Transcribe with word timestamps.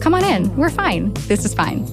Come 0.00 0.14
on 0.14 0.24
in. 0.24 0.56
We're 0.56 0.70
fine. 0.70 1.12
This 1.28 1.44
is 1.44 1.54
fine. 1.54 1.86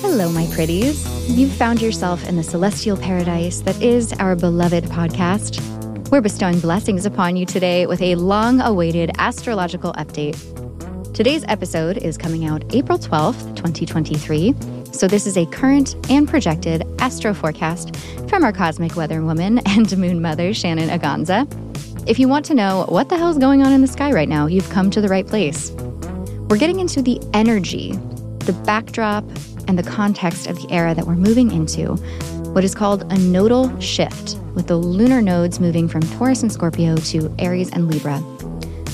Hello, 0.00 0.30
my 0.30 0.48
pretties. 0.52 1.06
You've 1.28 1.52
found 1.52 1.80
yourself 1.80 2.28
in 2.28 2.36
the 2.36 2.42
celestial 2.42 2.96
paradise 2.96 3.60
that 3.60 3.80
is 3.80 4.12
our 4.14 4.34
beloved 4.34 4.84
podcast. 4.84 5.60
We're 6.10 6.20
bestowing 6.20 6.60
blessings 6.60 7.06
upon 7.06 7.36
you 7.36 7.46
today 7.46 7.86
with 7.86 8.02
a 8.02 8.14
long 8.16 8.60
awaited 8.60 9.10
astrological 9.18 9.92
update. 9.94 10.36
Today's 11.14 11.44
episode 11.48 11.98
is 11.98 12.18
coming 12.18 12.44
out 12.44 12.62
April 12.74 12.98
12th, 12.98 13.56
2023. 13.56 14.54
So, 14.92 15.06
this 15.06 15.26
is 15.26 15.36
a 15.36 15.46
current 15.46 15.94
and 16.10 16.28
projected 16.28 16.84
astro 17.00 17.34
forecast 17.34 17.96
from 18.28 18.44
our 18.44 18.52
cosmic 18.52 18.96
weather 18.96 19.22
woman 19.22 19.58
and 19.66 19.96
moon 19.98 20.20
mother, 20.22 20.52
Shannon 20.52 20.88
Aganza. 20.88 21.46
If 22.06 22.20
you 22.20 22.28
want 22.28 22.46
to 22.46 22.54
know 22.54 22.84
what 22.88 23.08
the 23.08 23.16
hell's 23.16 23.36
going 23.36 23.64
on 23.64 23.72
in 23.72 23.80
the 23.80 23.88
sky 23.88 24.12
right 24.12 24.28
now, 24.28 24.46
you've 24.46 24.70
come 24.70 24.92
to 24.92 25.00
the 25.00 25.08
right 25.08 25.26
place. 25.26 25.72
We're 26.48 26.56
getting 26.56 26.78
into 26.78 27.02
the 27.02 27.20
energy, 27.34 27.94
the 28.44 28.52
backdrop, 28.64 29.24
and 29.66 29.76
the 29.76 29.82
context 29.82 30.46
of 30.46 30.54
the 30.54 30.70
era 30.70 30.94
that 30.94 31.04
we're 31.04 31.16
moving 31.16 31.50
into, 31.50 31.96
what 32.52 32.62
is 32.62 32.76
called 32.76 33.12
a 33.12 33.18
nodal 33.18 33.76
shift, 33.80 34.38
with 34.54 34.68
the 34.68 34.76
lunar 34.76 35.20
nodes 35.20 35.58
moving 35.58 35.88
from 35.88 36.00
Taurus 36.00 36.42
and 36.42 36.52
Scorpio 36.52 36.94
to 36.94 37.34
Aries 37.40 37.72
and 37.72 37.88
Libra. 37.88 38.22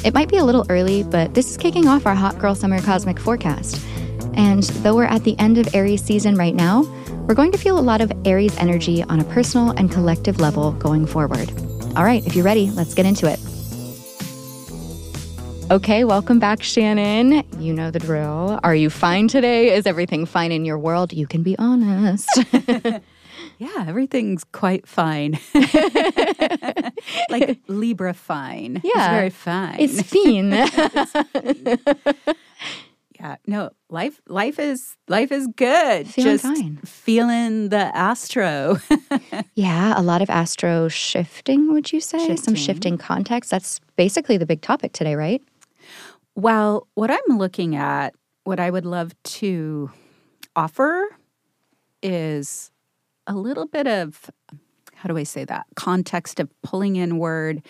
It 0.06 0.14
might 0.14 0.30
be 0.30 0.38
a 0.38 0.44
little 0.44 0.64
early, 0.70 1.02
but 1.02 1.34
this 1.34 1.50
is 1.50 1.58
kicking 1.58 1.88
off 1.88 2.06
our 2.06 2.14
Hot 2.14 2.38
Girl 2.38 2.54
Summer 2.54 2.80
Cosmic 2.80 3.18
Forecast. 3.18 3.78
And 4.32 4.62
though 4.62 4.96
we're 4.96 5.04
at 5.04 5.22
the 5.24 5.38
end 5.38 5.58
of 5.58 5.74
Aries 5.74 6.02
season 6.02 6.34
right 6.36 6.54
now, 6.54 6.84
we're 7.28 7.34
going 7.34 7.52
to 7.52 7.58
feel 7.58 7.78
a 7.78 7.80
lot 7.80 8.00
of 8.00 8.10
Aries 8.24 8.56
energy 8.56 9.02
on 9.02 9.20
a 9.20 9.24
personal 9.24 9.72
and 9.72 9.92
collective 9.92 10.40
level 10.40 10.72
going 10.72 11.04
forward. 11.04 11.52
All 11.94 12.04
right, 12.04 12.26
if 12.26 12.34
you're 12.34 12.44
ready, 12.44 12.70
let's 12.70 12.94
get 12.94 13.04
into 13.04 13.30
it. 13.30 13.38
Okay, 15.70 16.04
welcome 16.04 16.38
back, 16.38 16.62
Shannon. 16.62 17.44
You 17.58 17.74
know 17.74 17.90
the 17.90 17.98
drill. 17.98 18.58
Are 18.62 18.74
you 18.74 18.88
fine 18.88 19.28
today? 19.28 19.74
Is 19.74 19.86
everything 19.86 20.24
fine 20.24 20.52
in 20.52 20.64
your 20.64 20.78
world? 20.78 21.12
You 21.12 21.26
can 21.26 21.42
be 21.42 21.56
honest. 21.58 22.28
Yeah, 23.58 23.84
everything's 23.86 24.42
quite 24.42 24.88
fine. 24.88 25.38
like 27.30 27.60
Libra 27.68 28.12
fine. 28.12 28.80
Yeah. 28.82 28.90
It's 28.94 29.08
very 29.08 29.30
fine. 29.30 29.76
it's 29.78 30.02
fine. 30.02 30.50
No, 33.46 33.70
life 33.88 34.20
life 34.28 34.58
is 34.58 34.96
life 35.08 35.30
is 35.32 35.46
good. 35.56 36.06
Feeling 36.08 36.32
Just 36.32 36.44
fine. 36.44 36.76
feeling 36.84 37.68
the 37.68 37.96
astro. 37.96 38.78
yeah, 39.54 39.94
a 39.96 40.02
lot 40.02 40.22
of 40.22 40.30
astro 40.30 40.88
shifting, 40.88 41.72
would 41.72 41.92
you 41.92 42.00
say? 42.00 42.18
Some 42.18 42.36
Shifting. 42.36 42.54
shifting 42.54 42.98
context. 42.98 43.50
That's 43.50 43.80
basically 43.96 44.36
the 44.38 44.46
big 44.46 44.60
topic 44.62 44.92
today, 44.92 45.14
right? 45.14 45.42
Well, 46.34 46.88
what 46.94 47.10
I'm 47.10 47.38
looking 47.38 47.76
at, 47.76 48.14
what 48.44 48.58
I 48.58 48.70
would 48.70 48.86
love 48.86 49.12
to 49.24 49.90
offer 50.56 51.04
is 52.02 52.70
a 53.26 53.34
little 53.34 53.66
bit 53.66 53.86
of, 53.86 54.30
how 54.94 55.08
do 55.08 55.16
I 55.16 55.22
say 55.22 55.44
that? 55.44 55.66
Context 55.76 56.40
of 56.40 56.48
pulling 56.62 56.96
inward, 56.96 57.62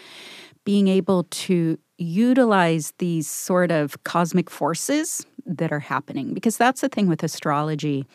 being 0.64 0.88
able 0.88 1.24
to 1.24 1.78
utilize 2.02 2.92
these 2.98 3.28
sort 3.28 3.70
of 3.70 4.02
cosmic 4.04 4.50
forces 4.50 5.26
that 5.46 5.72
are 5.72 5.80
happening. 5.80 6.34
Because 6.34 6.56
that's 6.56 6.80
the 6.80 6.88
thing 6.88 7.08
with 7.08 7.22
astrology. 7.22 8.06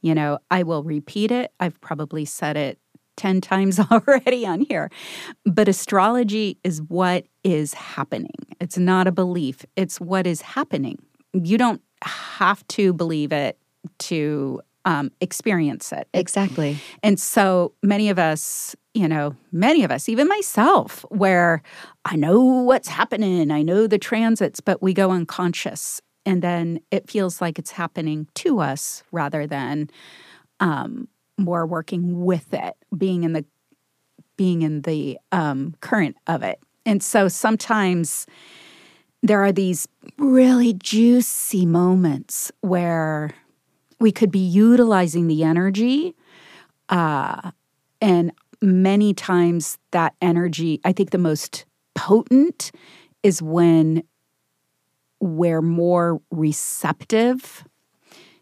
You 0.00 0.14
know, 0.14 0.38
I 0.50 0.62
will 0.62 0.82
repeat 0.82 1.30
it. 1.30 1.52
I've 1.60 1.80
probably 1.80 2.24
said 2.24 2.56
it 2.56 2.78
10 3.16 3.40
times 3.40 3.78
already 3.90 4.46
on 4.46 4.62
here. 4.62 4.90
But 5.44 5.68
astrology 5.68 6.58
is 6.64 6.82
what 6.82 7.26
is 7.44 7.74
happening. 7.74 8.34
It's 8.60 8.78
not 8.78 9.06
a 9.06 9.12
belief, 9.12 9.64
it's 9.76 10.00
what 10.00 10.26
is 10.26 10.42
happening. 10.42 10.98
You 11.32 11.58
don't 11.58 11.80
have 12.02 12.66
to 12.68 12.92
believe 12.92 13.32
it 13.32 13.58
to 13.98 14.60
um, 14.84 15.12
experience 15.20 15.92
it. 15.92 16.08
Exactly. 16.12 16.78
And 17.02 17.18
so 17.18 17.72
many 17.82 18.08
of 18.08 18.18
us, 18.18 18.74
you 18.94 19.08
know, 19.08 19.34
many 19.52 19.84
of 19.84 19.90
us, 19.90 20.08
even 20.08 20.28
myself, 20.28 21.04
where 21.08 21.62
I 22.04 22.16
know 22.16 22.40
what's 22.42 22.88
happening, 22.88 23.50
I 23.50 23.62
know 23.62 23.86
the 23.86 23.98
transits, 23.98 24.60
but 24.60 24.82
we 24.82 24.92
go 24.92 25.10
unconscious. 25.10 26.00
And 26.26 26.42
then 26.42 26.80
it 26.90 27.10
feels 27.10 27.40
like 27.40 27.58
it's 27.58 27.70
happening 27.72 28.26
to 28.34 28.60
us 28.60 29.02
rather 29.10 29.46
than 29.46 29.88
um, 30.60 31.08
more 31.38 31.66
working 31.66 32.24
with 32.24 32.52
it, 32.52 32.74
being 32.96 33.24
in 33.24 33.32
the 33.32 33.44
being 34.36 34.62
in 34.62 34.82
the 34.82 35.18
um, 35.30 35.74
current 35.80 36.16
of 36.26 36.42
it. 36.42 36.58
And 36.86 37.02
so 37.02 37.28
sometimes 37.28 38.26
there 39.22 39.42
are 39.44 39.52
these 39.52 39.86
really 40.18 40.72
juicy 40.72 41.66
moments 41.66 42.50
where 42.60 43.34
we 44.00 44.10
could 44.10 44.32
be 44.32 44.38
utilizing 44.38 45.28
the 45.28 45.44
energy 45.44 46.16
uh, 46.88 47.52
and 48.00 48.32
many 48.62 49.12
times 49.12 49.76
that 49.90 50.14
energy 50.22 50.80
i 50.84 50.92
think 50.92 51.10
the 51.10 51.18
most 51.18 51.66
potent 51.94 52.70
is 53.22 53.42
when 53.42 54.02
we're 55.20 55.62
more 55.62 56.20
receptive. 56.30 57.64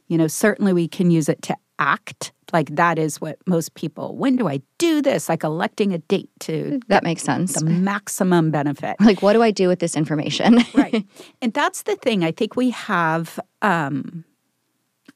You 0.09 0.19
know 0.19 0.27
certainly 0.29 0.73
we 0.73 0.89
can 0.89 1.11
use 1.11 1.29
it 1.29 1.43
to 1.43 1.57
act. 1.79 2.33
Like 2.53 2.75
that 2.77 2.99
is 2.99 3.21
what 3.21 3.37
most 3.47 3.75
people 3.75 4.17
when 4.17 4.37
do 4.37 4.49
i 4.49 4.61
do 4.79 5.03
this? 5.03 5.29
Like 5.29 5.45
electing 5.45 5.93
a 5.93 5.99
date 5.99 6.31
to 6.41 6.81
That 6.89 7.05
makes 7.05 7.23
sense. 7.23 7.53
the 7.55 7.65
maximum 7.67 8.51
benefit. 8.51 8.97
Like, 9.01 9.21
what 9.23 9.35
do 9.35 9.43
I 9.43 9.51
do 9.51 9.69
with 9.69 9.79
this 9.81 9.95
information? 9.97 10.59
right. 10.75 11.05
And 11.43 11.53
that's 11.53 11.83
the 11.83 11.97
thing. 11.97 12.25
I 12.25 12.33
think 12.33 12.57
we 12.57 12.71
have 12.71 13.39
um 13.63 14.25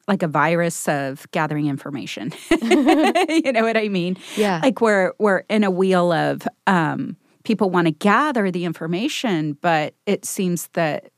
like 0.09 0.23
a 0.23 0.29
virus 0.29 0.89
of 0.89 1.27
gathering 1.33 1.67
information. 1.67 2.33
You 3.45 3.53
know 3.53 3.63
what 3.63 3.77
i 3.77 3.89
mean? 3.89 4.17
Yeah. 4.37 4.61
like 4.63 4.81
we're 4.81 5.13
we're 5.19 5.45
in 5.49 5.65
a 5.65 5.71
wheel 5.71 6.13
of 6.13 6.47
um 6.67 7.17
people 7.45 7.69
want 7.71 7.87
to 7.87 7.91
gather 7.93 8.51
the 8.51 8.65
information 8.65 9.57
but 9.61 9.95
it 10.07 10.25
seems 10.25 10.69
that 10.75 11.11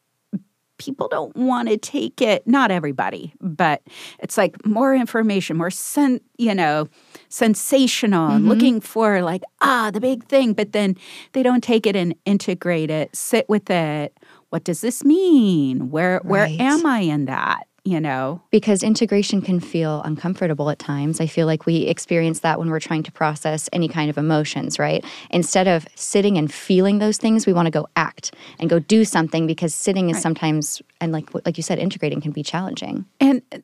people 0.79 1.09
don't 1.09 1.35
want 1.37 1.69
to 1.69 1.77
take 1.77 2.21
it 2.21 2.47
not 2.47 2.71
everybody 2.71 3.33
but 3.41 3.83
it's 4.19 4.37
like 4.37 4.65
more 4.67 4.95
information 4.95 5.57
more 5.57 5.71
sen- 5.71 6.21
you 6.39 6.55
know 6.55 6.89
sensational. 7.29 8.31
And 8.31 8.49
looking 8.49 8.81
for 8.81 9.23
like 9.23 9.43
ah 9.61 9.91
the 9.93 10.01
big 10.01 10.25
thing 10.25 10.53
but 10.53 10.73
then 10.73 10.97
they 11.33 11.43
don't 11.43 11.63
take 11.63 11.87
it 11.87 11.97
and 11.97 12.15
integrate 12.25 12.91
it 12.91 13.15
sit 13.15 13.49
with 13.49 13.71
it. 13.71 14.17
What 14.51 14.65
does 14.65 14.81
this 14.81 15.05
mean? 15.05 15.91
Where 15.91 16.21
where 16.25 16.47
am 16.47 16.87
i 16.87 17.01
in 17.01 17.27
that 17.27 17.67
you 17.87 18.01
know 18.01 18.41
because 18.51 18.83
integration 18.83 19.41
can 19.41 19.61
feel 19.61 20.03
uncomfortable 20.03 20.71
at 20.71 20.79
times. 20.79 21.21
I 21.21 21.27
feel 21.27 21.47
like 21.47 21.67
we 21.67 21.83
experience 21.83 22.41
that 22.41 22.59
when 22.59 22.69
we're 22.69 22.81
trying 22.81 23.03
to 23.05 23.13
process 23.13 23.69
any 23.73 23.89
kind 23.89 24.11
of 24.11 24.19
emotions, 24.19 24.79
right? 24.79 25.05
Instead 25.31 25.69
of 25.69 25.87
sitting 25.95 26.37
and 26.37 26.53
feeling 26.53 26.99
those 26.99 27.17
things, 27.17 27.47
we 27.47 27.53
want 27.53 27.67
to 27.67 27.71
go 27.71 27.87
act 27.97 28.35
and 28.59 28.69
go 28.69 28.79
do 28.79 29.05
something 29.05 29.47
because 29.47 29.75
sitting 29.75 30.11
is 30.11 30.21
sometimes 30.21 30.83
and 31.01 31.13
like 31.13 31.29
like 31.47 31.57
you 31.57 31.63
said 31.63 31.79
integrating 31.79 32.21
can 32.21 32.33
be 32.33 32.43
challenging. 32.43 33.05
And 33.21 33.43
uh, 33.53 33.59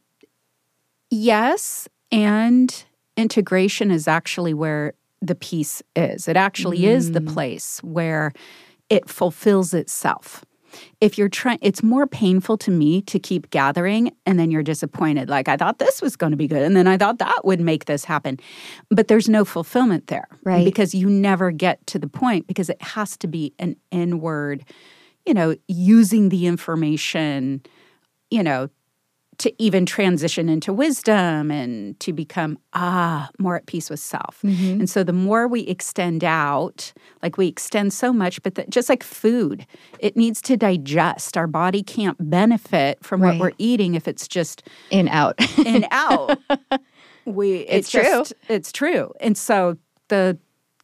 yes, 1.11 1.89
and 2.11 2.85
integration 3.17 3.91
is 3.91 4.07
actually 4.07 4.55
where 4.55 4.95
the 5.21 5.35
peace 5.35 5.83
is. 5.97 6.29
It 6.29 6.37
actually 6.37 6.87
is 6.87 7.13
the 7.13 7.21
place 7.21 7.81
where 7.83 8.33
it 8.91 9.09
fulfills 9.09 9.73
itself. 9.73 10.45
If 11.01 11.19
you're 11.19 11.29
trying, 11.29 11.59
it's 11.63 11.83
more 11.83 12.07
painful 12.07 12.59
to 12.59 12.71
me 12.71 13.03
to 13.03 13.19
keep 13.19 13.51
gathering 13.51 14.13
and 14.27 14.39
then 14.39 14.51
you're 14.51 14.63
disappointed. 14.63 15.29
Like, 15.29 15.49
I 15.49 15.57
thought 15.57 15.79
this 15.79 16.01
was 16.01 16.17
going 16.17 16.31
to 16.31 16.37
be 16.37 16.47
good. 16.47 16.63
And 16.63 16.77
then 16.77 16.87
I 16.87 16.97
thought 16.97 17.19
that 17.19 17.45
would 17.45 17.61
make 17.61 17.87
this 17.87 18.05
happen. 18.05 18.39
But 18.91 19.09
there's 19.09 19.29
no 19.29 19.45
fulfillment 19.45 20.07
there. 20.07 20.29
Right. 20.45 20.65
Because 20.65 20.95
you 20.95 21.09
never 21.09 21.51
get 21.51 21.87
to 21.89 21.99
the 21.99 22.09
point 22.09 22.47
because 22.47 22.71
it 22.71 22.81
has 22.83 23.17
to 23.19 23.27
be 23.27 23.55
an 23.59 23.77
inward, 23.91 24.65
you 25.27 25.35
know, 25.35 25.57
using 25.69 26.29
the 26.29 26.47
information, 26.47 27.63
you 28.31 28.43
know, 28.43 28.69
to 29.43 29.53
even 29.63 29.85
transition 29.87 30.49
into 30.49 30.73
wisdom 30.73 31.51
and 31.51 31.99
to 32.01 32.13
become 32.13 32.59
ah 32.75 33.29
more 33.39 33.57
at 33.57 33.67
peace 33.67 33.89
with 33.91 34.01
self 34.01 34.41
Mm-hmm. 34.45 34.81
and 34.81 34.89
so 34.91 35.05
the 35.05 35.13
more 35.13 35.47
we 35.47 35.61
extend 35.63 36.25
out 36.25 36.93
like 37.23 37.37
we 37.37 37.47
extend 37.49 37.93
so 37.93 38.13
much 38.13 38.43
but 38.43 38.55
the, 38.57 38.65
just 38.69 38.89
like 38.89 39.03
food 39.03 39.67
it 39.99 40.17
needs 40.17 40.41
to 40.43 40.57
digest 40.57 41.37
our 41.37 41.47
body 41.47 41.83
can't 41.83 42.17
benefit 42.31 42.99
from 43.05 43.21
Right. 43.23 43.39
what 43.39 43.41
we're 43.41 43.57
eating 43.59 43.95
if 43.95 44.09
it's 44.09 44.27
just 44.29 44.63
In 44.91 45.09
out. 45.09 45.35
in 45.67 45.87
out 45.91 46.39
we 47.25 47.59
It's 47.61 47.89
it's, 47.89 47.91
just 47.93 48.35
it's 48.49 48.73
true 48.73 49.13
and 49.21 49.37
so 49.37 49.77
the 50.09 50.39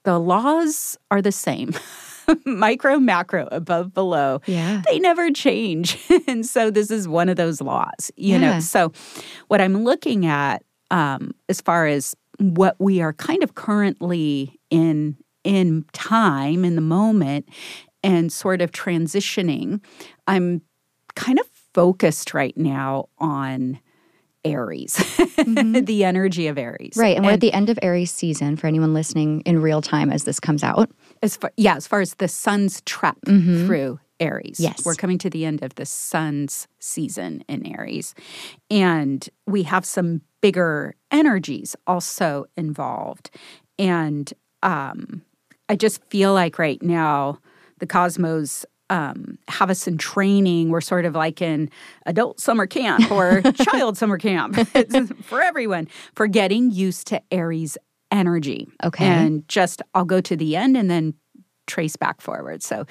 the 0.04 0.18
laws 0.18 0.96
are 1.10 1.20
the 1.22 1.32
same 1.32 1.72
micro 2.44 2.98
macro 2.98 3.48
above 3.52 3.92
below 3.94 4.40
yeah. 4.46 4.82
they 4.88 4.98
never 4.98 5.30
change. 5.30 5.98
and 6.28 6.44
so 6.46 6.70
this 6.70 6.90
is 6.90 7.06
one 7.08 7.28
of 7.28 7.36
those 7.36 7.60
laws, 7.60 8.10
you 8.16 8.34
Yeah. 8.38 8.54
know. 8.54 8.60
So 8.60 8.92
what 9.48 9.60
I'm 9.60 9.84
looking 9.84 10.26
at 10.26 10.62
um, 10.90 11.32
as 11.48 11.60
far 11.60 11.86
as 11.86 12.14
what 12.38 12.76
we 12.78 13.00
are 13.00 13.12
kind 13.12 13.42
of 13.42 13.54
currently 13.54 14.58
in 14.70 15.16
in 15.44 15.84
time 15.92 16.64
in 16.64 16.74
the 16.74 16.80
moment 16.80 17.48
and 18.02 18.32
sort 18.32 18.60
of 18.60 18.70
transitioning, 18.70 19.82
I'm 20.26 20.62
kind 21.14 21.38
of 21.38 21.46
focused 21.74 22.34
right 22.34 22.56
now 22.56 23.08
on 23.18 23.78
Aries, 24.44 24.94
the 25.46 26.04
energy 26.04 26.46
of 26.46 26.58
Aries. 26.58 26.94
Right. 26.96 27.16
And 27.16 27.24
we're 27.26 27.32
at 27.32 27.40
the 27.40 27.52
end 27.52 27.70
of 27.70 27.78
Aries 27.82 28.10
season 28.10 28.56
for 28.56 28.66
anyone 28.66 28.94
listening 28.94 29.40
in 29.42 29.60
real 29.60 29.82
time 29.82 30.10
as 30.10 30.24
this 30.24 30.38
comes 30.40 30.62
out. 30.62 30.90
As 31.22 31.36
far 31.36 31.52
yeah, 31.56 31.76
as 31.76 31.86
far 31.86 32.00
as 32.00 32.14
the 32.14 32.28
sun's 32.28 32.80
trap 32.82 33.18
through 33.24 34.00
Aries. 34.20 34.58
Yes. 34.58 34.84
We're 34.84 34.94
coming 34.94 35.18
to 35.18 35.30
the 35.30 35.44
end 35.44 35.62
of 35.62 35.74
the 35.76 35.86
sun's 35.86 36.66
season 36.78 37.44
in 37.48 37.66
Aries. 37.66 38.14
And 38.70 39.28
we 39.46 39.62
have 39.64 39.84
some 39.84 40.22
bigger 40.40 40.94
energies 41.10 41.76
also 41.86 42.46
involved. 42.56 43.30
And 43.78 44.32
um, 44.62 45.22
I 45.68 45.76
just 45.76 46.02
feel 46.04 46.32
like 46.32 46.58
right 46.58 46.82
now 46.82 47.38
the 47.78 47.86
cosmos 47.86 48.64
um, 48.90 49.38
have 49.48 49.70
us 49.70 49.86
in 49.86 49.98
training. 49.98 50.70
We're 50.70 50.80
sort 50.80 51.04
of 51.04 51.14
like 51.14 51.42
in 51.42 51.70
adult 52.06 52.40
summer 52.40 52.66
camp 52.66 53.10
or 53.10 53.42
child 53.52 53.98
summer 53.98 54.18
camp. 54.18 54.56
It's 54.74 55.12
for 55.22 55.42
everyone 55.42 55.88
for 56.14 56.26
getting 56.26 56.70
used 56.70 57.06
to 57.08 57.20
Aries 57.30 57.76
energy. 58.10 58.68
Okay. 58.84 59.06
And 59.06 59.46
just 59.48 59.82
I'll 59.94 60.04
go 60.04 60.20
to 60.20 60.36
the 60.36 60.56
end 60.56 60.76
and 60.76 60.90
then 60.90 61.14
trace 61.68 61.96
back 61.96 62.20
forward. 62.20 62.62
So, 62.62 62.86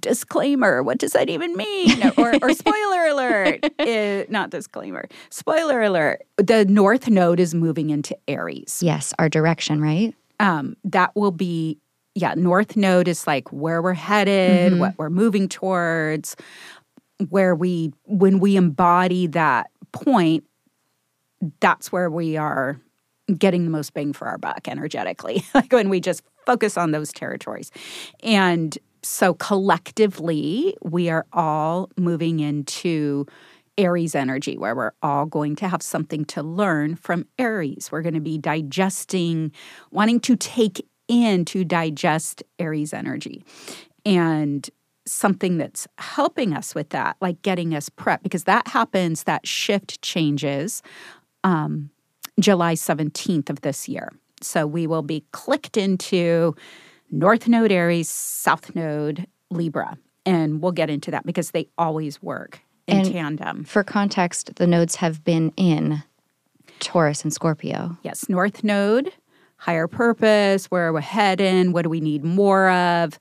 disclaimer, 0.00 0.82
what 0.82 0.98
does 0.98 1.12
that 1.12 1.28
even 1.28 1.54
mean? 1.56 2.00
Or, 2.16 2.34
or 2.42 2.52
spoiler 2.52 3.06
alert, 3.06 3.64
eh, 3.78 4.24
not 4.28 4.50
disclaimer, 4.50 5.08
spoiler 5.30 5.82
alert. 5.82 6.22
The 6.36 6.64
North 6.66 7.08
Node 7.08 7.40
is 7.40 7.54
moving 7.54 7.90
into 7.90 8.16
Aries. 8.28 8.80
Yes. 8.82 9.12
Our 9.18 9.28
direction, 9.28 9.80
right? 9.80 10.14
Um, 10.38 10.76
that 10.84 11.16
will 11.16 11.30
be, 11.30 11.78
yeah, 12.14 12.34
North 12.36 12.76
Node 12.76 13.08
is 13.08 13.26
like 13.26 13.50
where 13.50 13.82
we're 13.82 13.94
headed, 13.94 14.78
what 14.78 14.96
we're 14.98 15.10
moving 15.10 15.48
towards, 15.48 16.36
where 17.30 17.54
we, 17.54 17.92
when 18.04 18.38
we 18.38 18.56
embody 18.56 19.26
that 19.28 19.70
point, 19.92 20.44
that's 21.60 21.90
where 21.90 22.10
we 22.10 22.36
are 22.36 22.78
getting 23.38 23.64
the 23.64 23.70
most 23.70 23.94
bang 23.94 24.12
for 24.12 24.28
our 24.28 24.38
buck 24.38 24.68
energetically, 24.68 25.44
like 25.54 25.72
when 25.72 25.88
we 25.88 26.00
just 26.00 26.22
focus 26.46 26.76
on 26.76 26.90
those 26.90 27.12
territories. 27.12 27.70
And 28.22 28.76
so 29.02 29.34
collectively, 29.34 30.76
we 30.82 31.08
are 31.08 31.26
all 31.32 31.90
moving 31.96 32.40
into 32.40 33.26
Aries 33.78 34.14
energy, 34.14 34.58
where 34.58 34.74
we're 34.74 34.92
all 35.02 35.26
going 35.26 35.56
to 35.56 35.68
have 35.68 35.82
something 35.82 36.24
to 36.26 36.42
learn 36.42 36.94
from 36.94 37.26
Aries. 37.38 37.88
We're 37.90 38.02
going 38.02 38.14
to 38.14 38.20
be 38.20 38.38
digesting, 38.38 39.50
wanting 39.90 40.20
to 40.20 40.36
take 40.36 40.86
in 41.08 41.44
to 41.46 41.64
digest 41.64 42.42
Aries 42.58 42.92
energy. 42.92 43.44
And 44.04 44.68
something 45.06 45.58
that's 45.58 45.88
helping 45.98 46.54
us 46.54 46.74
with 46.74 46.90
that, 46.90 47.16
like 47.20 47.42
getting 47.42 47.74
us 47.74 47.88
prepped, 47.88 48.22
because 48.22 48.44
that 48.44 48.68
happens, 48.68 49.24
that 49.24 49.46
shift 49.46 50.00
changes 50.02 50.82
um, 51.44 51.90
July 52.40 52.74
17th 52.74 53.50
of 53.50 53.60
this 53.60 53.88
year. 53.88 54.08
So 54.40 54.66
we 54.66 54.86
will 54.86 55.02
be 55.02 55.24
clicked 55.32 55.76
into 55.76 56.54
North 57.10 57.46
Node 57.46 57.70
Aries, 57.72 58.08
South 58.08 58.74
Node 58.74 59.26
Libra. 59.50 59.96
And 60.24 60.62
we'll 60.62 60.72
get 60.72 60.88
into 60.90 61.10
that 61.10 61.26
because 61.26 61.50
they 61.50 61.68
always 61.76 62.22
work 62.22 62.60
in 62.86 62.98
And- 62.98 63.12
tandem. 63.12 63.64
For 63.64 63.84
context, 63.84 64.54
the 64.56 64.66
nodes 64.66 64.96
have 64.96 65.22
been 65.24 65.52
in 65.56 66.02
Taurus 66.80 67.22
and 67.22 67.32
Scorpio. 67.32 67.96
Yes, 68.02 68.28
North 68.28 68.64
Node, 68.64 69.12
higher 69.56 69.86
purpose, 69.86 70.66
where 70.66 70.88
are 70.88 70.92
we're 70.92 71.00
heading, 71.00 71.72
what 71.72 71.82
do 71.82 71.88
we 71.88 72.00
need 72.00 72.24
more 72.24 72.70
of? 72.70 73.18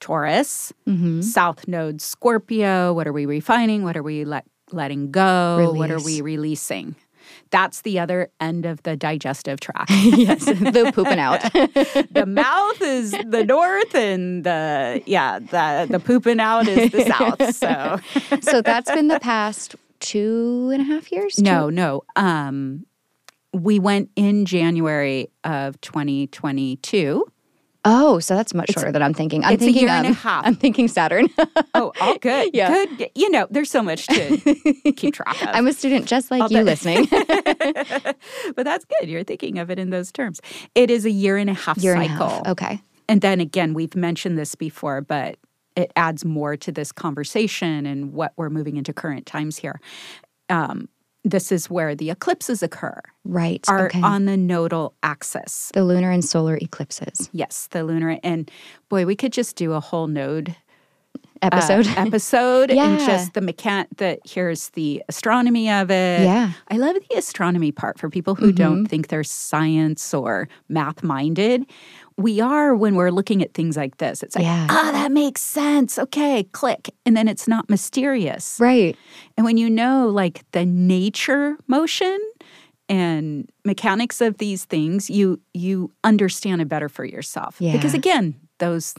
Taurus, 0.00 0.72
Mm-hmm. 0.88 1.20
South 1.22 1.68
Node, 1.68 2.00
Scorpio, 2.00 2.92
what 2.94 3.06
are 3.06 3.12
we 3.12 3.26
refining? 3.26 3.84
What 3.84 3.96
are 3.96 4.02
we 4.02 4.24
let, 4.24 4.44
letting 4.72 5.10
go? 5.10 5.72
What 5.74 5.90
are 5.90 6.02
we 6.02 6.20
releasing? 6.22 6.96
That's 7.50 7.82
the 7.82 7.98
other 7.98 8.30
end 8.40 8.64
of 8.64 8.82
the 8.84 8.96
digestive 8.96 9.60
tract. 9.60 9.90
yes. 9.94 10.44
the 10.44 10.90
pooping 10.94 11.18
out. 11.18 11.40
the 11.52 12.24
mouth 12.26 12.80
is 12.80 13.12
the 13.12 13.44
north 13.44 13.94
and 13.94 14.44
the 14.44 15.02
yeah, 15.06 15.38
the 15.38 15.86
the 15.90 16.00
pooping 16.00 16.40
out 16.40 16.68
is 16.68 16.90
the 16.92 17.04
south. 17.06 17.54
So 17.54 18.00
so 18.40 18.62
that's 18.62 18.90
been 18.90 19.08
the 19.08 19.20
past 19.20 19.74
two 19.98 20.70
and 20.72 20.82
a 20.82 20.84
half 20.84 21.12
years? 21.12 21.38
no, 21.38 21.70
no. 21.70 22.02
Um 22.16 22.86
we 23.52 23.78
went 23.80 24.10
in 24.14 24.44
January 24.46 25.28
of 25.42 25.80
2022. 25.80 27.26
Oh, 27.84 28.18
so 28.18 28.36
that's 28.36 28.52
much 28.52 28.70
shorter 28.72 28.92
than 28.92 29.02
I'm 29.02 29.14
thinking. 29.14 29.42
I'm 29.44 29.54
it's 29.54 29.62
a 29.62 29.66
thinking 29.66 29.82
year 29.84 29.90
and 29.90 30.06
a 30.06 30.10
um, 30.10 30.14
half. 30.14 30.46
I'm 30.46 30.54
thinking 30.54 30.88
Saturn. 30.88 31.28
Oh, 31.74 31.92
all 32.00 32.18
good. 32.18 32.50
Yeah. 32.54 32.68
Good. 32.68 33.10
You 33.14 33.30
know, 33.30 33.46
there's 33.50 33.70
so 33.70 33.82
much 33.82 34.06
to 34.08 34.92
keep 34.96 35.14
track 35.14 35.40
of. 35.42 35.48
I'm 35.52 35.66
a 35.66 35.72
student 35.72 36.06
just 36.06 36.30
like 36.30 36.42
I'll 36.42 36.50
you 36.50 36.58
bet. 36.58 36.66
listening. 36.66 37.06
but 37.10 38.64
that's 38.64 38.84
good. 38.84 39.08
You're 39.08 39.24
thinking 39.24 39.58
of 39.58 39.70
it 39.70 39.78
in 39.78 39.90
those 39.90 40.12
terms. 40.12 40.40
It 40.74 40.90
is 40.90 41.04
a 41.06 41.10
year 41.10 41.36
and 41.36 41.48
a 41.48 41.54
half 41.54 41.78
Year 41.78 41.94
and 41.94 42.02
a 42.04 42.08
cycle. 42.08 42.28
half. 42.28 42.46
Okay. 42.48 42.82
And 43.08 43.20
then 43.20 43.40
again, 43.40 43.72
we've 43.72 43.94
mentioned 43.96 44.36
this 44.38 44.54
before, 44.54 45.00
but 45.00 45.36
it 45.76 45.92
adds 45.96 46.24
more 46.24 46.56
to 46.56 46.72
this 46.72 46.92
conversation 46.92 47.86
and 47.86 48.12
what 48.12 48.32
we're 48.36 48.50
moving 48.50 48.76
into 48.76 48.92
current 48.92 49.26
times 49.26 49.56
here. 49.56 49.80
Um, 50.48 50.88
this 51.24 51.52
is 51.52 51.68
where 51.68 51.94
the 51.94 52.10
eclipses 52.10 52.62
occur, 52.62 53.00
Right. 53.24 53.64
are 53.68 53.86
okay. 53.86 54.00
on 54.02 54.24
the 54.24 54.36
nodal 54.36 54.94
axis. 55.02 55.70
the 55.74 55.84
lunar 55.84 56.10
and 56.10 56.24
solar 56.24 56.56
eclipses 56.56 57.28
Yes, 57.32 57.68
the 57.70 57.84
lunar. 57.84 58.18
And 58.22 58.50
boy, 58.88 59.04
we 59.06 59.14
could 59.16 59.32
just 59.32 59.56
do 59.56 59.72
a 59.74 59.80
whole 59.80 60.06
node 60.06 60.56
uh, 61.42 61.48
episode. 61.52 61.86
episode 61.96 62.70
Yeah. 62.70 62.86
and 62.88 63.00
just 63.00 63.34
the 63.34 63.40
mechan 63.40 63.86
that 63.98 64.20
here's 64.24 64.70
the 64.70 65.02
astronomy 65.08 65.70
of 65.70 65.90
it. 65.90 66.22
yeah. 66.22 66.52
I 66.68 66.76
love 66.76 66.96
the 67.10 67.16
astronomy 67.18 67.72
part 67.72 67.98
for 67.98 68.08
people 68.10 68.34
who 68.34 68.52
don't 68.52 68.78
Mm-hmm. 68.78 68.84
think 68.86 69.08
they're 69.08 69.24
science 69.24 70.14
or 70.14 70.48
math 70.68 71.02
minded. 71.02 71.64
We 72.22 72.40
are 72.40 72.74
when 72.74 72.94
we're 72.96 73.10
looking 73.10 73.42
at 73.42 73.54
things 73.54 73.76
like 73.76 73.96
this. 73.98 74.22
It's 74.22 74.34
like, 74.36 74.44
Yeah. 74.44 74.66
ah, 74.70 74.90
that 74.92 75.10
makes 75.12 75.40
sense. 75.40 75.98
Okay, 75.98 76.44
click. 76.52 76.90
And 77.06 77.16
then 77.16 77.28
it's 77.28 77.46
not 77.48 77.68
mysterious. 77.70 78.58
Right. 78.60 78.96
And 79.36 79.44
when 79.44 79.56
you 79.56 79.70
know 79.70 80.08
like 80.08 80.42
the 80.52 80.64
nature 80.66 81.56
motion 81.66 82.18
and 82.88 83.48
mechanics 83.64 84.20
of 84.20 84.38
these 84.38 84.64
things, 84.64 85.08
you 85.08 85.40
you 85.54 85.90
understand 86.04 86.60
it 86.60 86.68
better 86.68 86.88
for 86.88 87.04
yourself. 87.04 87.58
Because 87.58 87.94
again, 87.94 88.34
those 88.58 88.94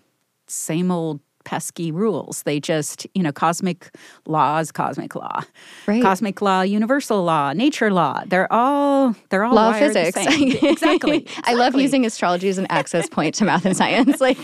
same 0.48 0.92
old 0.92 1.20
pesky 1.43 1.91
rules. 1.91 2.43
They 2.43 2.60
just, 2.60 3.05
you 3.13 3.24
know, 3.24 3.31
cosmic 3.31 3.89
laws, 4.25 4.71
cosmic 4.71 5.15
law. 5.15 5.41
Right. 5.88 6.01
Cosmic 6.01 6.41
law, 6.41 6.62
universal 6.62 7.24
law, 7.24 7.53
nature 7.53 7.91
law. 7.91 8.24
They're 8.27 8.51
all 8.51 9.15
they're 9.29 9.43
all 9.43 9.55
Law 9.55 9.69
of 9.69 9.75
wired 9.79 9.93
the 9.93 10.12
physics. 10.12 10.36
same. 10.36 10.51
exactly. 10.71 11.27
I 11.43 11.53
love 11.53 11.75
using 11.75 12.05
astrology 12.05 12.50
as 12.50 12.57
an 12.57 12.67
access 12.69 13.10
point 13.10 13.36
to 13.36 13.45
math 13.45 13.65
and 13.65 13.75
science. 13.75 14.19
Like, 14.21 14.38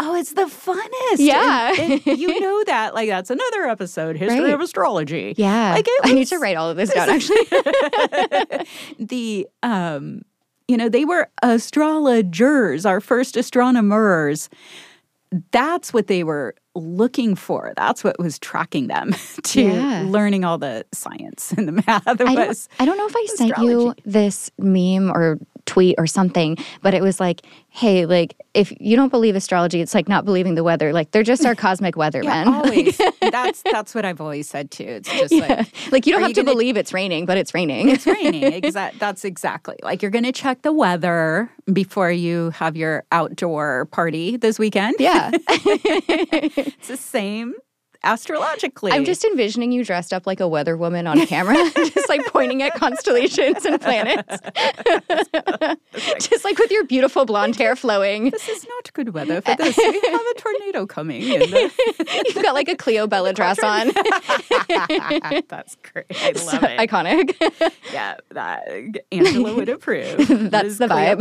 Oh, 0.00 0.14
it's 0.16 0.32
the 0.32 0.42
funnest. 0.42 1.18
Yeah. 1.18 1.74
And- 1.78 2.02
and 2.06 2.18
you 2.18 2.40
know 2.40 2.64
that. 2.64 2.94
Like 2.94 3.08
that's 3.08 3.30
another 3.30 3.64
episode, 3.64 4.16
history 4.16 4.40
Right. 4.40 4.54
of 4.54 4.60
astrology. 4.60 5.34
yeah. 5.36 5.72
Like, 5.74 5.86
it 5.88 6.00
I 6.04 6.12
need 6.12 6.26
to 6.28 6.38
write 6.38 6.56
all 6.56 6.68
of 6.70 6.76
this 6.76 6.92
down, 6.92 7.08
actually. 7.10 7.36
the 8.98 9.46
um 9.62 10.22
you 10.68 10.76
know 10.76 10.88
they 10.88 11.04
were 11.04 11.28
astrologers 11.42 12.86
our 12.86 13.00
first 13.00 13.36
astronomers 13.36 14.48
that's 15.52 15.92
what 15.92 16.06
they 16.08 16.24
were 16.24 16.54
looking 16.74 17.34
for. 17.34 17.72
That's 17.76 18.02
what 18.02 18.18
was 18.18 18.38
tracking 18.38 18.88
them 18.88 19.14
to 19.44 19.62
Yeah. 19.62 20.04
learning 20.08 20.44
all 20.44 20.58
the 20.58 20.84
science 20.92 21.52
and 21.52 21.68
the 21.68 21.72
math. 21.72 22.02
I 22.08 22.14
don't, 22.14 22.68
I 22.80 22.84
don't 22.84 22.96
know 22.96 23.06
if 23.06 23.14
I 23.16 23.26
sent 23.36 23.58
you 23.58 23.94
this 24.04 24.50
meme 24.58 25.10
or 25.10 25.38
tweet 25.66 25.94
or 25.98 26.06
something, 26.06 26.56
but 26.82 26.94
it 26.94 27.02
was 27.02 27.20
like, 27.20 27.42
hey, 27.68 28.06
like 28.06 28.36
if 28.54 28.72
you 28.80 28.96
don't 28.96 29.10
believe 29.10 29.36
astrology, 29.36 29.80
it's 29.80 29.94
like 29.94 30.08
not 30.08 30.24
believing 30.24 30.54
the 30.54 30.64
weather. 30.64 30.92
Like 30.92 31.10
they're 31.12 31.22
just 31.22 31.44
our 31.44 31.54
cosmic 31.66 31.94
weathermen. 31.94 32.24
Yeah, 32.24 32.44
always. 32.64 33.00
that's 33.30 33.62
that's 33.62 33.94
what 33.94 34.04
I've 34.04 34.20
always 34.20 34.48
said 34.48 34.70
too. 34.70 34.84
It's 34.84 35.10
just 35.10 35.32
yeah. 35.32 35.46
like 35.46 35.92
like 35.92 36.06
you 36.06 36.12
don't 36.12 36.22
have 36.22 36.30
you 36.30 36.34
to 36.34 36.42
gonna, 36.42 36.54
believe 36.54 36.76
it's 36.76 36.92
raining, 36.92 37.26
but 37.26 37.38
it's 37.38 37.54
raining. 37.54 37.88
It's 37.88 38.06
raining. 38.06 38.52
Exactly. 38.52 38.98
That's 38.98 39.24
exactly 39.24 39.76
like 39.82 40.02
you're 40.02 40.10
going 40.10 40.24
to 40.24 40.32
check 40.32 40.62
the 40.62 40.72
weather 40.72 41.50
before 41.72 42.10
you 42.10 42.50
have 42.50 42.76
your 42.76 43.04
outdoor 43.12 43.86
party 43.86 44.36
this 44.36 44.58
weekend. 44.58 44.96
Yeah, 44.98 45.30
it's 45.32 46.88
the 46.88 46.96
same 46.96 47.54
astrologically. 48.02 48.92
I'm 48.92 49.04
just 49.04 49.24
envisioning 49.24 49.72
you 49.72 49.84
dressed 49.84 50.12
up 50.12 50.26
like 50.26 50.40
a 50.40 50.48
weather 50.48 50.76
woman 50.76 51.06
on 51.06 51.24
camera, 51.26 51.56
just 51.74 52.08
like 52.08 52.24
pointing 52.26 52.62
at 52.62 52.74
constellations 52.74 53.64
and 53.64 53.80
planets. 53.80 54.38
just 56.20 56.44
like 56.44 56.58
with 56.58 56.70
your 56.70 56.84
beautiful 56.84 57.24
blonde 57.24 57.56
hair 57.56 57.76
flowing. 57.76 58.30
This 58.30 58.48
is 58.48 58.66
not 58.66 58.92
good 58.92 59.14
weather 59.14 59.40
for 59.40 59.54
this. 59.56 59.76
We 59.76 59.84
have 60.04 60.20
a 60.20 60.34
tornado 60.40 60.86
coming. 60.86 61.22
The- 61.22 61.70
You've 62.34 62.42
got 62.42 62.54
like 62.54 62.68
a 62.68 62.76
Cleobella 62.76 63.34
dress 63.34 63.58
on. 63.62 63.88
That's 65.48 65.76
great. 65.76 66.06
I 66.10 66.30
love 66.32 66.38
so, 66.38 66.56
it. 66.62 66.78
Iconic. 66.78 67.72
yeah, 67.92 68.16
that 68.30 68.68
Angela 69.12 69.54
would 69.54 69.68
approve. 69.68 70.16
That's 70.50 70.78
the 70.78 70.86
vibe. 70.86 71.18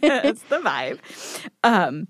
That's 0.00 0.42
the 0.44 0.58
vibe. 0.58 0.98
Um, 1.64 2.08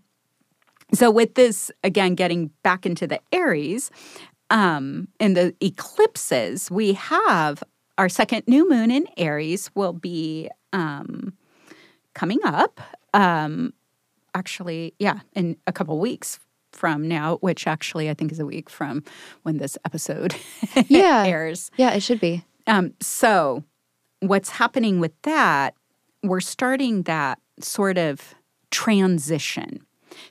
so, 0.94 1.10
with 1.10 1.34
this, 1.34 1.70
again, 1.82 2.14
getting 2.14 2.50
back 2.62 2.84
into 2.84 3.06
the 3.06 3.20
Aries, 3.32 3.90
um, 4.50 5.08
in 5.18 5.34
the 5.34 5.54
eclipses, 5.60 6.70
we 6.70 6.92
have 6.92 7.62
our 7.96 8.08
second 8.08 8.44
new 8.46 8.68
moon 8.68 8.90
in 8.90 9.06
Aries 9.16 9.70
will 9.74 9.94
be 9.94 10.50
um, 10.72 11.32
coming 12.14 12.38
up. 12.44 12.80
Um, 13.14 13.72
actually, 14.34 14.94
yeah, 14.98 15.20
in 15.34 15.56
a 15.66 15.72
couple 15.72 15.98
weeks 15.98 16.38
from 16.72 17.08
now, 17.08 17.36
which 17.36 17.66
actually 17.66 18.10
I 18.10 18.14
think 18.14 18.32
is 18.32 18.38
a 18.38 18.46
week 18.46 18.68
from 18.68 19.02
when 19.42 19.58
this 19.58 19.78
episode 19.84 20.34
yeah. 20.88 21.24
airs. 21.26 21.70
Yeah, 21.76 21.92
it 21.92 22.02
should 22.02 22.20
be. 22.20 22.44
Um, 22.66 22.94
so, 23.00 23.64
what's 24.20 24.50
happening 24.50 25.00
with 25.00 25.12
that? 25.22 25.74
We're 26.22 26.40
starting 26.40 27.02
that 27.02 27.40
sort 27.60 27.98
of 27.98 28.34
transition 28.70 29.86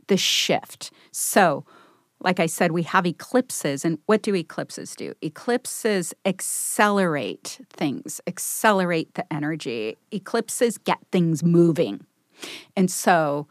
the 0.07 0.17
shift. 0.17 0.91
So, 1.11 1.65
like 2.19 2.39
I 2.39 2.45
said, 2.45 2.71
we 2.71 2.83
have 2.83 3.05
eclipses. 3.05 3.83
And 3.83 3.97
what 4.05 4.21
do 4.21 4.35
eclipses 4.35 4.95
do? 4.95 5.13
Eclipses 5.21 6.13
accelerate 6.25 7.59
things, 7.69 8.21
accelerate 8.27 9.13
the 9.15 9.31
energy. 9.33 9.97
Eclipses 10.11 10.77
get 10.77 10.99
things 11.11 11.43
moving. 11.43 12.05
And 12.75 12.89
so 12.89 13.47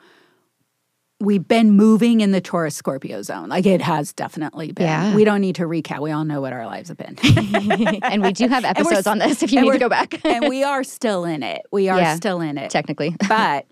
we've 1.20 1.46
been 1.46 1.72
moving 1.72 2.22
in 2.22 2.30
the 2.30 2.40
Taurus 2.40 2.74
Scorpio 2.74 3.22
zone. 3.22 3.48
Like 3.48 3.66
it 3.66 3.82
has 3.82 4.12
definitely 4.12 4.72
been. 4.72 4.86
Yeah. 4.86 5.14
We 5.14 5.24
don't 5.24 5.40
need 5.40 5.56
to 5.56 5.64
recap. 5.64 6.00
We 6.00 6.10
all 6.10 6.24
know 6.24 6.40
what 6.40 6.52
our 6.52 6.66
lives 6.66 6.88
have 6.88 6.96
been. 6.96 7.16
and 8.02 8.22
we 8.22 8.32
do 8.32 8.48
have 8.48 8.64
episodes 8.64 9.06
on 9.06 9.18
this 9.18 9.42
if 9.42 9.52
you 9.52 9.60
need 9.60 9.72
to 9.72 9.78
go 9.78 9.88
back. 9.88 10.24
and 10.24 10.48
we 10.48 10.64
are 10.64 10.82
still 10.82 11.24
in 11.24 11.42
it. 11.42 11.62
We 11.70 11.88
are 11.88 11.98
yeah, 11.98 12.14
still 12.16 12.40
in 12.40 12.56
it. 12.56 12.70
Technically. 12.70 13.14
but 13.28 13.66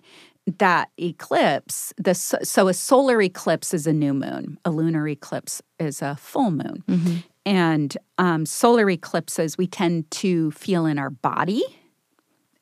that 0.56 0.90
eclipse, 0.98 1.92
the 1.98 2.14
so 2.14 2.68
a 2.68 2.74
solar 2.74 3.20
eclipse 3.20 3.74
is 3.74 3.86
a 3.86 3.92
new 3.92 4.14
moon, 4.14 4.58
a 4.64 4.70
lunar 4.70 5.06
eclipse 5.06 5.60
is 5.78 6.00
a 6.00 6.16
full 6.16 6.50
moon, 6.50 6.82
mm-hmm. 6.88 7.16
and 7.44 7.96
um, 8.16 8.46
solar 8.46 8.88
eclipses 8.88 9.58
we 9.58 9.66
tend 9.66 10.10
to 10.10 10.50
feel 10.52 10.86
in 10.86 10.98
our 10.98 11.10
body 11.10 11.62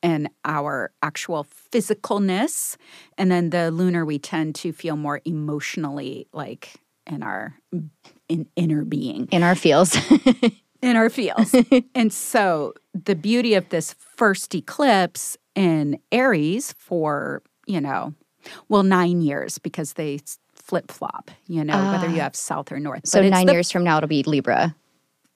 and 0.03 0.29
our 0.43 0.91
actual 1.01 1.45
physicalness, 1.71 2.75
and 3.17 3.31
then 3.31 3.51
the 3.51 3.71
lunar 3.71 4.05
we 4.05 4.19
tend 4.19 4.55
to 4.55 4.73
feel 4.73 4.95
more 4.97 5.21
emotionally, 5.25 6.27
like 6.33 6.73
in 7.05 7.23
our 7.23 7.55
in 8.27 8.47
inner 8.55 8.83
being, 8.83 9.27
in 9.31 9.43
our 9.43 9.55
feels. 9.55 9.95
in 10.81 10.95
our 10.95 11.09
feels. 11.09 11.55
and 11.95 12.11
so 12.11 12.73
the 12.93 13.15
beauty 13.15 13.53
of 13.53 13.69
this 13.69 13.93
first 13.93 14.53
eclipse 14.53 15.37
in 15.55 15.99
Aries 16.11 16.73
for 16.77 17.41
you 17.67 17.81
know, 17.81 18.13
well, 18.69 18.83
nine 18.83 19.21
years 19.21 19.57
because 19.57 19.93
they 19.93 20.19
flip 20.55 20.91
flop, 20.91 21.31
you 21.47 21.63
know, 21.63 21.73
uh, 21.73 21.91
whether 21.93 22.07
you 22.07 22.19
ah. 22.19 22.23
have 22.23 22.35
south 22.35 22.71
or 22.71 22.79
north. 22.79 23.07
So 23.07 23.21
nine 23.21 23.45
the, 23.45 23.53
years 23.53 23.71
from 23.71 23.83
now, 23.83 23.97
it'll 23.97 24.07
be 24.07 24.23
Libra. 24.23 24.75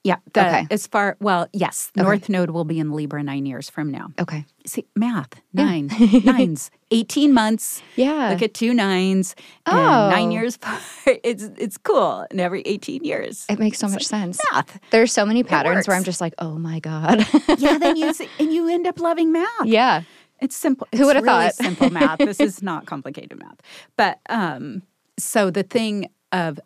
Yeah. 0.04 0.16
The, 0.32 0.46
okay. 0.46 0.66
As 0.70 0.86
far, 0.88 1.16
well, 1.20 1.48
yes, 1.52 1.92
okay. 1.96 2.02
North 2.02 2.28
Node 2.28 2.50
will 2.50 2.64
be 2.64 2.80
in 2.80 2.90
Libra 2.90 3.22
nine 3.22 3.46
years 3.46 3.70
from 3.70 3.90
now. 3.90 4.10
Okay. 4.20 4.44
See, 4.66 4.84
math, 4.96 5.40
nine, 5.52 5.90
yeah. 5.96 6.20
nines, 6.32 6.72
18 6.90 7.32
months. 7.32 7.82
Yeah. 7.94 8.30
Look 8.30 8.42
at 8.42 8.52
two 8.52 8.74
nines. 8.74 9.36
Oh. 9.66 10.08
nine 10.10 10.32
years 10.32 10.58
It's, 11.06 11.44
it's 11.56 11.78
cool. 11.78 12.26
And 12.30 12.40
every 12.40 12.62
18 12.62 13.04
years. 13.04 13.46
It 13.48 13.60
makes 13.60 13.78
so 13.78 13.86
much 13.86 14.10
like 14.10 14.20
sense. 14.20 14.40
Math. 14.52 14.80
There's 14.90 15.12
so 15.12 15.24
many 15.24 15.44
patterns 15.44 15.86
where 15.86 15.96
I'm 15.96 16.04
just 16.04 16.20
like, 16.20 16.34
oh 16.38 16.58
my 16.58 16.80
God. 16.80 17.24
yeah. 17.58 17.78
Then 17.78 17.96
you, 17.96 18.12
and 18.40 18.52
you 18.52 18.68
end 18.68 18.88
up 18.88 18.98
loving 18.98 19.30
math. 19.30 19.48
Yeah. 19.64 20.02
It's 20.42 20.56
simple. 20.56 20.88
Who 20.94 21.06
would 21.06 21.16
have 21.16 21.24
really 21.24 21.44
thought? 21.44 21.54
simple 21.54 21.90
math. 21.90 22.18
This 22.18 22.40
is 22.40 22.62
not 22.62 22.84
complicated 22.84 23.38
math. 23.38 23.60
But 23.96 24.18
um, 24.28 24.82
so 25.16 25.50
the 25.50 25.62
thing 25.62 26.10
of 26.32 26.58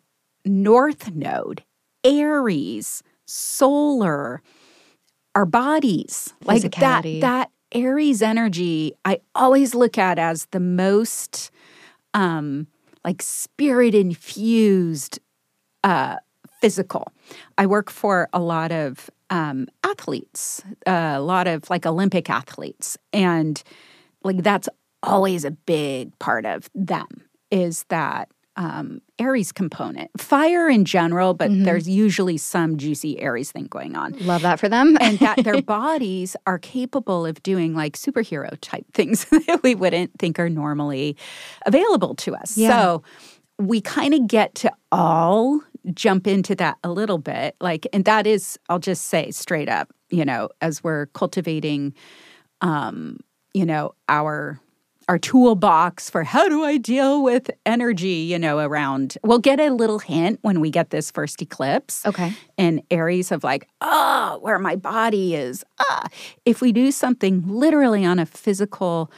North 0.43 1.13
Node, 1.13 1.63
Aries, 2.03 3.03
solar, 3.25 4.41
our 5.35 5.45
bodies, 5.45 6.33
like 6.43 6.63
that 6.79 7.03
that 7.21 7.51
Aries 7.71 8.21
energy, 8.23 8.93
I 9.05 9.19
always 9.35 9.75
look 9.75 9.97
at 9.97 10.17
as 10.17 10.47
the 10.47 10.59
most 10.59 11.51
um, 12.13 12.67
like 13.05 13.21
spirit 13.21 13.93
infused 13.93 15.19
uh, 15.83 16.15
physical. 16.61 17.11
I 17.57 17.67
work 17.67 17.91
for 17.91 18.27
a 18.33 18.39
lot 18.39 18.71
of 18.71 19.09
um, 19.29 19.67
athletes, 19.83 20.63
uh, 20.85 21.15
a 21.15 21.21
lot 21.21 21.47
of 21.47 21.69
like 21.69 21.85
Olympic 21.85 22.29
athletes. 22.29 22.97
And 23.13 23.61
like 24.23 24.43
that's 24.43 24.69
always 25.03 25.45
a 25.45 25.51
big 25.51 26.17
part 26.19 26.45
of 26.45 26.69
them 26.73 27.07
is 27.51 27.85
that 27.89 28.29
um, 28.57 29.01
Aries 29.19 29.51
component. 29.51 30.09
Fire 30.19 30.67
in 30.67 30.83
general, 30.83 31.35
but 31.35 31.51
mm-hmm. 31.51 31.63
there's 31.63 31.87
usually 31.87 32.37
some 32.37 32.77
juicy 32.77 33.19
Aries 33.19 33.51
thing 33.51 33.65
going 33.65 33.95
on. 33.95 34.13
Love 34.25 34.41
that 34.41 34.59
for 34.59 34.67
them. 34.67 34.97
and 34.99 35.19
that 35.19 35.43
their 35.43 35.61
bodies 35.61 36.35
are 36.47 36.57
capable 36.57 37.25
of 37.25 37.41
doing 37.43 37.75
like 37.75 37.95
superhero 37.95 38.57
type 38.59 38.85
things 38.93 39.25
that 39.29 39.61
we 39.63 39.75
wouldn't 39.75 40.17
think 40.17 40.39
are 40.39 40.49
normally 40.49 41.15
available 41.67 42.15
to 42.15 42.35
us. 42.35 42.57
Yeah. 42.57 42.71
So 42.71 43.03
we 43.59 43.79
kind 43.79 44.15
of 44.15 44.27
get 44.27 44.55
to 44.55 44.71
all 44.91 45.61
jump 45.93 46.27
into 46.27 46.55
that 46.55 46.77
a 46.83 46.89
little 46.89 47.17
bit. 47.17 47.55
Like, 47.61 47.87
and 47.93 48.05
that 48.05 48.27
is, 48.27 48.57
I'll 48.69 48.79
just 48.79 49.05
say 49.05 49.31
straight 49.31 49.69
up, 49.69 49.93
you 50.09 50.25
know, 50.25 50.49
as 50.61 50.83
we're 50.83 51.07
cultivating, 51.07 51.93
um, 52.61 53.19
you 53.53 53.65
know, 53.65 53.93
our 54.09 54.59
our 55.09 55.17
toolbox 55.17 56.09
for 56.09 56.23
how 56.23 56.49
do 56.49 56.65
I 56.65 56.77
deal 56.77 57.23
with 57.23 57.49
energy, 57.65 58.27
you 58.29 58.37
know, 58.37 58.59
around. 58.59 59.17
We'll 59.23 59.39
get 59.39 59.59
a 59.59 59.69
little 59.69 59.99
hint 59.99 60.39
when 60.41 60.59
we 60.59 60.69
get 60.69 60.89
this 60.89 61.11
first 61.11 61.41
eclipse. 61.41 62.05
Okay. 62.05 62.33
And 62.57 62.81
Aries 62.91 63.31
of 63.31 63.43
like, 63.43 63.69
oh, 63.79 64.39
where 64.41 64.59
my 64.59 64.75
body 64.75 65.35
is. 65.35 65.63
Ah. 65.79 66.07
If 66.45 66.61
we 66.61 66.73
do 66.73 66.91
something 66.91 67.47
literally 67.47 68.03
on 68.03 68.19
a 68.19 68.25
physical, 68.25 69.09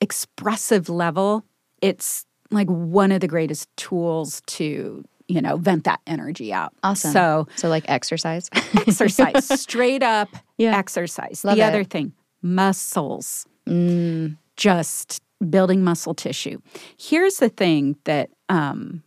expressive 0.00 0.88
level, 0.88 1.44
it's 1.82 2.24
like 2.50 2.68
one 2.68 3.12
of 3.12 3.20
the 3.20 3.28
greatest 3.28 3.68
tools 3.76 4.40
to 4.46 5.04
you 5.30 5.40
know, 5.40 5.56
vent 5.56 5.84
that 5.84 6.00
energy 6.06 6.52
out. 6.52 6.74
Awesome. 6.82 7.12
So, 7.12 7.48
so 7.56 7.68
like 7.68 7.88
exercise, 7.88 8.50
exercise, 8.74 9.60
straight 9.60 10.02
up 10.02 10.28
yeah. 10.58 10.76
exercise. 10.76 11.44
Love 11.44 11.56
the 11.56 11.62
it. 11.62 11.66
other 11.66 11.84
thing, 11.84 12.12
muscles, 12.42 13.46
mm. 13.66 14.36
just 14.56 15.22
building 15.48 15.84
muscle 15.84 16.14
tissue. 16.14 16.60
Here's 16.98 17.36
the 17.36 17.48
thing 17.48 17.96
that 18.04 18.30
um, 18.48 19.04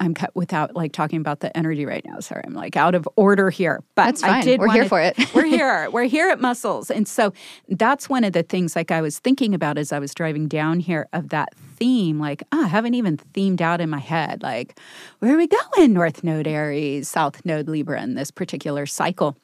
I'm 0.00 0.14
cut 0.14 0.34
without 0.34 0.76
like 0.76 0.92
talking 0.92 1.20
about 1.20 1.40
the 1.40 1.54
energy 1.56 1.84
right 1.84 2.04
now. 2.04 2.20
Sorry, 2.20 2.42
I'm 2.46 2.54
like 2.54 2.76
out 2.76 2.94
of 2.94 3.08
order 3.16 3.50
here. 3.50 3.82
But 3.94 4.06
that's 4.06 4.20
fine. 4.20 4.30
I 4.30 4.42
did 4.42 4.60
we're 4.60 4.70
here 4.70 4.88
for 4.88 5.00
it. 5.00 5.16
we're 5.34 5.46
here. 5.46 5.90
We're 5.98 6.04
here 6.04 6.28
at 6.28 6.40
Muscles. 6.40 6.90
And 6.90 7.08
so 7.08 7.32
that's 7.68 8.08
one 8.08 8.22
of 8.22 8.32
the 8.32 8.42
things 8.42 8.76
like 8.76 8.90
I 8.90 9.00
was 9.00 9.18
thinking 9.18 9.54
about 9.54 9.78
as 9.78 9.92
I 9.92 9.98
was 9.98 10.14
driving 10.14 10.46
down 10.46 10.80
here 10.80 11.08
of 11.12 11.30
that 11.30 11.48
theme. 11.76 12.18
Like, 12.18 12.42
oh, 12.52 12.64
I 12.64 12.68
haven't 12.68 12.94
even 12.94 13.16
themed 13.16 13.60
out 13.60 13.80
in 13.80 13.90
my 13.90 13.98
head. 13.98 14.42
Like, 14.42 14.78
where 15.18 15.34
are 15.34 15.36
we 15.36 15.48
going? 15.48 15.92
North 15.92 16.22
Node 16.22 16.46
Aries, 16.46 17.08
South 17.08 17.44
Node 17.44 17.68
Libra 17.68 18.02
in 18.02 18.14
this 18.14 18.30
particular 18.30 18.86
cycle. 18.86 19.36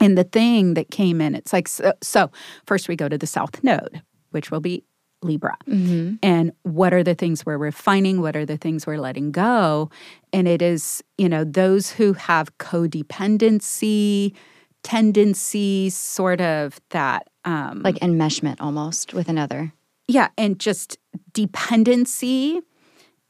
And 0.00 0.16
the 0.16 0.24
thing 0.24 0.74
that 0.74 0.90
came 0.90 1.20
in, 1.20 1.34
it's 1.34 1.52
like, 1.52 1.68
so, 1.68 1.92
so 2.02 2.30
first 2.66 2.88
we 2.88 2.96
go 2.96 3.08
to 3.08 3.18
the 3.18 3.26
South 3.26 3.62
Node, 3.62 4.02
which 4.30 4.50
will 4.50 4.60
be 4.60 4.84
Libra. 5.22 5.56
Mm-hmm. 5.68 6.16
And 6.22 6.52
what 6.62 6.92
are 6.92 7.02
the 7.02 7.14
things 7.14 7.44
we're 7.44 7.58
refining? 7.58 8.20
What 8.20 8.36
are 8.36 8.46
the 8.46 8.56
things 8.56 8.86
we're 8.86 8.98
letting 8.98 9.32
go? 9.32 9.90
And 10.32 10.48
it 10.48 10.62
is, 10.62 11.02
you 11.18 11.28
know, 11.28 11.44
those 11.44 11.90
who 11.90 12.14
have 12.14 12.56
codependency 12.58 14.34
tendencies, 14.82 15.94
sort 15.94 16.40
of 16.40 16.80
that 16.90 17.28
um, 17.44 17.82
like 17.82 17.96
enmeshment 17.96 18.56
almost 18.60 19.12
with 19.12 19.28
another. 19.28 19.72
yeah, 20.08 20.28
and 20.38 20.58
just 20.58 20.98
dependency 21.32 22.60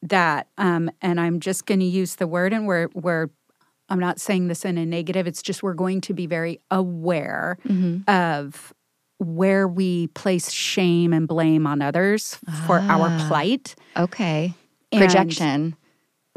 that 0.02 0.46
um 0.56 0.90
and 1.02 1.20
I'm 1.20 1.40
just 1.40 1.66
going 1.66 1.80
to 1.80 1.86
use 1.86 2.16
the 2.16 2.26
word 2.26 2.54
and 2.54 2.66
we're 2.66 2.88
we're 2.94 3.28
I'm 3.90 3.98
not 3.98 4.20
saying 4.20 4.48
this 4.48 4.64
in 4.64 4.78
a 4.78 4.86
negative, 4.86 5.26
it's 5.26 5.42
just 5.42 5.62
we're 5.62 5.74
going 5.74 6.00
to 6.02 6.14
be 6.14 6.26
very 6.26 6.60
aware 6.70 7.58
of 8.08 8.72
where 9.20 9.68
we 9.68 10.08
place 10.08 10.50
shame 10.50 11.12
and 11.12 11.28
blame 11.28 11.66
on 11.66 11.82
others 11.82 12.38
for 12.66 12.78
our 12.80 13.08
Ah. 13.10 13.24
plight. 13.28 13.76
Okay. 13.96 14.54
And 14.90 15.00
Projection. 15.00 15.76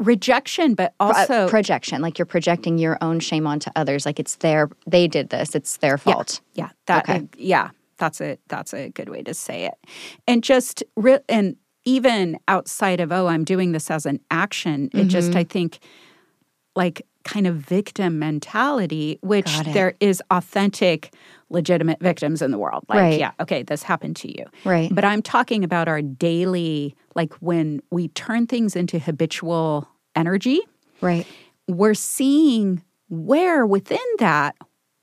Rejection, 0.00 0.74
but 0.74 0.92
Pro- 0.98 1.08
uh, 1.08 1.14
also 1.16 1.48
projection. 1.48 2.02
Like 2.02 2.18
you're 2.18 2.26
projecting 2.26 2.78
your 2.78 2.98
own 3.00 3.20
shame 3.20 3.46
onto 3.46 3.70
others. 3.76 4.04
Like 4.04 4.18
it's 4.20 4.36
their, 4.36 4.68
they 4.86 5.06
did 5.08 5.30
this. 5.30 5.54
It's 5.54 5.76
their 5.78 5.96
fault. 5.98 6.40
Yeah, 6.54 6.70
that 6.86 7.08
Okay. 7.08 7.26
yeah, 7.38 7.70
that's 7.98 8.20
a 8.20 8.36
that's 8.48 8.74
a 8.74 8.90
good 8.90 9.08
way 9.08 9.22
to 9.22 9.32
say 9.34 9.66
it. 9.66 9.74
And 10.26 10.42
just 10.42 10.82
re- 10.96 11.20
and 11.28 11.56
even 11.84 12.38
outside 12.48 13.00
of 13.00 13.12
oh, 13.12 13.28
I'm 13.28 13.44
doing 13.44 13.72
this 13.72 13.90
as 13.90 14.04
an 14.04 14.18
action, 14.30 14.90
it 14.92 15.04
just 15.04 15.30
Mm-hmm. 15.30 15.38
I 15.38 15.44
think 15.44 15.78
like 16.76 17.06
kind 17.24 17.46
of 17.46 17.56
victim 17.56 18.18
mentality, 18.18 19.18
which 19.22 19.46
there 19.72 19.94
is 20.00 20.22
authentic, 20.30 21.14
legitimate 21.48 21.98
victims 22.00 22.42
in 22.42 22.50
the 22.50 22.58
world. 22.58 22.84
Like, 22.88 22.98
Right. 22.98 23.18
yeah, 23.18 23.32
okay, 23.40 23.62
this 23.62 23.82
happened 23.82 24.16
to 24.16 24.28
you. 24.28 24.44
Right. 24.64 24.94
But 24.94 25.04
I'm 25.04 25.22
talking 25.22 25.64
about 25.64 25.88
our 25.88 26.02
daily, 26.02 26.94
like 27.14 27.32
when 27.34 27.80
we 27.90 28.08
turn 28.08 28.46
things 28.46 28.76
into 28.76 28.98
habitual 28.98 29.88
energy, 30.14 30.60
Right. 31.00 31.26
we're 31.66 31.94
seeing 31.94 32.82
where 33.08 33.66
within 33.66 33.98
that 34.18 34.56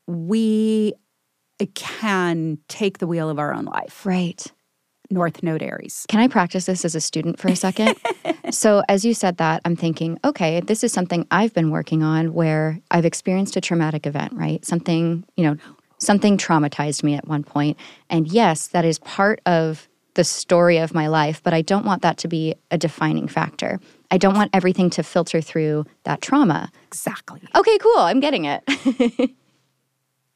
we 0.07 0.93
uh, 1.59 1.65
can 1.73 2.57
take 2.67 2.99
the 2.99 3.07
wheel 3.07 3.29
of 3.29 3.39
our 3.39 3.53
own 3.53 3.65
life. 3.65 4.05
Right. 4.05 4.45
North 5.11 5.43
Node 5.43 5.61
Aries. 5.61 6.05
Can 6.07 6.19
I 6.19 6.27
practice 6.27 6.65
this 6.65 6.85
as 6.85 6.95
a 6.95 7.01
student 7.01 7.39
for 7.39 7.49
a 7.49 7.55
second? 7.55 7.95
so, 8.51 8.83
as 8.89 9.05
you 9.05 9.13
said 9.13 9.37
that, 9.37 9.61
I'm 9.65 9.75
thinking, 9.75 10.19
okay, 10.23 10.61
this 10.61 10.83
is 10.83 10.91
something 10.93 11.27
I've 11.31 11.53
been 11.53 11.69
working 11.69 12.03
on 12.03 12.33
where 12.33 12.79
I've 12.89 13.05
experienced 13.05 13.55
a 13.55 13.61
traumatic 13.61 14.05
event, 14.05 14.33
right? 14.33 14.63
Something, 14.65 15.25
you 15.35 15.43
know, 15.43 15.57
something 15.97 16.37
traumatized 16.37 17.03
me 17.03 17.15
at 17.15 17.27
one 17.27 17.43
point. 17.43 17.77
And 18.09 18.27
yes, 18.27 18.67
that 18.67 18.85
is 18.85 18.99
part 18.99 19.41
of 19.45 19.87
the 20.15 20.23
story 20.23 20.77
of 20.77 20.93
my 20.93 21.07
life, 21.07 21.41
but 21.41 21.53
I 21.53 21.61
don't 21.61 21.85
want 21.85 22.01
that 22.01 22.17
to 22.19 22.27
be 22.27 22.55
a 22.69 22.77
defining 22.77 23.27
factor. 23.27 23.79
I 24.09 24.17
don't 24.17 24.35
want 24.35 24.49
everything 24.53 24.89
to 24.91 25.03
filter 25.03 25.39
through 25.39 25.85
that 26.03 26.21
trauma. 26.21 26.69
Exactly. 26.87 27.41
Okay, 27.55 27.77
cool. 27.77 27.99
I'm 27.99 28.19
getting 28.19 28.45
it. 28.45 28.63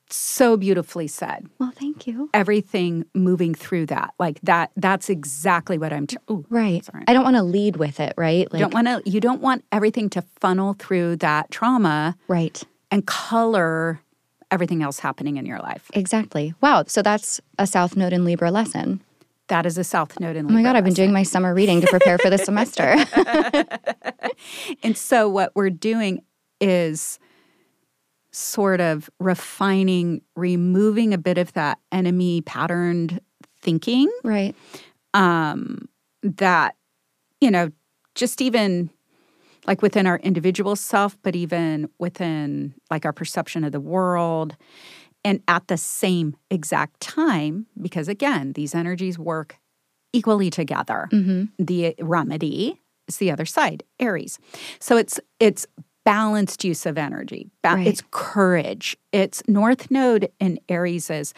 So 0.10 0.56
beautifully 0.56 1.08
said. 1.08 1.48
well, 1.60 1.72
thank 1.76 2.06
you. 2.06 2.30
Everything 2.34 3.06
moving 3.14 3.56
through 3.56 3.88
that. 3.88 4.14
Like 4.20 4.40
that 4.44 4.72
that's 4.76 5.10
exactly 5.10 5.78
what 5.78 5.92
I'm 5.92 6.06
t- 6.08 6.18
ooh, 6.30 6.46
Right. 6.50 6.84
Sorry. 6.86 7.04
I 7.08 7.14
don't 7.14 7.24
want 7.24 7.36
to 7.38 7.44
lead 7.44 7.78
with 7.78 8.00
it, 8.00 8.14
right? 8.18 8.48
you 8.54 8.60
don't 8.60 8.74
want 8.74 8.88
to 8.88 9.02
you 9.10 9.20
don't 9.20 9.42
want 9.42 9.64
everything 9.72 10.10
to 10.12 10.22
funnel 10.40 10.74
through 10.74 11.18
that 11.18 11.50
trauma 11.52 12.16
right. 12.28 12.62
and 12.92 13.06
color 13.08 14.00
everything 14.52 14.84
else 14.84 15.00
happening 15.00 15.38
in 15.38 15.46
your 15.46 15.60
life. 15.60 15.90
Exactly. 15.94 16.54
Wow. 16.62 16.84
So 16.88 17.02
that's 17.02 17.42
a 17.58 17.66
South 17.66 17.98
Node 17.98 18.14
in 18.14 18.24
Libra 18.26 18.52
lesson. 18.52 19.02
That 19.48 19.66
is 19.66 19.78
a 19.78 19.84
South 19.84 20.20
Node 20.20 20.36
in 20.36 20.48
Libra. 20.48 20.60
Oh 20.60 20.64
my 20.64 20.70
God, 20.70 20.76
I've 20.76 20.84
been 20.84 20.94
doing 20.94 21.12
my 21.12 21.24
summer 21.24 21.54
reading 21.54 21.82
to 21.82 21.88
prepare 21.88 22.18
for 22.18 22.30
the 22.30 22.38
semester. 22.50 22.96
And 24.84 24.98
so 24.98 25.30
what 25.30 25.52
we're 25.56 25.70
doing 25.70 26.22
is 26.60 27.20
sort 28.36 28.82
of 28.82 29.10
refining, 29.20 30.22
removing 30.36 31.14
a 31.14 31.18
bit 31.18 31.38
of 31.38 31.54
that 31.54 31.80
enemy 31.92 32.42
patterned 32.42 33.22
thinking 33.62 34.12
right. 34.24 34.54
um, 35.14 35.88
that, 36.22 36.76
you 37.40 37.50
know, 37.50 37.72
just 38.14 38.42
even 38.42 38.90
like 39.68 39.82
within 39.82 40.06
our 40.06 40.18
individual 40.18 40.76
self, 40.76 41.18
but 41.24 41.36
even 41.36 41.90
within 41.98 42.74
like 42.92 43.06
our 43.06 43.14
perception 43.14 43.64
of 43.64 43.72
the 43.72 43.80
world. 43.80 44.56
And 45.24 45.42
at 45.48 45.70
the 45.70 45.78
same 45.78 46.36
exact 46.52 47.00
time, 47.00 47.68
because 47.82 48.08
again, 48.10 48.52
these 48.54 48.76
energies 48.76 49.18
work 49.18 49.58
equally 50.14 50.50
together. 50.50 51.08
The 51.58 51.96
remedy 52.00 52.82
is 53.08 53.18
the 53.18 53.32
other 53.32 53.46
side, 53.46 53.84
Aries. 54.00 54.40
So 54.80 54.98
it's 54.98 55.20
it's 55.40 55.66
balanced 56.06 56.64
use 56.64 56.86
of 56.86 56.98
energy. 56.98 57.50
Ba- 57.62 57.74
Right. 57.76 57.88
It's 57.88 58.02
courage. 58.12 58.96
It's 59.12 59.44
North 59.48 59.92
Node 59.92 60.30
in 60.40 60.60
Aries 60.70 61.10
is 61.10 61.34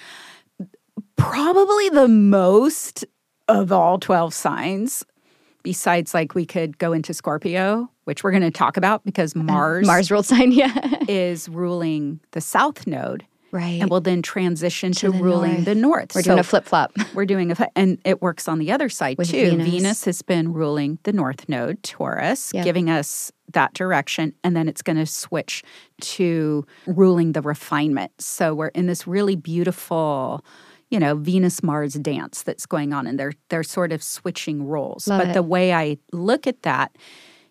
probably 1.16 1.90
the 1.90 2.08
most 2.08 3.06
of 3.48 3.72
all 3.72 3.98
12 3.98 4.34
signs 4.34 5.06
besides 5.64 6.14
like 6.14 6.36
we 6.36 6.46
could 6.46 6.78
go 6.78 6.94
into 6.94 7.14
Scorpio, 7.14 7.90
which 8.06 8.24
we're 8.24 8.32
going 8.32 8.44
to 8.44 8.52
talk 8.52 8.78
about 8.78 9.04
because 9.04 9.36
uh, 9.36 9.40
Mars, 9.40 9.86
Mars 9.86 10.12
ruled 10.12 10.26
sign, 10.26 10.52
yeah. 10.54 11.00
is 11.08 11.50
ruling 11.50 12.20
the 12.32 12.40
south 12.42 12.88
node 12.88 13.26
right. 13.52 13.82
and 13.82 13.90
will 13.90 14.00
then 14.00 14.22
transition 14.22 14.92
to, 14.94 15.12
the 15.12 15.18
ruling 15.22 15.54
north. 15.54 15.66
the 15.66 15.76
north. 15.76 16.16
We're 16.16 16.22
doing 16.22 16.40
a 16.40 16.44
flip 16.44 16.66
flop. 16.66 16.94
we're 17.14 17.26
doing 17.26 17.52
a, 17.52 17.68
and 17.76 18.00
it 18.06 18.22
works 18.22 18.48
on 18.48 18.60
the 18.60 18.72
other 18.72 18.88
side 18.88 19.18
With 19.18 19.30
too. 19.32 19.58
Venus. 19.58 20.06
has 20.06 20.22
been 20.22 20.54
ruling 20.54 21.00
the 21.04 21.12
north 21.14 21.50
node, 21.50 21.82
Taurus, 21.84 22.52
Yep. 22.54 22.64
giving 22.64 22.90
us 22.90 23.32
that 23.54 23.74
direction, 23.74 24.34
and 24.44 24.56
then 24.56 24.68
it's 24.68 24.82
going 24.82 24.98
to 24.98 25.06
switch 25.06 25.64
to 26.02 26.66
ruling 26.86 27.32
the 27.32 27.42
refinement. 27.42 28.12
So 28.20 28.54
we're 28.54 28.68
in 28.70 28.88
this 28.88 29.08
really 29.08 29.36
beautiful, 29.36 30.44
you 30.90 31.00
know, 31.00 31.16
Venus 31.16 31.64
Mars 31.64 31.94
dance 31.94 32.44
that's 32.44 32.66
going 32.66 32.94
on, 32.94 33.08
and 33.08 33.20
they're 33.20 33.34
they're 33.50 33.64
sort 33.64 33.92
of 33.92 34.04
switching 34.04 34.66
roles. 34.66 35.08
Love 35.08 35.20
but 35.20 35.30
it. 35.30 35.34
the 35.34 35.44
way 35.44 35.74
I 35.74 35.98
look 36.12 36.48
at 36.48 36.64
that, 36.64 36.96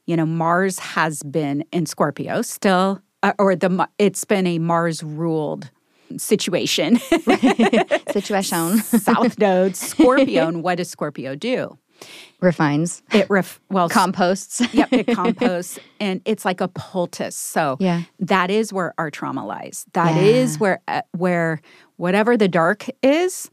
you 0.06 0.16
know, 0.16 0.26
Mars 0.26 0.78
has 0.78 1.22
been 1.22 1.64
in 1.72 1.86
Scorpio 1.86 2.42
still, 2.42 3.00
uh, 3.22 3.32
or 3.38 3.56
the 3.56 3.88
it's 3.98 4.24
been 4.24 4.46
a 4.46 4.58
Mars 4.58 5.02
ruled 5.02 5.70
situation. 6.16 6.96
Situation 8.12 8.78
South 8.78 9.38
Node, 9.38 9.76
Scorpio, 9.76 10.48
and 10.48 10.62
what 10.62 10.76
does 10.76 10.88
Scorpio 10.90 11.34
do? 11.34 11.76
Refines, 12.40 13.02
It 13.12 13.28
ref 13.30 13.60
well 13.70 13.88
composts. 14.00 14.60
Yep, 14.74 14.92
it 14.92 15.06
composts 15.14 15.78
and 16.00 16.20
it's 16.24 16.44
like 16.44 16.60
a 16.60 16.68
poultice. 16.68 17.36
So 17.36 17.76
Yeah. 17.80 18.02
that 18.20 18.50
is 18.50 18.72
where 18.72 18.94
our 18.98 19.10
trauma 19.10 19.44
lies. 19.46 19.86
That 19.94 20.16
is 20.16 20.54
Yeah. 20.54 20.58
where 20.58 20.80
uh, 20.88 21.02
where 21.12 21.60
whatever 21.96 22.36
the 22.36 22.48
dark 22.48 22.86
is, 23.02 23.50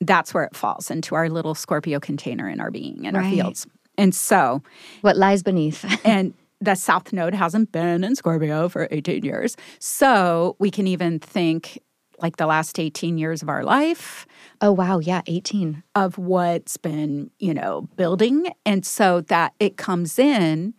that's 0.00 0.34
where 0.34 0.44
it 0.44 0.56
falls 0.56 0.90
into 0.90 1.14
our 1.14 1.28
little 1.28 1.54
Scorpio 1.54 2.00
container 2.00 2.48
in 2.48 2.60
our 2.60 2.70
being 2.70 3.04
in 3.04 3.16
our 3.16 3.22
fields. 3.24 3.66
And 3.96 4.14
so, 4.14 4.62
what 5.02 5.16
lies 5.16 5.42
beneath. 5.42 5.84
and 6.04 6.34
the 6.60 6.74
South 6.74 7.12
Node 7.12 7.34
hasn't 7.34 7.70
been 7.72 8.02
in 8.04 8.16
Scorpio 8.16 8.68
for 8.68 8.88
18 8.90 9.22
years. 9.24 9.56
So 9.78 10.56
we 10.58 10.70
can 10.70 10.86
even 10.86 11.18
think 11.20 11.78
like 12.18 12.36
the 12.36 12.46
last 12.46 12.78
18 12.78 13.18
years 13.18 13.42
of 13.42 13.48
our 13.48 13.64
life 13.64 14.26
oh, 14.60 14.72
wow. 14.72 14.98
Yeah. 14.98 15.22
18. 15.26 15.82
of 15.94 16.16
what's 16.16 16.76
been, 16.76 17.30
you 17.38 17.52
know, 17.52 17.88
building. 17.96 18.46
And 18.64 18.84
so 18.86 19.20
that 19.22 19.52
it 19.60 19.76
comes 19.76 20.18
in 20.18 20.74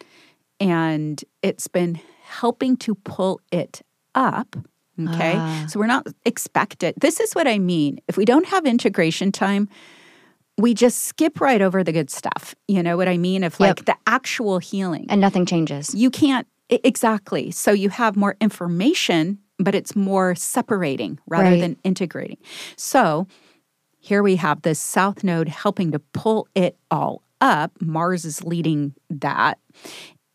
and 0.59 1.23
it's 1.41 1.67
been 1.67 1.99
helping 2.23 2.77
to 2.77 2.95
pull 2.95 3.41
it 3.51 3.81
up. 4.15 4.55
Okay. 4.99 5.33
Ah. 5.35 5.65
So 5.67 5.79
we're 5.79 5.87
not 5.87 6.07
expected. 6.25 6.95
This 6.97 7.19
is 7.19 7.33
what 7.33 7.47
I 7.47 7.59
mean. 7.59 7.99
If 8.07 8.15
we 8.17 8.23
don't 8.25 8.47
have 8.47 8.65
integration 8.65 9.31
time, 9.31 9.67
we 10.57 10.73
just 10.73 11.03
skip 11.03 11.41
right 11.41 11.61
over 11.61 11.83
the 11.83 11.91
good 11.91 12.09
stuff. 12.09 12.55
You 12.67 12.81
know 12.81 12.95
what 12.95 13.09
I 13.09 13.17
mean? 13.17 13.43
If 13.43 13.59
Yep. 13.59 13.59
like 13.59 13.85
the 13.85 13.97
actual 14.07 14.59
healing, 14.59 15.05
And 15.09 15.19
nothing 15.19 15.45
changes. 15.45 15.93
you 15.93 16.09
can't 16.09 16.47
exactly. 16.69 17.51
So 17.51 17.71
you 17.71 17.89
have 17.89 18.15
more 18.15 18.37
information, 18.41 19.39
but 19.57 19.75
it's 19.75 19.95
more 19.95 20.35
separating 20.35 21.19
rather 21.27 21.51
Right. 21.51 21.61
than 21.61 21.77
integrating. 21.83 22.37
So 22.75 23.27
here 23.99 24.21
we 24.21 24.35
have 24.35 24.61
this 24.61 24.79
south 24.79 25.23
node 25.23 25.47
helping 25.49 25.91
to 25.91 25.99
pull 25.99 26.47
it 26.55 26.77
all 26.91 27.21
up. 27.41 27.71
Mars 27.81 28.25
is 28.25 28.43
leading 28.43 28.93
that. 29.09 29.57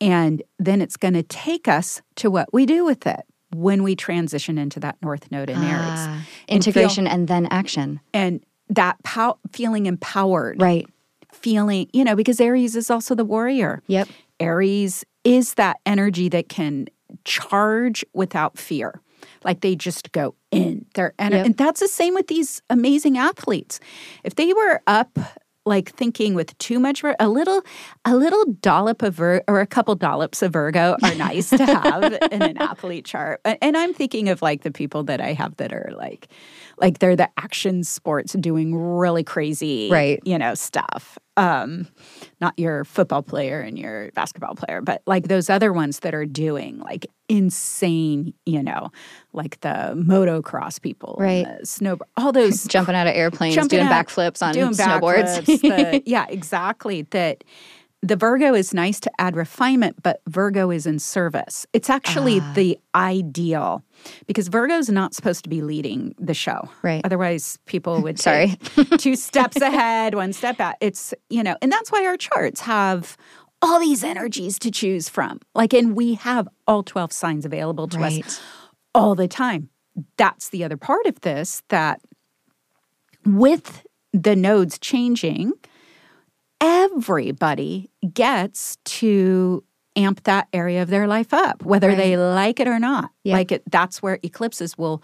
And 0.00 0.42
then 0.58 0.80
it's 0.80 0.96
going 0.96 1.14
to 1.14 1.22
take 1.22 1.68
us 1.68 2.00
to 2.16 2.30
what 2.30 2.52
we 2.52 2.64
do 2.66 2.84
with 2.84 3.06
it 3.06 3.20
when 3.54 3.82
we 3.82 3.94
transition 3.94 4.56
into 4.58 4.80
that 4.80 4.96
north 5.02 5.30
node 5.30 5.50
in 5.50 5.56
Aries. 5.62 5.82
Ah, 5.82 6.26
And 6.48 6.64
feel- 6.64 6.70
integration 6.72 7.06
and 7.06 7.28
then 7.28 7.46
action. 7.50 8.00
And 8.14 8.42
that 8.68 9.02
pow- 9.02 9.38
feeling 9.52 9.86
empowered, 9.86 10.60
Right. 10.62 10.86
feeling, 11.32 11.88
you 11.92 12.04
know, 12.04 12.14
because 12.16 12.40
Aries 12.40 12.76
is 12.76 12.90
also 12.90 13.14
the 13.14 13.24
warrior. 13.24 13.82
Yep. 13.88 14.08
Aries 14.38 15.04
is 15.24 15.54
that 15.54 15.78
energy 15.84 16.28
that 16.30 16.48
can 16.48 16.86
charge 17.24 18.04
without 18.14 18.56
fear. 18.56 19.00
Like 19.44 19.60
they 19.60 19.74
just 19.76 20.12
go 20.12 20.34
in. 20.50 20.86
They're 20.94 21.14
ener- 21.18 21.30
Yep. 21.32 21.46
and 21.46 21.56
that's 21.56 21.80
the 21.80 21.88
same 21.88 22.14
with 22.14 22.26
these 22.26 22.60
amazing 22.70 23.18
athletes. 23.18 23.80
If 24.24 24.34
they 24.34 24.52
were 24.52 24.80
up 24.86 25.18
like 25.66 25.92
thinking 25.94 26.34
with 26.34 26.56
too 26.56 26.80
much 26.80 27.04
a 27.04 27.28
little 27.28 27.62
a 28.06 28.16
little 28.16 28.44
dollop 28.62 29.02
of 29.02 29.14
Vir- 29.16 29.42
or 29.46 29.60
a 29.60 29.66
couple 29.66 29.94
dollops 29.94 30.40
of 30.42 30.54
Virgo 30.54 30.96
are 31.02 31.14
nice 31.16 31.50
to 31.50 31.64
have 31.64 32.02
in 32.32 32.40
an 32.42 32.56
athlete 32.56 33.04
chart. 33.04 33.40
And 33.44 33.76
I'm 33.76 33.92
thinking 33.92 34.30
of 34.30 34.40
like 34.40 34.62
the 34.62 34.70
people 34.70 35.02
that 35.04 35.20
I 35.20 35.34
have 35.34 35.56
that 35.58 35.72
are 35.72 35.92
like 35.96 36.28
like 36.78 36.98
they're 36.98 37.14
the 37.14 37.28
action 37.36 37.84
sports 37.84 38.32
doing 38.32 38.74
really 38.74 39.22
crazy 39.22 39.90
Right. 39.92 40.18
you 40.24 40.38
know 40.38 40.54
stuff 40.54 41.18
um 41.40 41.86
not 42.40 42.52
your 42.58 42.84
football 42.84 43.22
player 43.22 43.60
and 43.60 43.78
your 43.78 44.10
basketball 44.12 44.54
player 44.54 44.80
but 44.82 45.02
like 45.06 45.28
those 45.28 45.48
other 45.50 45.72
ones 45.72 46.00
that 46.00 46.14
are 46.14 46.26
doing 46.26 46.78
like 46.80 47.06
insane 47.28 48.34
you 48.46 48.62
know 48.62 48.90
like 49.32 49.58
the 49.60 49.94
motocross 49.96 50.80
people 50.80 51.16
Right. 51.18 51.46
snowboard 51.62 52.00
all 52.16 52.32
those 52.32 52.64
Jumping 52.68 52.94
out 52.94 53.06
of 53.06 53.14
airplanes, 53.14 53.54
doing 53.68 53.86
backflips 53.86 54.42
on 54.42 54.52
doing 54.54 54.72
snowboards. 54.72 55.40
backflips, 55.46 55.60
the- 55.62 56.02
yeah, 56.06 56.26
exactly. 56.28 57.02
That 57.10 57.44
the 58.02 58.16
Virgo 58.16 58.54
is 58.54 58.72
nice 58.72 58.98
to 59.00 59.10
add 59.18 59.36
refinement, 59.36 60.02
but 60.02 60.22
Virgo 60.26 60.70
is 60.70 60.86
in 60.86 60.98
service. 60.98 61.66
It's 61.74 61.90
actually 61.90 62.40
Ah. 62.40 62.52
the 62.54 62.78
ideal 62.94 63.82
because 64.26 64.48
Virgo's 64.48 64.88
not 64.88 65.14
supposed 65.14 65.42
to 65.44 65.50
be 65.50 65.60
leading 65.60 66.14
the 66.18 66.32
show. 66.32 66.68
Right. 66.82 67.02
Otherwise, 67.04 67.58
people 67.66 68.00
would 68.00 68.18
Sorry. 68.26 68.56
take 68.74 68.96
two 68.98 69.16
steps 69.16 69.56
ahead, 69.60 70.14
one 70.14 70.32
step 70.32 70.56
back. 70.56 70.78
It's, 70.80 71.12
you 71.28 71.42
know, 71.42 71.56
and 71.60 71.70
that's 71.70 71.92
why 71.92 72.06
our 72.06 72.16
charts 72.16 72.62
have 72.62 73.18
all 73.60 73.78
these 73.78 74.02
energies 74.02 74.58
to 74.60 74.70
choose 74.70 75.10
from. 75.10 75.38
Like, 75.54 75.74
and 75.74 75.94
we 75.94 76.14
have 76.14 76.48
all 76.66 76.82
12 76.82 77.12
signs 77.12 77.44
available 77.44 77.86
to 77.88 78.00
us 78.02 78.40
all 78.94 79.14
the 79.14 79.28
time. 79.28 79.68
That's 80.16 80.48
the 80.48 80.64
other 80.64 80.78
part 80.78 81.04
of 81.04 81.20
this 81.20 81.62
that 81.68 82.00
with 83.26 83.84
the 84.14 84.34
nodes 84.34 84.78
changing, 84.78 85.52
everybody 86.60 87.90
gets 88.14 88.76
to 88.84 89.64
amp 89.96 90.22
that 90.22 90.46
area 90.52 90.82
of 90.82 90.88
their 90.88 91.08
life 91.08 91.34
up, 91.34 91.64
whether 91.64 91.96
they 91.96 92.16
like 92.16 92.60
it 92.60 92.68
or 92.68 92.78
not. 92.78 93.10
Yeah. 93.24 93.34
Like 93.34 93.50
it, 93.50 93.62
that's 93.70 94.00
where 94.00 94.20
eclipses 94.22 94.78
will 94.78 95.02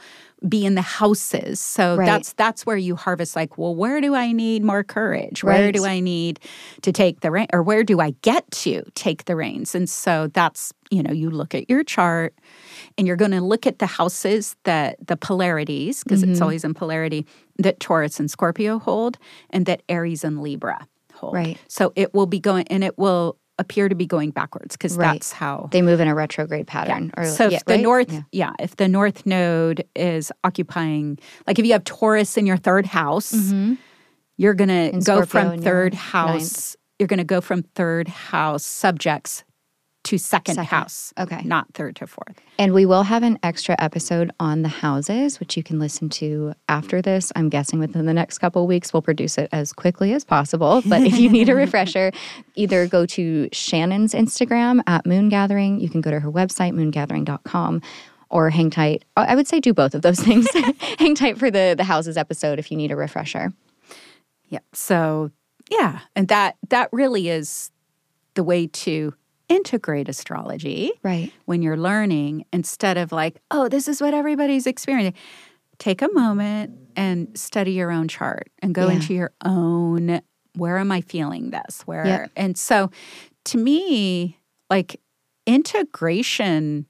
be 0.49 0.65
in 0.65 0.77
the 0.77 0.81
houses. 0.83 1.59
So 1.59 1.97
Right. 1.97 2.07
that's 2.07 2.35
that's 2.35 2.65
where 2.65 2.77
you 2.77 2.95
harvest. 2.95 3.35
Like, 3.35 3.59
well, 3.59 3.75
where 3.75 4.01
do 4.01 4.15
I 4.15 4.31
need 4.31 4.63
more 4.63 4.85
courage? 4.85 5.43
Where 5.43 5.65
Right. 5.67 5.75
do 5.75 5.85
I 5.85 5.99
need 5.99 6.39
to 6.83 6.93
take 6.93 7.21
the 7.21 7.33
rein, 7.33 7.49
or 7.53 7.63
where 7.65 7.83
do 7.83 8.01
I 8.01 8.11
get 8.23 8.49
to 8.63 8.85
take 8.95 9.25
the 9.25 9.35
reins? 9.35 9.75
And 9.75 9.91
so 9.91 10.29
that's 10.33 10.73
you 10.91 11.03
know 11.03 11.13
you 11.13 11.31
look 11.31 11.53
at 11.55 11.69
your 11.69 11.83
chart, 11.83 12.35
and 12.97 13.09
you're 13.09 13.17
going 13.17 13.33
to 13.33 13.41
look 13.41 13.67
at 13.67 13.81
the 13.81 13.87
houses 13.87 14.55
that 14.65 15.05
the 15.05 15.17
polarities 15.17 16.05
because 16.05 16.23
Mm-hmm. 16.23 16.31
it's 16.33 16.41
always 16.41 16.63
in 16.65 16.75
polarity 16.75 17.27
that 17.59 17.81
Taurus 17.81 18.21
and 18.21 18.31
Scorpio 18.31 18.79
hold, 18.79 19.19
and 19.51 19.67
that 19.67 19.83
Aries 19.89 20.23
and 20.23 20.41
Libra 20.41 20.87
hold. 21.17 21.35
Right. 21.35 21.59
So 21.69 21.93
it 21.97 22.15
will 22.15 22.27
be 22.27 22.41
going, 22.41 22.67
and 22.69 22.85
it 22.85 22.97
will 22.99 23.39
appear 23.59 23.89
to 23.89 23.95
be 23.95 24.05
going 24.07 24.31
backwards 24.33 24.77
because 24.77 24.97
Right. 24.99 25.15
that's 25.15 25.33
how. 25.33 25.69
They 25.73 25.81
move 25.81 25.99
in 26.01 26.09
a 26.09 26.15
retrograde 26.15 26.67
pattern. 26.67 27.11
Or, 27.17 27.25
so 27.25 27.47
if 27.47 27.53
yeah, 27.53 27.59
the 27.67 27.73
right? 27.75 27.83
north, 27.83 28.13
Yeah. 28.13 28.21
yeah. 28.33 28.53
if 28.61 28.77
the 28.77 28.87
north 28.87 29.25
node 29.25 29.83
is 29.97 30.31
occupying, 30.45 31.19
like 31.47 31.59
if 31.59 31.65
you 31.65 31.73
have 31.73 31.85
Taurus 31.85 32.37
in 32.37 32.45
your 32.45 32.59
third 32.59 32.85
house, 32.85 33.33
you're 34.37 34.53
going 34.55 34.69
to 34.69 34.75
And 34.75 35.05
go 35.05 35.21
Mm-hmm. 35.21 35.25
Scorpio 35.25 35.27
from 35.51 35.53
in 35.55 35.63
third 35.63 35.93
ninth. 35.95 36.03
house. 36.03 36.77
You're 36.99 37.07
going 37.07 37.19
to 37.19 37.25
go 37.25 37.41
from 37.41 37.63
third 37.75 38.09
house 38.09 38.65
subjects 38.65 39.43
to 40.07 40.19
second, 40.19 40.55
Second. 40.55 40.69
house. 40.69 41.13
Okay. 41.19 41.43
not 41.45 41.67
third 41.75 41.97
to 41.97 42.07
fourth. 42.07 42.41
And 42.59 42.73
we 42.73 42.87
will 42.87 43.03
have 43.03 43.23
an 43.23 43.39
extra 43.43 43.75
episode 43.79 44.31
on 44.39 44.63
the 44.63 44.69
houses, 44.69 45.41
which 45.41 45.57
you 45.57 45.63
can 45.63 45.79
listen 45.79 46.09
to 46.11 46.55
after 46.69 47.03
this. 47.03 47.33
I'm 47.35 47.49
guessing 47.49 47.79
within 47.81 48.07
the 48.07 48.15
next 48.15 48.39
couple 48.39 48.63
of 48.63 48.69
weeks, 48.69 48.93
we'll 48.93 49.03
produce 49.03 49.37
it 49.37 49.49
as 49.53 49.73
quickly 49.73 50.13
as 50.13 50.25
possible. 50.25 50.83
But 50.87 51.03
if 51.03 51.19
you 51.19 51.29
need 51.29 51.49
a 51.49 51.55
refresher, 51.65 52.13
either 52.55 52.87
go 52.87 53.05
to 53.07 53.49
Shannon's 53.53 54.15
Instagram 54.15 54.81
at 54.87 55.07
Moon 55.07 55.29
Gathering. 55.29 55.81
You 55.81 55.89
can 55.89 56.01
go 56.01 56.11
to 56.11 56.21
her 56.21 56.31
website, 56.31 56.73
moongathering.com, 56.73 57.83
or 58.31 58.51
hang 58.51 58.71
tight. 58.71 59.05
I 59.17 59.27
I 59.27 59.35
would 59.35 59.49
say 59.49 59.61
do 59.61 59.75
both 59.75 59.95
of 59.95 60.03
those 60.03 60.21
things. 60.21 60.47
hang 60.99 61.15
tight 61.15 61.37
for 61.37 61.51
the, 61.51 61.75
the 61.77 61.85
houses 61.85 62.17
episode 62.17 62.59
if 62.59 62.71
you 62.71 62.77
need 62.77 62.93
a 62.93 62.97
refresher. 62.97 63.53
Yeah. 64.49 64.61
So 64.73 65.33
yeah, 65.69 66.01
and 66.15 66.29
that 66.29 66.57
that 66.69 66.89
really 66.93 67.29
is 67.29 67.71
the 68.35 68.45
way 68.45 68.69
to 68.69 69.15
integrate 69.49 70.09
astrology 70.09 70.93
Right. 71.03 71.33
when 71.45 71.63
you're 71.63 71.77
learning 71.77 72.45
instead 72.53 72.97
of 72.99 73.13
like, 73.13 73.41
oh, 73.51 73.69
this 73.69 73.89
is 73.89 74.01
what 74.01 74.15
everybody's 74.15 74.67
experiencing. 74.67 75.15
Take 75.79 76.03
a 76.03 76.09
moment 76.13 76.79
and 76.97 77.37
study 77.39 77.73
your 77.73 77.91
own 77.91 78.09
chart 78.09 78.49
and 78.63 78.75
go 78.75 78.89
Yeah. 78.89 78.95
into 78.95 79.15
your 79.15 79.33
own 79.45 80.21
where 80.57 80.79
am 80.79 80.91
I 80.91 81.03
feeling 81.03 81.51
this? 81.51 81.83
Where 81.83 82.07
Yep. 82.07 82.31
and 82.35 82.57
so 82.57 82.91
to 83.45 83.59
me, 83.59 84.39
like 84.71 84.99
integration 85.47 86.87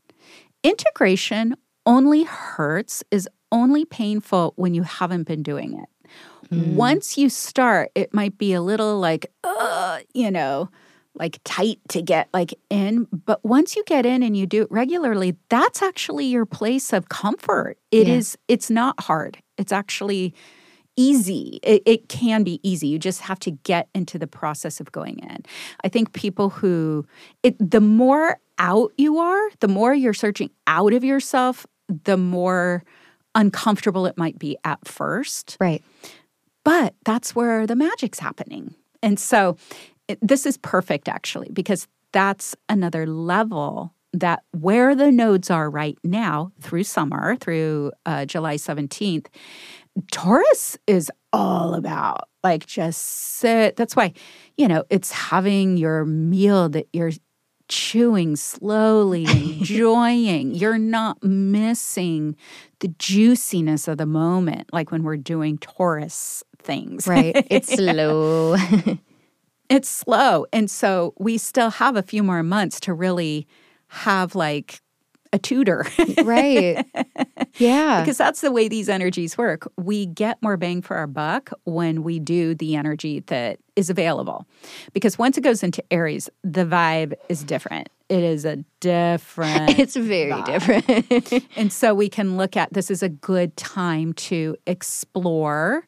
integration 0.62 1.56
only 1.84 2.24
hurts 2.24 3.02
is 3.10 3.28
only 3.52 3.84
painful 3.84 4.52
when 4.56 4.74
you 4.74 4.82
haven't 4.82 5.24
been 5.24 5.42
doing 5.42 5.74
it. 5.78 5.88
Once 6.50 7.18
you 7.18 7.28
start, 7.28 7.90
it 7.96 8.14
might 8.14 8.38
be 8.38 8.52
a 8.52 8.62
little 8.62 8.98
like, 9.00 9.26
uh, 9.42 9.98
you 10.14 10.30
know, 10.30 10.68
like 11.18 11.38
tight 11.44 11.78
to 11.90 12.02
get 12.02 12.28
like 12.32 12.54
in. 12.70 13.06
But 13.26 13.44
once 13.44 13.76
you 13.76 13.84
get 13.86 14.06
in 14.06 14.22
and 14.22 14.36
you 14.36 14.46
do 14.46 14.62
it 14.62 14.70
regularly, 14.70 15.36
that's 15.48 15.82
actually 15.82 16.26
your 16.26 16.46
place 16.46 16.92
of 16.92 17.08
comfort. 17.08 17.78
It 17.90 18.06
Yeah. 18.06 18.14
is. 18.14 18.38
It's 18.48 18.70
not 18.70 19.00
hard. 19.00 19.38
It's 19.58 19.72
actually 19.72 20.34
easy. 20.96 21.60
It, 21.62 21.82
it 21.84 22.08
can 22.08 22.42
be 22.42 22.58
easy. 22.62 22.88
You 22.88 22.98
just 22.98 23.20
have 23.22 23.38
to 23.40 23.50
get 23.50 23.88
into 23.94 24.18
the 24.18 24.26
process 24.26 24.80
of 24.80 24.92
going 24.92 25.18
in. 25.18 25.42
I 25.84 25.88
think 25.88 26.12
people 26.14 26.48
who, 26.50 27.06
it, 27.42 27.54
the 27.58 27.80
more 27.82 28.38
out 28.58 28.92
you 28.96 29.18
are, 29.18 29.50
the 29.60 29.68
more 29.68 29.94
you're 29.94 30.14
searching 30.14 30.50
out 30.66 30.94
of 30.94 31.04
yourself, 31.04 31.66
the 32.04 32.16
more 32.16 32.82
uncomfortable 33.34 34.06
it 34.06 34.16
might 34.16 34.38
be 34.38 34.56
at 34.64 34.86
first 34.88 35.58
Right. 35.60 35.84
but 36.64 36.94
that's 37.04 37.34
where 37.36 37.66
the 37.66 37.76
magic's 37.76 38.18
happening. 38.18 38.74
And 39.02 39.20
so 39.20 39.58
it, 40.08 40.18
this 40.22 40.46
is 40.46 40.56
perfect 40.58 41.08
actually 41.08 41.50
because 41.52 41.86
that's 42.12 42.56
another 42.68 43.06
level 43.06 43.92
that 44.12 44.42
where 44.52 44.94
the 44.94 45.12
nodes 45.12 45.50
are 45.50 45.68
right 45.68 45.98
now 46.02 46.52
through 46.60 46.84
summer 46.84 47.36
through 47.36 47.92
uh, 48.06 48.24
July 48.24 48.56
17th 48.56 49.26
Taurus 50.10 50.78
is 50.86 51.10
all 51.32 51.74
about 51.74 52.28
like 52.44 52.66
just 52.66 53.02
sit 53.02 53.76
that's 53.76 53.96
why 53.96 54.12
you 54.56 54.68
know 54.68 54.84
it's 54.90 55.10
having 55.10 55.76
your 55.76 56.04
meal 56.04 56.68
that 56.68 56.86
you're 56.92 57.12
chewing 57.68 58.36
slowly 58.36 59.24
enjoying 59.28 60.54
you're 60.54 60.78
not 60.78 61.22
missing 61.22 62.36
the 62.80 62.88
juiciness 62.98 63.88
of 63.88 63.98
the 63.98 64.06
moment 64.06 64.68
like 64.72 64.92
when 64.92 65.02
we're 65.02 65.16
doing 65.16 65.58
Taurus 65.58 66.44
things 66.62 67.06
Right. 67.06 67.46
It's 67.50 67.74
slow. 67.74 68.56
it's 69.68 69.88
slow. 69.88 70.46
And 70.52 70.70
so 70.70 71.14
we 71.18 71.38
still 71.38 71.70
have 71.70 71.96
a 71.96 72.02
few 72.02 72.22
more 72.22 72.42
months 72.42 72.80
to 72.80 72.94
really 72.94 73.46
have 73.88 74.34
like 74.34 74.80
a 75.32 75.38
tutor 75.38 75.84
right. 76.24 76.84
Yeah. 77.58 78.00
because 78.00 78.18
that's 78.18 78.40
the 78.40 78.52
way 78.52 78.68
these 78.68 78.88
energies 78.88 79.36
work. 79.36 79.70
We 79.76 80.06
get 80.06 80.42
more 80.42 80.56
bang 80.56 80.82
for 80.82 80.96
our 80.96 81.06
buck 81.06 81.50
when 81.64 82.02
we 82.02 82.18
do 82.18 82.54
the 82.54 82.76
energy 82.76 83.20
that 83.26 83.58
is 83.76 83.90
available. 83.90 84.46
Because 84.92 85.18
once 85.18 85.36
it 85.36 85.42
goes 85.42 85.62
into 85.62 85.82
Aries, 85.90 86.28
the 86.42 86.64
vibe 86.64 87.14
is 87.28 87.44
different. 87.44 87.88
It 88.08 88.22
is 88.22 88.44
a 88.44 88.64
different 88.80 89.70
it's 89.78 89.96
very 89.96 90.40
different. 90.42 91.46
and 91.56 91.72
so 91.72 91.94
we 91.94 92.08
can 92.08 92.36
look 92.36 92.56
at 92.56 92.72
this 92.72 92.90
is 92.90 93.02
a 93.02 93.08
good 93.08 93.56
time 93.56 94.12
to 94.14 94.56
explore 94.66 95.86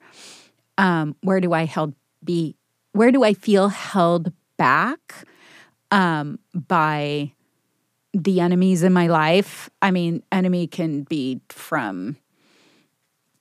um, 0.78 1.16
where 1.22 1.40
do 1.40 1.52
I 1.52 1.64
held 1.64 1.94
be 2.24 2.56
where 2.98 3.12
do 3.12 3.22
I 3.22 3.32
feel 3.32 3.68
held 3.68 4.32
back 4.56 5.24
um, 5.92 6.40
by 6.52 7.32
the 8.12 8.40
enemies 8.40 8.82
in 8.82 8.92
my 8.92 9.06
life. 9.06 9.70
I 9.80 9.92
mean, 9.92 10.24
enemy 10.32 10.66
can 10.66 11.04
be 11.04 11.40
from 11.48 12.16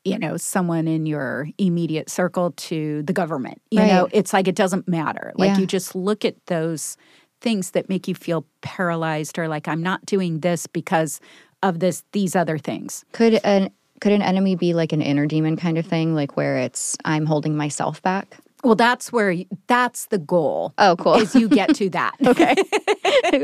you 0.05 0.19
know 0.19 0.37
someone 0.37 0.87
in 0.87 1.05
your 1.05 1.49
immediate 1.57 2.09
circle 2.09 2.51
to 2.51 3.01
the 3.03 3.13
government. 3.13 3.59
You 3.71 3.85
know, 3.85 4.07
it's 4.11 4.31
like 4.31 4.47
it 4.47 4.55
doesn't 4.55 4.87
matter. 4.87 5.33
Like 5.35 5.49
Yeah. 5.49 5.59
you 5.59 5.65
just 5.65 5.95
look 5.95 6.23
at 6.23 6.35
those 6.45 6.95
things 7.41 7.71
that 7.71 7.89
make 7.89 8.07
you 8.07 8.15
feel 8.15 8.45
paralyzed 8.61 9.37
or 9.37 9.47
like 9.47 9.67
I'm 9.67 9.81
not 9.81 10.05
doing 10.05 10.41
this 10.41 10.67
because 10.67 11.19
of 11.63 11.79
this 11.79 12.03
these 12.11 12.35
other 12.35 12.57
things. 12.57 13.03
Could 13.11 13.41
an 13.43 13.71
could 13.99 14.11
an 14.11 14.21
enemy 14.21 14.55
be 14.55 14.73
like 14.73 14.93
an 14.93 15.01
inner 15.01 15.25
demon 15.25 15.57
kind 15.57 15.77
of 15.77 15.85
thing, 15.85 16.13
like 16.13 16.37
where 16.37 16.57
it's 16.57 16.95
I'm 17.03 17.25
holding 17.25 17.57
myself 17.57 18.01
back? 18.03 18.37
Well, 18.63 18.75
that's 18.75 19.11
where 19.11 19.31
you, 19.31 19.45
that's 19.67 20.07
the 20.07 20.17
goal. 20.17 20.73
Oh, 20.77 20.95
cool. 20.97 21.15
Is 21.15 21.35
you 21.35 21.47
get 21.47 21.75
to 21.75 21.89
that. 21.91 22.15
okay, 22.25 22.55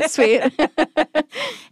sweet. 0.08 0.42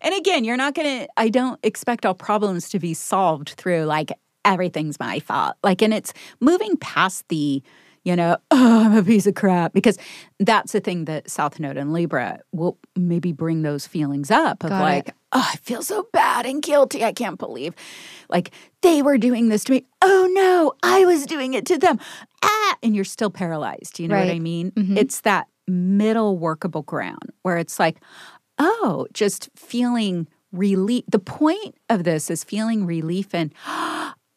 And 0.00 0.14
again, 0.14 0.44
you're 0.44 0.56
not 0.56 0.74
going 0.74 1.00
to 1.00 1.08
I 1.16 1.28
don't 1.28 1.58
expect 1.62 2.06
all 2.06 2.14
problems 2.14 2.68
to 2.70 2.78
be 2.78 2.94
solved 2.94 3.50
through 3.50 3.84
like 3.84 4.12
everything's 4.44 4.98
my 5.00 5.18
fault. 5.18 5.56
Like 5.62 5.82
and 5.82 5.92
it's 5.92 6.12
moving 6.40 6.76
past 6.76 7.28
the 7.28 7.62
you 8.04 8.16
know, 8.16 8.36
oh, 8.50 8.84
I'm 8.84 8.96
a 8.96 9.02
piece 9.02 9.26
of 9.26 9.34
crap. 9.34 9.72
Because 9.72 9.98
that's 10.38 10.72
the 10.72 10.80
thing 10.80 11.04
that 11.06 11.30
South 11.30 11.58
Node 11.60 11.76
and 11.76 11.92
Libra 11.92 12.40
will 12.52 12.78
maybe 12.96 13.32
bring 13.32 13.62
those 13.62 13.86
feelings 13.86 14.30
up 14.30 14.64
of 14.64 14.70
Got 14.70 14.80
like, 14.82 15.08
it. 15.08 15.14
oh, 15.32 15.48
I 15.52 15.56
feel 15.56 15.82
so 15.82 16.06
bad 16.12 16.46
and 16.46 16.62
guilty. 16.62 17.04
I 17.04 17.12
can't 17.12 17.38
believe 17.38 17.74
like 18.28 18.50
they 18.82 19.02
were 19.02 19.18
doing 19.18 19.48
this 19.48 19.64
to 19.64 19.72
me. 19.72 19.84
Oh 20.02 20.28
no, 20.32 20.72
I 20.82 21.04
was 21.04 21.26
doing 21.26 21.54
it 21.54 21.66
to 21.66 21.78
them. 21.78 21.98
Ah, 22.42 22.76
and 22.82 22.94
you're 22.96 23.04
still 23.04 23.30
paralyzed. 23.30 23.98
You 24.00 24.08
know 24.08 24.16
what 24.16 24.28
I 24.28 24.32
Right. 24.32 24.42
mean? 24.42 24.70
Mhm. 24.72 24.96
It's 24.98 25.20
that 25.22 25.46
middle 25.68 26.38
workable 26.38 26.82
ground 26.82 27.30
where 27.42 27.56
it's 27.56 27.78
like, 27.78 27.98
oh, 28.58 29.06
just 29.12 29.48
feeling 29.54 30.26
relief. 30.50 31.04
The 31.08 31.18
point 31.20 31.76
of 31.88 32.04
this 32.04 32.30
is 32.30 32.42
feeling 32.44 32.84
relief 32.84 33.32
and 33.34 33.52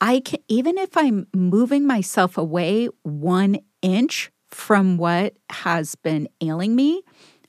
I 0.02 0.20
can 0.20 0.40
even 0.48 0.78
if 0.78 0.96
I'm 0.98 1.28
moving 1.34 1.88
myself 1.88 2.38
away 2.38 2.90
one 3.04 3.60
inch 3.82 4.32
from 4.48 4.98
what 4.98 5.36
has 5.50 5.96
been 5.96 6.28
ailing 6.42 6.76
me, 6.76 7.02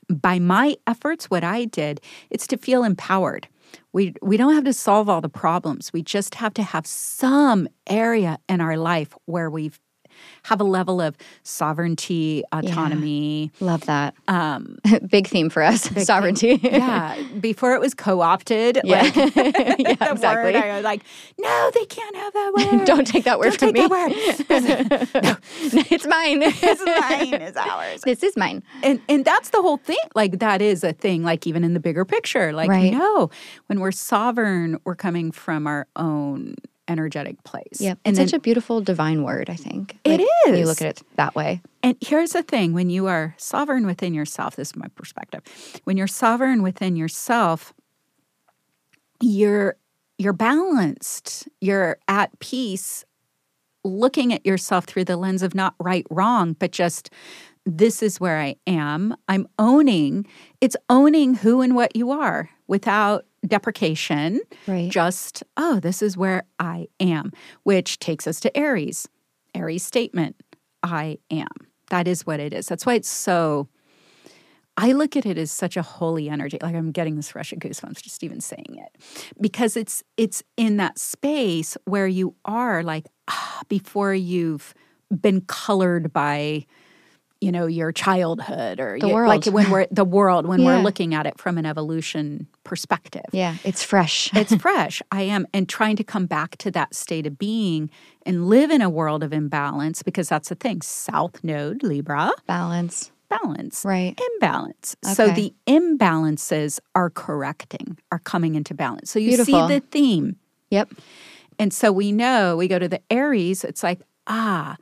by 0.09 0.39
my 0.39 0.75
efforts, 0.85 1.29
what 1.29 1.43
I 1.43 1.65
did, 1.65 2.01
it's 2.29 2.47
to 2.47 2.57
feel 2.57 2.83
empowered. 2.83 3.47
We 3.91 4.13
we 4.21 4.37
don't 4.37 4.53
have 4.53 4.63
to 4.63 4.73
solve 4.73 5.09
all 5.09 5.21
the 5.21 5.29
problems. 5.29 5.91
We 5.91 6.01
just 6.01 6.35
have 6.35 6.53
to 6.55 6.63
have 6.63 6.87
some 6.87 7.67
area 7.87 8.39
in 8.47 8.61
our 8.61 8.77
life 8.77 9.13
where 9.25 9.49
we 9.49 9.71
have 10.43 10.59
a 10.61 10.63
level 10.63 11.01
of 11.01 11.15
sovereignty, 11.43 12.43
autonomy. 12.51 13.51
Love 13.59 13.85
that. 13.85 14.13
Um, 14.27 14.77
Big 15.09 15.27
theme 15.27 15.49
for 15.49 15.63
us 15.63 15.83
sovereignty. 16.05 16.59
yeah, 16.63 17.21
before 17.39 17.73
it 17.73 17.81
was 17.81 17.93
co-opted, 17.93 18.79
Yeah. 18.83 19.01
like 19.03 19.15
Yeah, 19.15 19.31
the 19.95 20.11
exactly. 20.11 20.53
word, 20.53 20.55
I 20.55 20.75
was 20.75 20.83
like, 20.83 21.01
no, 21.39 21.71
they 21.73 21.85
can't 21.85 22.15
have 22.15 22.33
that 22.33 22.53
word. 22.71 22.85
Don't 22.85 23.05
take 23.07 23.23
that 23.25 23.39
word 23.39 23.53
Don't 23.57 23.59
from 23.59 23.73
take 23.73 23.83
me. 23.83 23.87
word. 23.87 24.11
it's 24.81 26.05
mine. 26.07 26.41
It's 26.43 26.85
mine. 26.85 27.41
It's 27.41 27.57
ours. 27.57 28.01
This 28.01 28.23
is 28.23 28.35
mine. 28.37 28.63
and 28.83 29.01
and 29.09 29.23
that's 29.25 29.49
the 29.49 29.61
whole 29.61 29.77
thing 29.77 29.97
like 30.15 30.39
that 30.39 30.61
is 30.61 30.83
a 30.83 30.93
thing 30.93 31.23
like 31.23 31.45
even 31.47 31.63
in 31.63 31.73
the 31.73 31.79
bigger 31.79 32.05
picture 32.05 32.53
like 32.53 32.69
Right. 32.69 32.91
no 32.91 33.29
when 33.67 33.79
we're 33.79 33.91
sovereign 33.91 34.79
we're 34.85 34.95
coming 34.95 35.31
from 35.31 35.67
our 35.67 35.87
own 35.95 36.55
energetic 36.87 37.43
place 37.43 37.79
Yep. 37.81 37.99
and 38.05 38.11
It's 38.13 38.17
then, 38.19 38.27
such 38.27 38.37
a 38.37 38.39
beautiful 38.41 38.81
divine 38.81 39.23
word, 39.23 39.49
I 39.49 39.55
think. 39.55 39.97
It 40.03 40.21
When 40.45 40.55
you 40.57 40.65
look 40.65 40.81
at 40.81 40.87
it 40.99 41.03
that 41.17 41.35
way. 41.35 41.61
and 41.83 41.95
here's 42.01 42.31
the 42.33 42.43
thing 42.43 42.73
when 42.73 42.89
you 42.89 43.07
are 43.07 43.35
sovereign 43.37 43.85
within 43.85 44.13
yourself 44.13 44.55
this 44.55 44.69
is 44.69 44.75
my 44.75 44.87
perspective 44.95 45.41
when 45.85 45.97
you're 45.97 46.07
sovereign 46.07 46.61
within 46.63 46.95
yourself 46.95 47.73
you're 49.21 49.75
you're 50.17 50.33
balanced 50.33 51.47
you're 51.61 51.97
at 52.07 52.37
peace 52.39 53.03
looking 53.83 54.33
at 54.33 54.45
yourself 54.45 54.85
through 54.85 55.03
the 55.05 55.17
lens 55.17 55.41
of 55.43 55.55
not 55.55 55.73
right 55.79 56.05
wrong 56.09 56.53
but 56.53 56.71
just 56.71 57.09
this 57.65 58.01
is 58.03 58.19
where 58.19 58.37
i 58.39 58.55
am 58.65 59.15
i'm 59.27 59.47
owning 59.59 60.25
it's 60.61 60.75
owning 60.89 61.35
who 61.35 61.61
and 61.61 61.75
what 61.75 61.95
you 61.95 62.11
are 62.11 62.49
without 62.67 63.25
deprecation 63.47 64.41
Right. 64.67 64.89
just 64.91 65.43
oh 65.57 65.79
this 65.79 66.01
is 66.01 66.17
where 66.17 66.43
i 66.59 66.87
am 66.99 67.31
which 67.63 67.99
takes 67.99 68.27
us 68.27 68.39
to 68.41 68.55
aries 68.57 69.07
aries 69.55 69.83
statement 69.83 70.35
i 70.83 71.17
am 71.31 71.47
that 71.89 72.07
is 72.07 72.25
what 72.25 72.39
it 72.39 72.53
is 72.53 72.67
that's 72.67 72.85
why 72.85 72.93
it's 72.95 73.09
so 73.09 73.67
I 74.79 74.91
look 74.91 75.17
at 75.17 75.25
it 75.25 75.39
as 75.39 75.51
such 75.51 75.75
a 75.75 75.81
holy 75.81 76.29
energy. 76.29 76.59
Like 76.61 76.75
I'm 76.75 76.91
getting 76.91 77.15
this 77.15 77.33
rush 77.33 77.51
of 77.51 77.57
goosebumps 77.57 78.03
just 78.03 78.23
even 78.23 78.39
saying 78.39 78.77
it. 78.77 79.33
Because 79.41 79.75
it's 79.75 80.03
it's 80.17 80.43
in 80.55 80.77
that 80.77 80.99
space 80.99 81.75
where 81.85 82.05
you 82.07 82.35
are 82.45 82.83
like 82.83 83.07
ah, 83.27 83.63
before 83.69 84.13
you've 84.13 84.75
been 85.09 85.41
colored 85.41 86.13
by 86.13 86.65
you 87.41 87.51
know 87.51 87.67
your 87.67 87.91
childhood 87.91 88.79
or 88.79 88.97
The 88.99 89.07
you- 89.07 89.13
world. 89.13 89.29
like 89.29 89.45
when 89.45 89.69
we're 89.69 89.87
the 89.91 90.05
world 90.05 90.45
when 90.47 90.59
Yeah. 90.61 90.65
we're 90.77 90.83
looking 90.83 91.13
at 91.13 91.25
it 91.25 91.39
from 91.39 91.57
an 91.57 91.65
evolution 91.65 92.47
perspective 92.63 93.23
Yeah. 93.31 93.55
It's 93.63 93.83
fresh. 93.83 94.29
it's 94.35 94.55
fresh. 94.55 95.01
I 95.11 95.21
am, 95.23 95.45
and 95.53 95.69
trying 95.69 95.95
to 95.97 96.03
come 96.03 96.25
back 96.25 96.57
to 96.57 96.71
that 96.71 96.93
state 96.95 97.25
of 97.27 97.37
being 97.37 97.89
and 98.25 98.47
live 98.47 98.71
in 98.71 98.81
a 98.81 98.89
world 98.89 99.23
of 99.23 99.31
imbalance 99.33 100.03
because 100.03 100.27
that's 100.29 100.49
the 100.49 100.55
thing. 100.55 100.81
South 100.81 101.43
Node, 101.43 101.83
Libra, 101.83 102.31
Balance. 102.47 103.11
balance, 103.29 103.83
Right. 103.85 104.19
imbalance. 104.35 104.95
So 105.03 105.27
the 105.29 105.53
imbalances 105.67 106.79
are 106.95 107.09
correcting, 107.09 107.97
are 108.11 108.19
coming 108.19 108.55
into 108.55 108.73
balance. 108.73 109.11
So 109.11 109.19
you 109.19 109.29
Beautiful. 109.29 109.67
see 109.67 109.73
the 109.75 109.79
theme. 109.81 110.35
Yep. 110.71 110.93
And 111.59 111.73
so 111.73 111.91
we 111.91 112.11
know 112.11 112.55
we 112.57 112.67
go 112.67 112.79
to 112.79 112.87
the 112.87 113.01
Aries, 113.09 113.63
it's 113.63 113.83
like, 113.83 113.99
ah, 114.27 114.75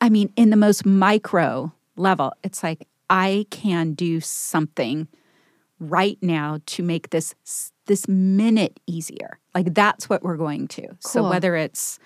I 0.00 0.08
mean, 0.08 0.32
in 0.36 0.50
the 0.50 0.56
most 0.56 0.86
micro 0.86 1.72
level, 1.96 2.32
it's 2.44 2.62
like, 2.62 2.86
I 3.10 3.46
can 3.50 3.94
do 3.94 4.20
something 4.20 5.08
right 5.80 6.18
now 6.20 6.60
to 6.66 6.82
make 6.82 7.10
this 7.10 7.34
this 7.86 8.06
minute 8.06 8.78
easier. 8.86 9.38
Like 9.54 9.74
that's 9.74 10.08
what 10.08 10.22
we're 10.22 10.36
going 10.36 10.68
to. 10.68 10.88
So 11.00 11.28
whether 11.28 11.56
it's 11.56 11.98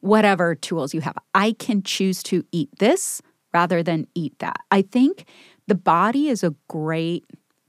whatever 0.00 0.54
tools 0.54 0.92
you 0.92 1.00
have, 1.02 1.16
I 1.34 1.52
can 1.52 1.82
choose 1.82 2.22
to 2.24 2.44
eat 2.50 2.70
this 2.78 3.22
rather 3.54 3.82
than 3.82 4.06
eat 4.14 4.38
that. 4.40 4.56
I 4.70 4.82
think 4.82 5.26
the 5.68 5.74
body 5.74 6.28
is 6.28 6.42
a 6.42 6.54
great 6.68 7.24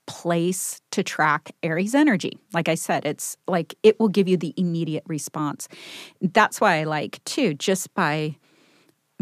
place 0.07 0.81
to 0.91 1.03
track 1.03 1.51
Aries 1.61 1.93
energy. 1.93 2.39
Like 2.53 2.67
I 2.67 2.75
said, 2.75 3.05
it's 3.05 3.37
like 3.47 3.75
it 3.83 3.99
will 3.99 4.09
give 4.09 4.27
you 4.27 4.37
the 4.37 4.53
immediate 4.57 5.03
response. 5.05 5.67
That's 6.19 6.59
why 6.59 6.79
I 6.79 6.85
like 6.85 7.23
too, 7.25 7.53
just 7.53 7.93
by 7.93 8.37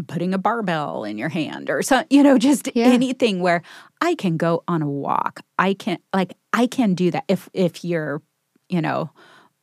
putting 0.06 0.34
a 0.34 0.38
barbell 0.38 1.04
in 1.04 1.18
your 1.18 1.28
hand 1.28 1.70
or 1.70 1.82
some, 1.82 2.04
you 2.10 2.22
know, 2.22 2.38
just 2.38 2.68
Yeah. 2.74 2.86
anything 2.86 3.40
where 3.40 3.62
I 4.00 4.14
can 4.14 4.36
go 4.36 4.62
on 4.68 4.82
a 4.82 4.88
walk. 4.88 5.40
I 5.58 5.74
can 5.74 5.98
like 6.14 6.34
I 6.52 6.66
can 6.66 6.94
do 6.94 7.10
that 7.10 7.24
if 7.28 7.48
if 7.52 7.84
you're, 7.84 8.22
you 8.68 8.80
know, 8.80 9.10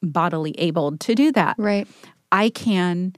bodily 0.02 0.52
able 0.60 0.98
to 0.98 1.16
do 1.16 1.32
that. 1.34 1.56
Right. 1.58 1.88
I 2.32 2.50
can 2.50 3.14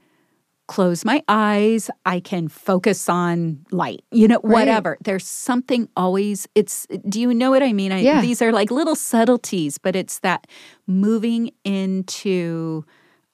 close 0.68 1.04
my 1.04 1.20
eyes. 1.26 1.90
I 2.06 2.20
can 2.20 2.46
focus 2.46 3.08
on 3.08 3.66
light, 3.72 4.04
you 4.12 4.28
know, 4.28 4.38
Right. 4.44 4.52
whatever. 4.52 4.96
There's 5.02 5.26
something 5.26 5.88
always, 5.96 6.46
it's, 6.54 6.86
do 7.08 7.20
you 7.20 7.34
know 7.34 7.50
what 7.50 7.60
I 7.64 7.72
mean? 7.72 7.90
I, 7.90 8.02
Yeah. 8.02 8.20
These 8.20 8.40
are 8.40 8.52
like 8.52 8.70
little 8.70 8.94
subtleties, 8.94 9.78
but 9.78 9.96
it's 9.96 10.20
that 10.20 10.46
moving 10.86 11.50
into 11.64 12.84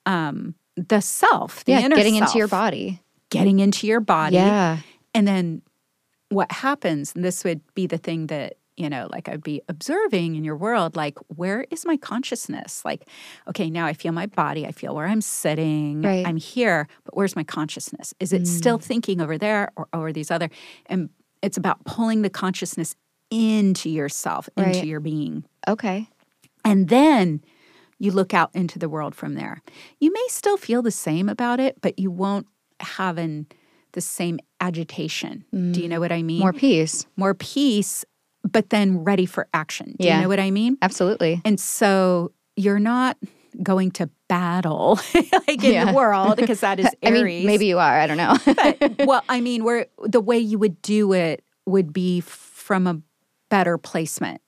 um, 0.07 0.55
the 0.77 1.01
self, 1.03 1.62
the 1.66 1.72
Yeah. 1.72 1.81
inner 1.81 1.96
Getting 1.96 2.14
into 2.16 2.38
your 2.38 2.49
body. 2.49 3.03
Getting 3.31 3.59
into 3.61 3.87
your 3.87 4.01
body. 4.01 4.37
Yeah. 4.37 4.79
And 5.15 5.27
then 5.27 5.62
what 6.29 6.51
happens, 6.53 7.12
and 7.15 7.25
this 7.25 7.45
would 7.45 7.61
be 7.75 7.87
the 7.87 7.99
thing 7.99 8.27
that, 8.29 8.55
you 8.77 8.91
know, 8.91 9.09
like 9.11 9.29
I'd 9.29 9.43
be 9.43 9.62
observing 9.69 10.35
in 10.37 10.45
your 10.45 10.57
world, 10.57 10.97
like, 10.97 11.19
where 11.35 11.67
is 11.71 11.87
my 11.87 11.97
consciousness? 11.97 12.85
Like, 12.85 13.09
okay, 13.49 13.71
now 13.71 13.87
I 13.87 13.95
feel 13.95 14.12
my 14.12 14.27
body, 14.27 14.67
I 14.67 14.73
feel 14.73 14.95
where 14.95 15.07
I'm 15.07 15.21
sitting, 15.23 16.03
Right. 16.03 16.25
Mm. 16.25 16.29
I'm 16.29 16.37
here, 16.37 16.87
but 17.05 17.17
where's 17.17 17.35
my 17.37 17.45
consciousness? 17.45 18.12
Is 18.21 18.33
it 18.33 18.47
still 18.47 18.79
thinking 18.79 19.21
over 19.21 19.39
there 19.39 19.71
or 19.77 19.89
over 19.93 20.12
these 20.12 20.31
other? 20.31 20.51
And 20.87 21.09
it's 21.43 21.57
about 21.57 21.85
pulling 21.85 22.23
the 22.23 22.31
consciousness 22.31 22.95
into 23.31 23.89
yourself, 23.89 24.49
Right. 24.57 24.75
into 24.75 24.87
your 24.87 25.01
being. 25.01 25.45
Okay. 25.67 26.09
And 26.65 26.89
then 26.89 27.41
you 27.99 28.11
look 28.11 28.35
out 28.35 28.51
into 28.55 28.79
the 28.79 28.89
world 28.89 29.15
from 29.15 29.35
there. 29.35 29.62
You 30.01 30.12
may 30.12 30.27
still 30.29 30.57
feel 30.59 30.83
the 30.83 30.91
same 30.91 31.29
about 31.29 31.61
it, 31.61 31.81
but 31.81 31.99
you 31.99 32.11
won't 32.11 32.47
have 32.81 33.19
an, 33.19 33.47
the 33.93 34.01
same 34.01 34.39
agitation. 34.61 35.45
Do 35.53 35.81
you 35.83 35.89
know 35.89 36.01
what 36.01 36.12
I 36.12 36.23
mean? 36.23 36.41
More 36.41 36.53
peace. 36.53 37.07
More 37.17 37.35
peace, 37.35 38.05
but 38.45 38.71
then 38.71 38.99
ready 39.05 39.27
for 39.27 39.49
action. 39.55 39.97
Do 39.99 40.07
Yeah. 40.07 40.17
you 40.17 40.23
know 40.23 40.29
what 40.29 40.41
I 40.41 40.51
mean? 40.51 40.77
Absolutely. 40.83 41.41
And 41.45 41.59
so 41.59 42.33
you're 42.57 42.79
not 42.79 43.17
going 43.62 43.91
to 43.93 44.11
battle 44.29 44.99
like 45.15 45.65
in 45.65 45.73
Yeah. 45.73 45.87
the 45.87 45.93
world 45.95 46.37
because 46.37 46.61
that 46.61 46.79
is 46.81 46.87
I 46.87 47.09
Aries. 47.09 47.23
mean, 47.25 47.47
maybe 47.47 47.67
you 47.67 47.79
are. 47.79 48.01
I 48.01 48.07
don't 48.07 48.17
know. 48.19 48.37
But, 48.45 48.93
well, 49.07 49.23
I 49.29 49.41
mean, 49.41 49.65
where 49.65 49.87
the 50.05 50.21
way 50.21 50.39
you 50.39 50.59
would 50.59 50.81
do 50.83 51.12
it 51.12 51.43
would 51.65 51.93
be 51.93 52.21
from 52.21 52.87
a 52.87 53.01
better 53.49 53.79
placement. 53.79 54.41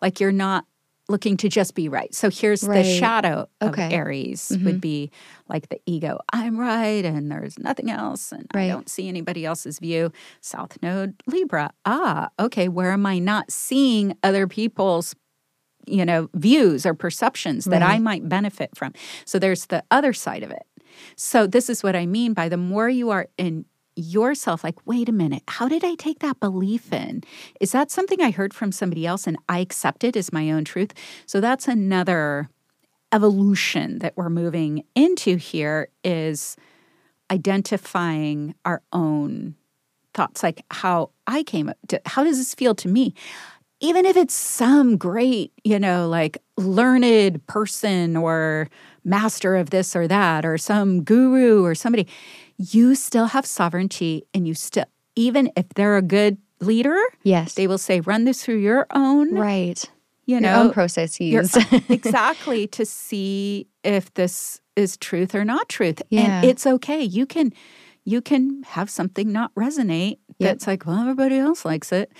Like 0.00 0.20
you're 0.20 0.32
not 0.32 0.64
looking 1.08 1.36
to 1.38 1.48
just 1.48 1.74
be 1.74 1.88
right. 1.88 2.14
So 2.14 2.30
here's 2.30 2.62
Right. 2.62 2.78
the 2.78 2.84
shadow 2.84 3.48
of 3.60 3.70
Okay. 3.70 3.82
Mm-hmm. 3.82 3.94
Aries 3.94 4.56
would 4.64 4.80
be 4.80 5.10
like 5.52 5.68
the 5.68 5.80
ego. 5.86 6.18
I'm 6.32 6.58
right 6.58 7.04
and 7.04 7.30
there's 7.30 7.58
nothing 7.58 7.90
else 7.90 8.32
and 8.32 8.46
Right. 8.54 8.64
I 8.64 8.68
don't 8.68 8.88
see 8.88 9.08
anybody 9.08 9.44
else's 9.44 9.78
view. 9.78 10.10
South 10.40 10.78
node 10.82 11.14
Libra. 11.26 11.72
Ah, 11.84 12.30
okay, 12.40 12.68
where 12.68 12.90
am 12.90 13.06
I 13.06 13.18
not 13.18 13.52
seeing 13.52 14.16
other 14.22 14.46
people's 14.46 15.14
you 15.86 16.04
know, 16.04 16.30
views 16.34 16.86
or 16.86 16.94
perceptions 16.94 17.64
that 17.64 17.82
I 17.82 17.98
might 17.98 18.28
benefit 18.28 18.70
from. 18.76 18.92
So 19.24 19.40
there's 19.40 19.66
the 19.66 19.82
other 19.90 20.12
side 20.12 20.44
of 20.44 20.50
it. 20.52 20.62
So 21.16 21.46
this 21.46 21.68
is 21.68 21.82
what 21.82 21.96
I 21.96 22.06
mean 22.06 22.34
by 22.34 22.48
the 22.48 22.56
more 22.56 22.88
you 22.88 23.10
are 23.10 23.26
in 23.36 23.64
yourself, 23.96 24.64
like, 24.64 24.86
wait 24.86 25.08
a 25.08 25.12
minute, 25.12 25.42
how 25.48 25.68
did 25.68 25.84
I 25.84 25.94
take 25.96 26.20
that 26.20 26.40
belief 26.40 26.92
in? 26.92 27.22
Is 27.60 27.72
that 27.72 27.90
something 27.90 28.20
I 28.22 28.30
heard 28.30 28.54
from 28.54 28.72
somebody 28.72 29.06
else 29.06 29.26
and 29.26 29.36
I 29.48 29.58
accept 29.58 30.04
it 30.04 30.16
as 30.16 30.32
my 30.32 30.50
own 30.50 30.64
truth? 30.64 30.92
So 31.26 31.40
that's 31.40 31.68
another 31.68 32.48
evolution 33.12 33.98
that 34.00 34.16
we're 34.16 34.30
moving 34.30 34.84
into 34.94 35.36
here 35.36 35.88
is 36.02 36.56
identifying 37.30 38.54
our 38.64 38.82
own 38.92 39.54
thoughts 40.14 40.42
like 40.42 40.64
how 40.70 41.10
I 41.26 41.42
came 41.42 41.68
up 41.68 41.78
to 41.88 42.00
how 42.04 42.24
does 42.24 42.38
this 42.38 42.54
feel 42.54 42.74
to 42.76 42.88
me? 42.88 43.14
Even 43.80 44.04
if 44.04 44.16
it's 44.16 44.34
some 44.34 44.96
great, 44.96 45.52
you 45.64 45.78
know, 45.78 46.08
like 46.08 46.38
learned 46.56 47.44
person 47.46 48.16
or 48.16 48.68
master 49.04 49.56
of 49.56 49.70
this 49.70 49.96
or 49.96 50.06
that 50.06 50.44
or 50.44 50.56
some 50.56 51.02
guru 51.02 51.64
or 51.64 51.74
somebody, 51.74 52.06
you 52.58 52.94
still 52.94 53.26
have 53.26 53.44
sovereignty 53.44 54.24
and 54.32 54.46
you 54.46 54.54
still 54.54 54.84
even 55.14 55.50
if 55.56 55.68
they're 55.70 55.96
a 55.96 56.02
good 56.02 56.38
leader, 56.60 56.98
yes, 57.22 57.54
they 57.54 57.66
will 57.66 57.78
say 57.78 58.00
run 58.00 58.24
this 58.24 58.44
through 58.44 58.58
your 58.58 58.86
own 58.92 59.34
right. 59.34 59.90
You 60.40 60.46
your 60.46 60.52
know, 60.52 60.62
own 60.64 60.72
processes. 60.72 61.56
exactly 61.88 62.66
to 62.68 62.84
see 62.86 63.68
if 63.84 64.12
this 64.14 64.60
is 64.76 64.96
truth 64.96 65.34
or 65.34 65.44
not 65.44 65.68
truth. 65.68 66.02
Yeah. 66.10 66.20
And 66.40 66.44
it's 66.44 66.66
okay. 66.66 67.02
You 67.02 67.26
can 67.26 67.52
you 68.04 68.20
can 68.20 68.62
have 68.64 68.90
something 68.90 69.30
not 69.30 69.54
resonate 69.54 70.18
that's 70.40 70.66
like, 70.66 70.86
well, 70.86 70.98
everybody 70.98 71.38
else 71.38 71.64
likes 71.64 71.92
it. 71.92 72.12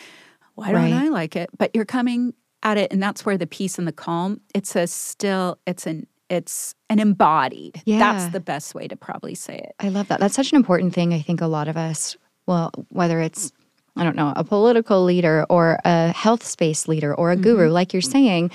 Why 0.55 0.71
don't 0.71 0.83
Right. 0.83 0.93
I 0.93 1.09
like 1.09 1.35
it? 1.35 1.51
But 1.59 1.73
you're 1.75 1.85
coming 1.85 2.35
at 2.63 2.79
it 2.79 2.93
and 2.93 3.03
that's 3.03 3.27
where 3.27 3.37
the 3.37 3.47
peace 3.49 3.79
and 3.79 3.89
the 3.89 3.93
calm, 3.93 4.41
it's 4.55 4.77
a 4.77 4.87
still 4.87 5.59
it's 5.67 5.87
an 5.87 6.07
it's 6.29 6.75
an 6.89 6.99
embodied. 6.99 7.83
Yeah. 7.85 7.99
That's 7.99 8.33
the 8.33 8.41
best 8.41 8.75
way 8.75 8.89
to 8.89 8.97
probably 8.97 9.35
say 9.35 9.57
it. 9.59 9.75
I 9.81 9.89
love 9.91 10.09
that. 10.09 10.19
That's 10.21 10.35
such 10.35 10.53
an 10.53 10.57
important 10.57 10.95
thing. 10.95 11.13
I 11.13 11.21
think 11.21 11.41
a 11.43 11.47
lot 11.47 11.69
of 11.69 11.77
us, 11.77 12.17
well, 12.47 12.71
whether 12.89 13.21
it's, 13.21 13.53
I 13.97 14.05
don't 14.05 14.17
know, 14.17 14.33
a 14.37 14.45
political 14.45 15.05
leader 15.05 15.45
or 15.49 15.79
a 15.85 16.13
health 16.13 16.45
space 16.45 16.89
leader 16.89 17.15
or 17.15 17.31
a 17.31 17.37
guru, 17.37 17.67
mm-hmm. 17.67 17.75
like 17.75 17.93
you're 17.93 18.03
mm-hmm. 18.03 18.13
saying, 18.13 18.51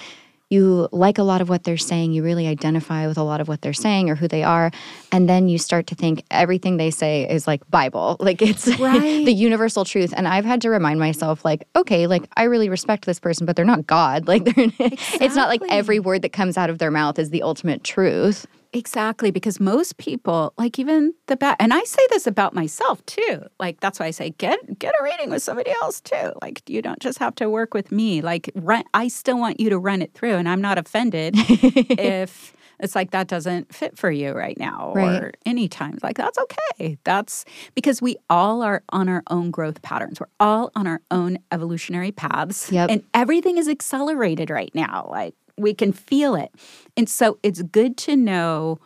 you 0.49 0.87
like 0.91 1.17
a 1.17 1.23
lot 1.23 1.41
of 1.41 1.49
what 1.49 1.65
they're 1.65 1.77
saying. 1.77 2.13
You 2.13 2.23
really 2.23 2.47
identify 2.47 3.05
with 3.05 3.17
a 3.17 3.23
lot 3.23 3.41
of 3.41 3.47
what 3.47 3.61
they're 3.61 3.73
saying 3.73 4.09
or 4.09 4.15
who 4.15 4.27
they 4.27 4.43
are. 4.43 4.71
And 5.11 5.27
then 5.27 5.49
you 5.49 5.57
start 5.57 5.87
to 5.87 5.95
think 5.95 6.23
everything 6.31 6.77
they 6.77 6.89
say 6.89 7.29
is 7.29 7.47
like 7.47 7.69
Bible. 7.69 8.15
Like 8.27 8.41
it's 8.41 8.67
Right. 8.79 9.25
the 9.25 9.33
universal 9.33 9.85
truth. 9.85 10.13
And 10.15 10.27
I've 10.27 10.43
had 10.43 10.61
to 10.61 10.69
remind 10.69 10.99
myself, 10.99 11.45
like, 11.45 11.65
okay, 11.77 12.07
like 12.07 12.27
I 12.35 12.43
really 12.43 12.67
respect 12.67 13.05
this 13.05 13.19
person, 13.19 13.45
but 13.45 13.55
they're 13.55 13.65
not 13.65 13.87
God. 13.87 14.27
Like 14.37 14.43
they're, 14.43 14.69
it's 14.79 15.35
not 15.35 15.47
like 15.47 15.61
every 15.69 15.99
word 15.99 16.21
that 16.23 16.33
comes 16.33 16.57
out 16.57 16.69
of 16.69 16.77
their 16.77 16.91
mouth 16.91 17.17
is 17.19 17.29
the 17.29 17.41
ultimate 17.41 17.83
truth. 17.83 18.45
Exactly, 18.73 19.31
because 19.31 19.59
most 19.59 19.97
people, 19.97 20.53
like 20.57 20.77
even 20.79 21.13
the 21.27 21.37
bad, 21.37 21.55
and 21.59 21.73
I 21.73 21.83
say 21.83 22.05
this 22.09 22.27
about 22.27 22.53
myself 22.53 23.05
too. 23.05 23.43
Like 23.59 23.79
that's 23.79 23.99
why 23.99 24.07
I 24.07 24.11
say 24.11 24.31
get 24.31 24.77
get 24.79 24.93
a 24.99 25.03
reading 25.03 25.29
with 25.29 25.41
somebody 25.43 25.71
else 25.81 26.01
too. 26.01 26.33
Like 26.41 26.69
you 26.69 26.81
don't 26.81 26.99
just 26.99 27.17
have 27.19 27.35
to 27.35 27.49
work 27.49 27.73
with 27.73 27.91
me. 27.91 28.21
Like 28.21 28.49
run, 28.55 28.83
I 28.93 29.07
still 29.07 29.39
want 29.39 29.59
you 29.59 29.69
to 29.69 29.79
run 29.79 30.01
it 30.01 30.13
through, 30.13 30.35
and 30.35 30.47
I'm 30.49 30.61
not 30.61 30.77
offended 30.77 31.35
if 31.37 32.53
it's 32.79 32.93
like 32.95 33.09
that 33.11 33.27
doesn't 33.27 33.73
fit 33.73 33.97
for 33.97 34.11
you 34.11 34.31
right 34.33 34.57
now 34.59 34.93
Right. 34.93 35.21
or 35.23 35.31
anytime. 35.45 35.97
Like 36.03 36.17
that's 36.17 36.37
okay. 36.37 36.97
That's 37.03 37.43
because 37.73 38.01
we 38.01 38.17
all 38.29 38.61
are 38.61 38.83
on 38.89 39.09
our 39.09 39.23
own 39.29 39.49
growth 39.49 39.81
patterns. 39.81 40.19
We're 40.19 40.27
all 40.39 40.71
on 40.75 40.85
our 40.87 41.01
own 41.09 41.39
evolutionary 41.51 42.11
paths, 42.11 42.71
Yep. 42.71 42.89
and 42.91 43.03
everything 43.13 43.57
is 43.57 43.67
accelerated 43.67 44.49
right 44.51 44.71
now. 44.75 45.07
Like 45.09 45.33
we 45.57 45.73
can 45.73 45.91
feel 45.91 46.35
it. 46.35 46.53
And 46.95 47.09
so 47.09 47.39
it's 47.43 47.61
good 47.61 47.97
to 47.97 48.15
know 48.15 48.79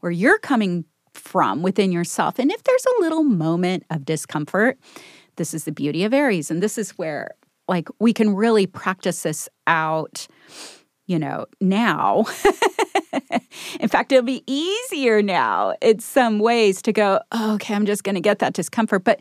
where 0.00 0.12
you're 0.12 0.38
coming 0.38 0.84
from 1.14 1.62
within 1.62 1.92
yourself. 1.92 2.38
And 2.38 2.50
if 2.50 2.62
there's 2.62 2.86
a 2.86 3.00
little 3.00 3.24
moment 3.24 3.84
of 3.90 4.04
discomfort, 4.04 4.78
this 5.36 5.54
is 5.54 5.64
the 5.64 5.72
beauty 5.72 6.04
of 6.04 6.14
Aries. 6.14 6.50
And 6.50 6.62
this 6.62 6.78
is 6.78 6.90
where, 6.92 7.30
like, 7.66 7.88
we 7.98 8.12
can 8.12 8.34
really 8.34 8.66
practice 8.66 9.22
this 9.22 9.48
out, 9.66 10.26
you 11.06 11.18
know, 11.18 11.46
now. 11.60 12.24
In 13.80 13.88
fact, 13.88 14.12
it'll 14.12 14.24
be 14.24 14.44
easier 14.46 15.22
now 15.22 15.74
in 15.80 15.98
some 16.00 16.38
ways 16.38 16.82
to 16.82 16.92
go, 16.92 17.20
oh, 17.32 17.54
okay, 17.54 17.74
I'm 17.74 17.86
just 17.86 18.04
going 18.04 18.14
to 18.14 18.20
get 18.20 18.38
that 18.40 18.52
discomfort. 18.52 19.04
But 19.04 19.20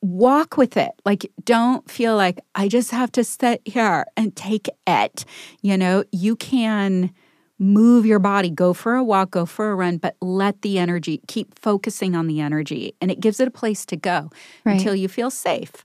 walk 0.00 0.56
with 0.56 0.76
it. 0.76 0.92
Like, 1.04 1.30
don't 1.44 1.90
feel 1.90 2.16
like 2.16 2.40
I 2.54 2.68
just 2.68 2.90
have 2.90 3.10
to 3.12 3.24
sit 3.24 3.62
here 3.64 4.04
and 4.16 4.34
take 4.36 4.68
it. 4.86 5.24
You 5.62 5.76
know, 5.76 6.04
you 6.12 6.36
can 6.36 7.12
move 7.58 8.06
your 8.06 8.20
body, 8.20 8.50
go 8.50 8.72
for 8.72 8.94
a 8.94 9.02
walk, 9.02 9.32
go 9.32 9.44
for 9.44 9.70
a 9.70 9.74
run, 9.74 9.96
but 9.96 10.16
let 10.20 10.62
the 10.62 10.78
energy 10.78 11.20
keep 11.26 11.58
focusing 11.58 12.14
on 12.14 12.28
the 12.28 12.40
energy 12.40 12.94
and 13.00 13.10
it 13.10 13.18
gives 13.18 13.40
it 13.40 13.48
a 13.48 13.50
place 13.50 13.84
to 13.86 13.96
go 13.96 14.30
Right. 14.64 14.74
until 14.74 14.94
you 14.94 15.08
feel 15.08 15.30
safe. 15.30 15.84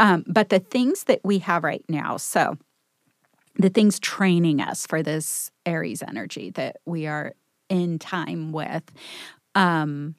Um, 0.00 0.24
but 0.26 0.48
the 0.48 0.58
things 0.58 1.04
that 1.04 1.20
we 1.22 1.38
have 1.38 1.62
right 1.62 1.84
now, 1.88 2.16
so 2.16 2.58
the 3.54 3.70
things 3.70 3.98
training 4.00 4.60
us 4.60 4.86
for 4.86 5.02
this 5.02 5.50
Aries 5.64 6.02
energy 6.02 6.50
that 6.50 6.76
we 6.84 7.06
are 7.06 7.34
in 7.68 7.98
time 7.98 8.52
with. 8.52 8.82
Um, 9.54 10.16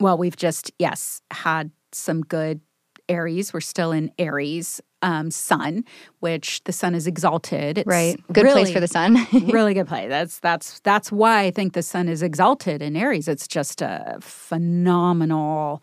well, 0.00 0.16
we've 0.16 0.36
just, 0.36 0.72
yes, 0.78 1.20
had 1.30 1.70
some 1.94 2.22
good 2.22 2.60
Aries. 3.08 3.52
We're 3.52 3.60
still 3.60 3.92
in 3.92 4.10
Aries 4.18 4.80
um, 5.02 5.30
sun, 5.30 5.84
which 6.20 6.64
the 6.64 6.72
sun 6.72 6.94
is 6.94 7.06
exalted. 7.06 7.78
It's 7.78 7.86
Right. 7.86 8.18
Good 8.32 8.46
place 8.46 8.72
for 8.72 8.80
the 8.80 8.88
sun. 8.88 9.18
really 9.32 9.74
good 9.74 9.86
play. 9.86 10.08
That's 10.08 10.38
that's 10.40 10.80
that's 10.80 11.12
why 11.12 11.42
I 11.42 11.50
think 11.50 11.74
the 11.74 11.82
sun 11.82 12.08
is 12.08 12.22
exalted 12.22 12.80
in 12.80 12.96
Aries. 12.96 13.28
It's 13.28 13.46
just 13.46 13.82
a 13.82 14.16
phenomenal 14.20 15.82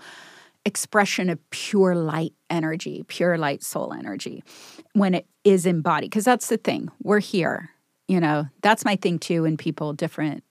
expression 0.65 1.29
of 1.29 1.37
pure 1.51 1.95
light 1.95 2.33
energy, 2.49 3.03
pure 3.07 3.37
light 3.37 3.63
soul 3.63 3.93
energy 3.93 4.43
when 4.93 5.13
it 5.13 5.27
is 5.43 5.65
embodied. 5.65 6.09
Because 6.09 6.25
that's 6.25 6.49
the 6.49 6.57
thing. 6.57 6.89
We're 7.03 7.19
here. 7.19 7.69
You 8.07 8.19
know, 8.19 8.47
that's 8.61 8.83
my 8.83 8.95
thing 8.95 9.19
too. 9.19 9.43
When 9.43 9.55
people 9.55 9.93
different 9.93 10.43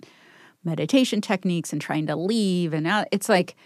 meditation 0.63 1.21
techniques 1.21 1.73
and 1.73 1.81
trying 1.81 2.07
to 2.07 2.15
leave 2.15 2.73
and 2.73 2.87
out, 2.87 3.09
it's 3.11 3.29
like 3.29 3.57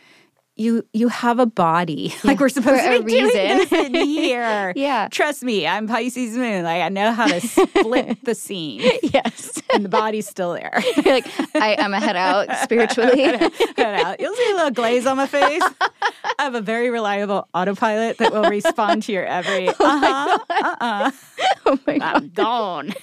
you 0.56 0.86
you 0.92 1.08
have 1.08 1.38
a 1.40 1.46
body. 1.46 2.14
like 2.24 2.38
we're 2.38 2.48
supposed 2.48 2.82
for 2.84 2.98
to 2.98 3.02
be 3.02 3.12
doing 3.18 3.24
reason. 3.26 3.58
this 3.58 3.72
in 3.72 3.94
here. 4.08 4.72
Yeah. 4.76 5.08
Trust 5.10 5.42
me, 5.42 5.66
I'm 5.66 5.88
Pisces 5.88 6.36
moon. 6.36 6.62
Like 6.64 6.82
I 6.82 6.88
know 6.90 7.12
how 7.12 7.26
to 7.26 7.40
split 7.46 8.24
the 8.24 8.34
scene. 8.34 8.80
yes. 9.02 9.60
And 9.72 9.84
the 9.84 9.88
body's 9.88 10.28
still 10.28 10.52
there. 10.52 10.80
You're 10.96 11.14
like, 11.14 11.26
I, 11.56 11.76
I'm 11.78 11.92
a 11.92 12.00
head 12.00 12.16
out 12.16 12.48
spiritually. 12.62 13.36
Cut 13.74 13.78
out. 13.78 14.20
You'll 14.20 14.34
see 14.36 14.50
a 14.52 14.54
little 14.54 14.70
glaze 14.70 15.06
on 15.06 15.16
my 15.16 15.26
face. 15.26 15.62
I 16.38 16.42
have 16.42 16.54
a 16.54 16.60
very 16.60 16.90
reliable 16.90 17.48
autopilot 17.54 18.18
that 18.18 18.32
will 18.32 18.48
respond 18.48 19.02
to 19.04 19.12
your 19.12 19.24
every 19.26 19.68
uh 19.68 19.74
huh, 19.78 20.38
uh 20.50 20.76
uh. 20.80 21.10
oh 21.66 21.78
my 21.86 21.98
God. 21.98 22.14
I'm 22.16 22.28
gone. 22.30 22.94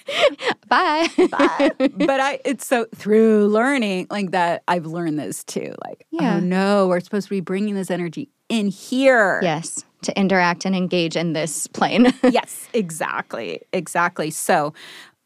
Bye. 0.67 1.07
Bye. 1.29 1.71
but 1.79 2.19
I, 2.21 2.39
it's 2.45 2.65
so 2.65 2.85
through 2.95 3.47
learning 3.47 4.07
like 4.09 4.31
that, 4.31 4.63
I've 4.67 4.85
learned 4.85 5.19
this 5.19 5.43
too. 5.43 5.75
Like, 5.85 6.05
Yeah. 6.11 6.37
oh 6.37 6.39
no, 6.39 6.87
we're 6.87 6.99
supposed 7.01 7.27
to 7.27 7.29
be 7.31 7.40
bringing 7.41 7.75
this 7.75 7.91
energy 7.91 8.29
in 8.49 8.67
here. 8.67 9.39
yes. 9.43 9.83
To 10.03 10.19
interact 10.19 10.65
and 10.65 10.75
engage 10.75 11.15
in 11.15 11.33
this 11.33 11.67
plane. 11.67 12.11
yes, 12.23 12.67
exactly. 12.73 13.61
Exactly. 13.71 14.31
So 14.31 14.73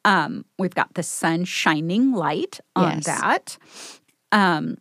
um, 0.04 0.44
we've 0.60 0.76
got 0.76 0.94
the 0.96 1.04
sun 1.04 1.46
shining 1.46 2.12
light 2.12 2.60
on 2.76 2.96
Yes. 2.98 3.06
that. 3.06 3.58
Um, 4.34 4.76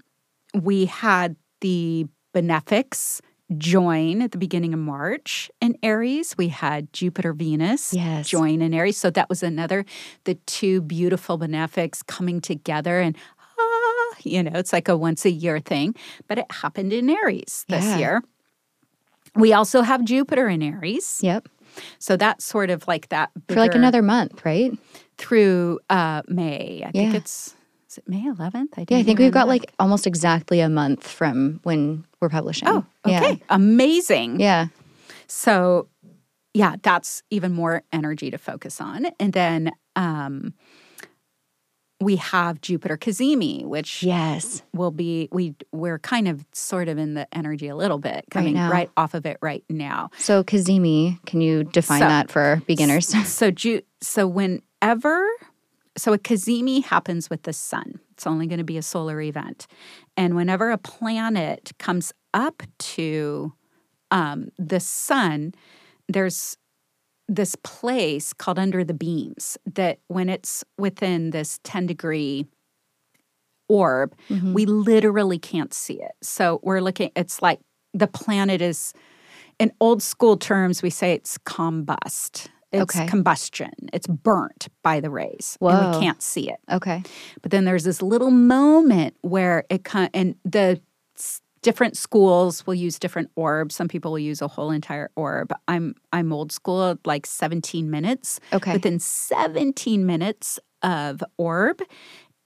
we 0.52 0.86
had 0.86 1.36
the 1.60 2.06
benefics 2.32 3.20
join 3.56 4.20
at 4.22 4.32
the 4.32 4.38
beginning 4.38 4.72
of 4.74 4.80
March 4.80 5.48
in 5.60 5.76
Aries. 5.82 6.34
We 6.36 6.48
had 6.48 6.92
Jupiter 6.92 7.32
Venus 7.32 7.92
Yes. 7.94 8.28
join 8.28 8.60
in 8.62 8.74
Aries. 8.74 8.96
So 8.96 9.10
that 9.10 9.28
was 9.28 9.42
another, 9.42 9.84
the 10.24 10.34
two 10.46 10.80
beautiful 10.80 11.36
benefics 11.36 12.02
coming 12.02 12.40
together 12.40 13.00
and 13.00 13.16
you 14.22 14.42
know, 14.42 14.52
it's 14.58 14.72
like 14.72 14.88
a 14.88 14.96
once 14.96 15.24
a 15.24 15.30
year 15.30 15.60
thing, 15.60 15.94
but 16.28 16.38
it 16.38 16.46
happened 16.50 16.92
in 16.92 17.10
Aries 17.10 17.64
this 17.68 17.84
Yeah. 17.84 17.98
year. 17.98 18.22
We 19.34 19.52
also 19.52 19.82
have 19.82 20.04
Jupiter 20.04 20.48
in 20.48 20.62
Aries. 20.62 21.18
yep. 21.22 21.48
So 21.98 22.16
that's 22.16 22.44
sort 22.44 22.70
of 22.70 22.86
like 22.86 23.08
that 23.08 23.30
For 23.48 23.56
like 23.56 23.74
another 23.74 24.00
month, 24.02 24.44
right? 24.44 24.72
through 25.18 25.80
uh, 25.90 26.22
May. 26.28 26.82
I 26.86 26.92
think 26.92 27.12
Yeah. 27.12 27.18
it's 27.18 27.54
is 27.90 27.98
it 27.98 28.08
May 28.08 28.22
11th? 28.22 28.70
I 28.76 28.86
Yeah, 28.88 28.98
I 28.98 29.02
think 29.02 29.18
we've 29.18 29.32
got 29.32 29.48
like 29.48 29.72
almost 29.78 30.06
exactly 30.06 30.60
a 30.60 30.68
month 30.68 31.06
from 31.06 31.60
when 31.64 32.04
we're 32.20 32.28
publishing. 32.28 32.68
oh 32.68 32.84
okay 33.04 33.30
Yeah. 33.40 33.46
amazing. 33.48 34.38
Yeah. 34.40 34.66
So 35.26 35.88
yeah, 36.52 36.76
that's 36.82 37.22
even 37.30 37.52
more 37.52 37.82
energy 37.92 38.30
to 38.30 38.38
focus 38.38 38.80
on. 38.80 39.06
And 39.18 39.32
then 39.32 39.72
um, 39.96 40.54
we 42.04 42.16
have 42.16 42.60
Jupiter 42.60 42.96
Cazimi, 42.96 43.64
which 43.64 44.02
Yes. 44.02 44.62
will 44.72 44.90
be 44.90 45.28
we 45.32 45.54
we're 45.72 45.98
kind 45.98 46.28
of 46.28 46.44
sort 46.52 46.88
of 46.88 46.98
in 46.98 47.14
the 47.14 47.26
energy 47.34 47.68
a 47.68 47.76
little 47.76 47.98
bit 47.98 48.24
coming 48.30 48.54
now. 48.54 48.70
right 48.70 48.90
off 48.96 49.14
of 49.14 49.26
it 49.26 49.38
right 49.40 49.64
now. 49.68 50.10
So 50.18 50.44
Cazimi, 50.44 51.24
can 51.26 51.40
you 51.40 51.64
define 51.64 52.00
So- 52.00 52.08
that 52.08 52.30
for 52.30 52.62
beginners? 52.66 53.08
So 53.28 53.50
Ju- 53.50 53.82
so 54.00 54.26
whenever 54.26 55.26
so 55.96 56.12
a 56.12 56.18
Cazimi 56.18 56.84
happens 56.84 57.30
with 57.30 57.44
the 57.44 57.52
sun. 57.52 58.00
It's 58.12 58.26
only 58.26 58.46
going 58.48 58.58
to 58.58 58.64
be 58.64 58.76
a 58.76 58.82
solar 58.82 59.20
event. 59.20 59.66
And 60.16 60.34
whenever 60.34 60.70
a 60.72 60.78
planet 60.78 61.70
comes 61.78 62.12
up 62.32 62.62
to 62.78 63.52
um, 64.10 64.48
the 64.58 64.80
sun, 64.80 65.54
there's 66.08 66.56
this 67.28 67.56
place 67.62 68.32
called 68.32 68.58
under 68.58 68.84
the 68.84 68.94
beams 68.94 69.56
that 69.74 69.98
when 70.08 70.28
it's 70.28 70.64
within 70.78 71.30
this 71.30 71.58
10 71.64 71.86
degree 71.86 72.46
orb, 73.68 74.14
mm-hmm. 74.28 74.52
we 74.52 74.66
literally 74.66 75.38
can't 75.38 75.72
see 75.72 76.00
it. 76.02 76.12
So 76.22 76.60
we're 76.62 76.80
looking, 76.80 77.10
it's 77.16 77.40
like 77.40 77.60
the 77.94 78.06
planet 78.06 78.60
is 78.60 78.92
in 79.58 79.72
old 79.80 80.02
school 80.02 80.36
terms, 80.36 80.82
we 80.82 80.90
say 80.90 81.12
it's 81.12 81.38
combust. 81.38 82.48
It's 82.72 82.96
Okay. 82.96 83.06
combustion. 83.06 83.70
It's 83.92 84.08
burnt 84.08 84.66
by 84.82 84.98
the 84.98 85.08
rays, 85.08 85.56
and 85.60 85.70
Whoa. 85.70 85.92
we 85.92 86.04
can't 86.04 86.20
see 86.20 86.50
it. 86.50 86.58
Okay. 86.68 87.04
But 87.40 87.52
then 87.52 87.64
there's 87.64 87.84
this 87.84 88.02
little 88.02 88.32
moment 88.32 89.14
where 89.20 89.64
it 89.70 89.84
kind 89.84 90.10
and 90.12 90.34
the 90.44 90.80
different 91.64 91.96
schools 91.96 92.64
will 92.66 92.74
use 92.74 92.98
different 92.98 93.30
orbs. 93.34 93.74
Some 93.74 93.88
people 93.88 94.12
will 94.12 94.20
use 94.20 94.40
a 94.42 94.46
whole 94.48 94.70
entire 94.70 95.10
orb. 95.16 95.52
I'm 95.66 95.94
I'm 96.12 96.32
old 96.32 96.52
school, 96.52 96.96
like 97.04 97.26
17 97.26 97.90
minutes. 97.90 98.38
Okay. 98.52 98.74
Within 98.74 99.00
17 99.00 100.06
minutes 100.06 100.60
of 100.82 101.24
orb, 101.38 101.80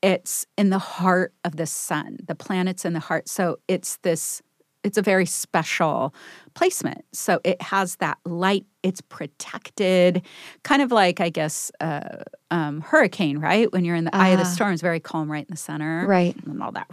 it's 0.01 0.47
in 0.57 0.71
the 0.71 0.79
heart 0.79 1.35
of 1.45 1.57
the 1.57 1.66
sun. 1.66 2.19
The 2.27 2.37
planet's 2.37 2.85
in 2.85 2.93
the 2.95 3.01
heart. 3.01 3.29
So 3.29 3.59
it's 3.69 3.99
this 3.99 4.41
it's 4.85 4.97
a 4.97 5.03
very 5.03 5.27
special 5.27 6.14
placement. 6.55 7.05
So 7.12 7.41
it 7.43 7.61
has 7.61 7.97
that 7.97 8.16
light, 8.25 8.64
it's 8.85 9.01
protected, 9.01 10.23
kind 10.62 10.81
of 10.83 10.93
like, 10.93 11.21
I 11.21 11.31
guess, 11.31 11.73
uh, 11.81 12.23
um, 12.53 12.81
hurricane, 12.83 13.39
right? 13.39 13.71
When 13.73 13.85
you're 13.85 13.97
in 13.97 14.05
the 14.05 14.14
eye 14.14 14.29
of 14.29 14.39
the 14.39 14.45
Ah. 14.45 14.49
storm, 14.49 14.73
it's 14.73 14.81
very 14.81 15.01
calm 15.01 15.31
right 15.31 15.45
in 15.45 15.51
the 15.51 15.57
center. 15.57 16.07
Right. 16.07 16.37
And 16.47 16.62
all 16.62 16.71
that. 16.73 16.87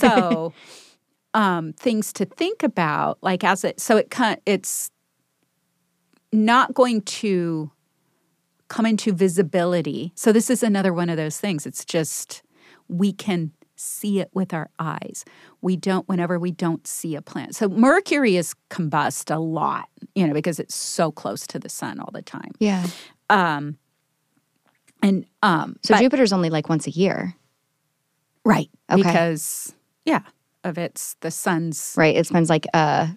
so 0.00 0.52
um, 1.34 1.72
things 1.74 2.12
to 2.14 2.24
think 2.24 2.62
about, 2.62 3.18
like 3.22 3.44
as 3.44 3.64
it, 3.64 3.80
so 3.80 3.96
it 3.96 4.14
it's 4.46 4.90
not 6.32 6.74
going 6.74 7.02
to 7.02 7.70
come 8.68 8.86
into 8.86 9.12
visibility. 9.12 10.12
So 10.14 10.32
this 10.32 10.48
is 10.50 10.62
another 10.62 10.92
one 10.92 11.08
of 11.10 11.16
those 11.16 11.38
things. 11.38 11.66
It's 11.66 11.84
just 11.84 12.42
we 12.88 13.12
can 13.12 13.52
see 13.76 14.20
it 14.20 14.30
with 14.32 14.54
our 14.54 14.70
eyes. 14.78 15.24
We 15.60 15.76
don't 15.76 16.08
whenever 16.08 16.38
we 16.38 16.52
don't 16.52 16.86
see 16.86 17.14
a 17.16 17.22
planet. 17.22 17.54
So 17.54 17.68
Mercury 17.68 18.36
is 18.36 18.54
combust 18.70 19.34
a 19.34 19.38
lot, 19.38 19.88
you 20.14 20.26
know, 20.26 20.32
because 20.32 20.58
it's 20.58 20.74
so 20.74 21.10
close 21.10 21.46
to 21.48 21.58
the 21.58 21.68
sun 21.68 21.98
all 22.00 22.10
the 22.12 22.22
time. 22.22 22.52
Yeah. 22.60 22.86
Um 23.28 23.76
and 25.02 25.26
um 25.42 25.76
So 25.82 25.94
but- 25.94 26.00
Jupiter's 26.00 26.32
only 26.32 26.48
like 26.50 26.68
once 26.68 26.86
a 26.86 26.90
year. 26.90 27.34
right 28.44 28.70
Okay. 28.90 29.02
because 29.02 29.74
yeah, 30.04 30.20
of 30.64 30.78
its 30.78 31.16
the 31.20 31.30
sun's 31.30 31.94
Right. 31.96 32.16
It 32.16 32.26
spends 32.26 32.48
like 32.48 32.66
a 32.74 33.08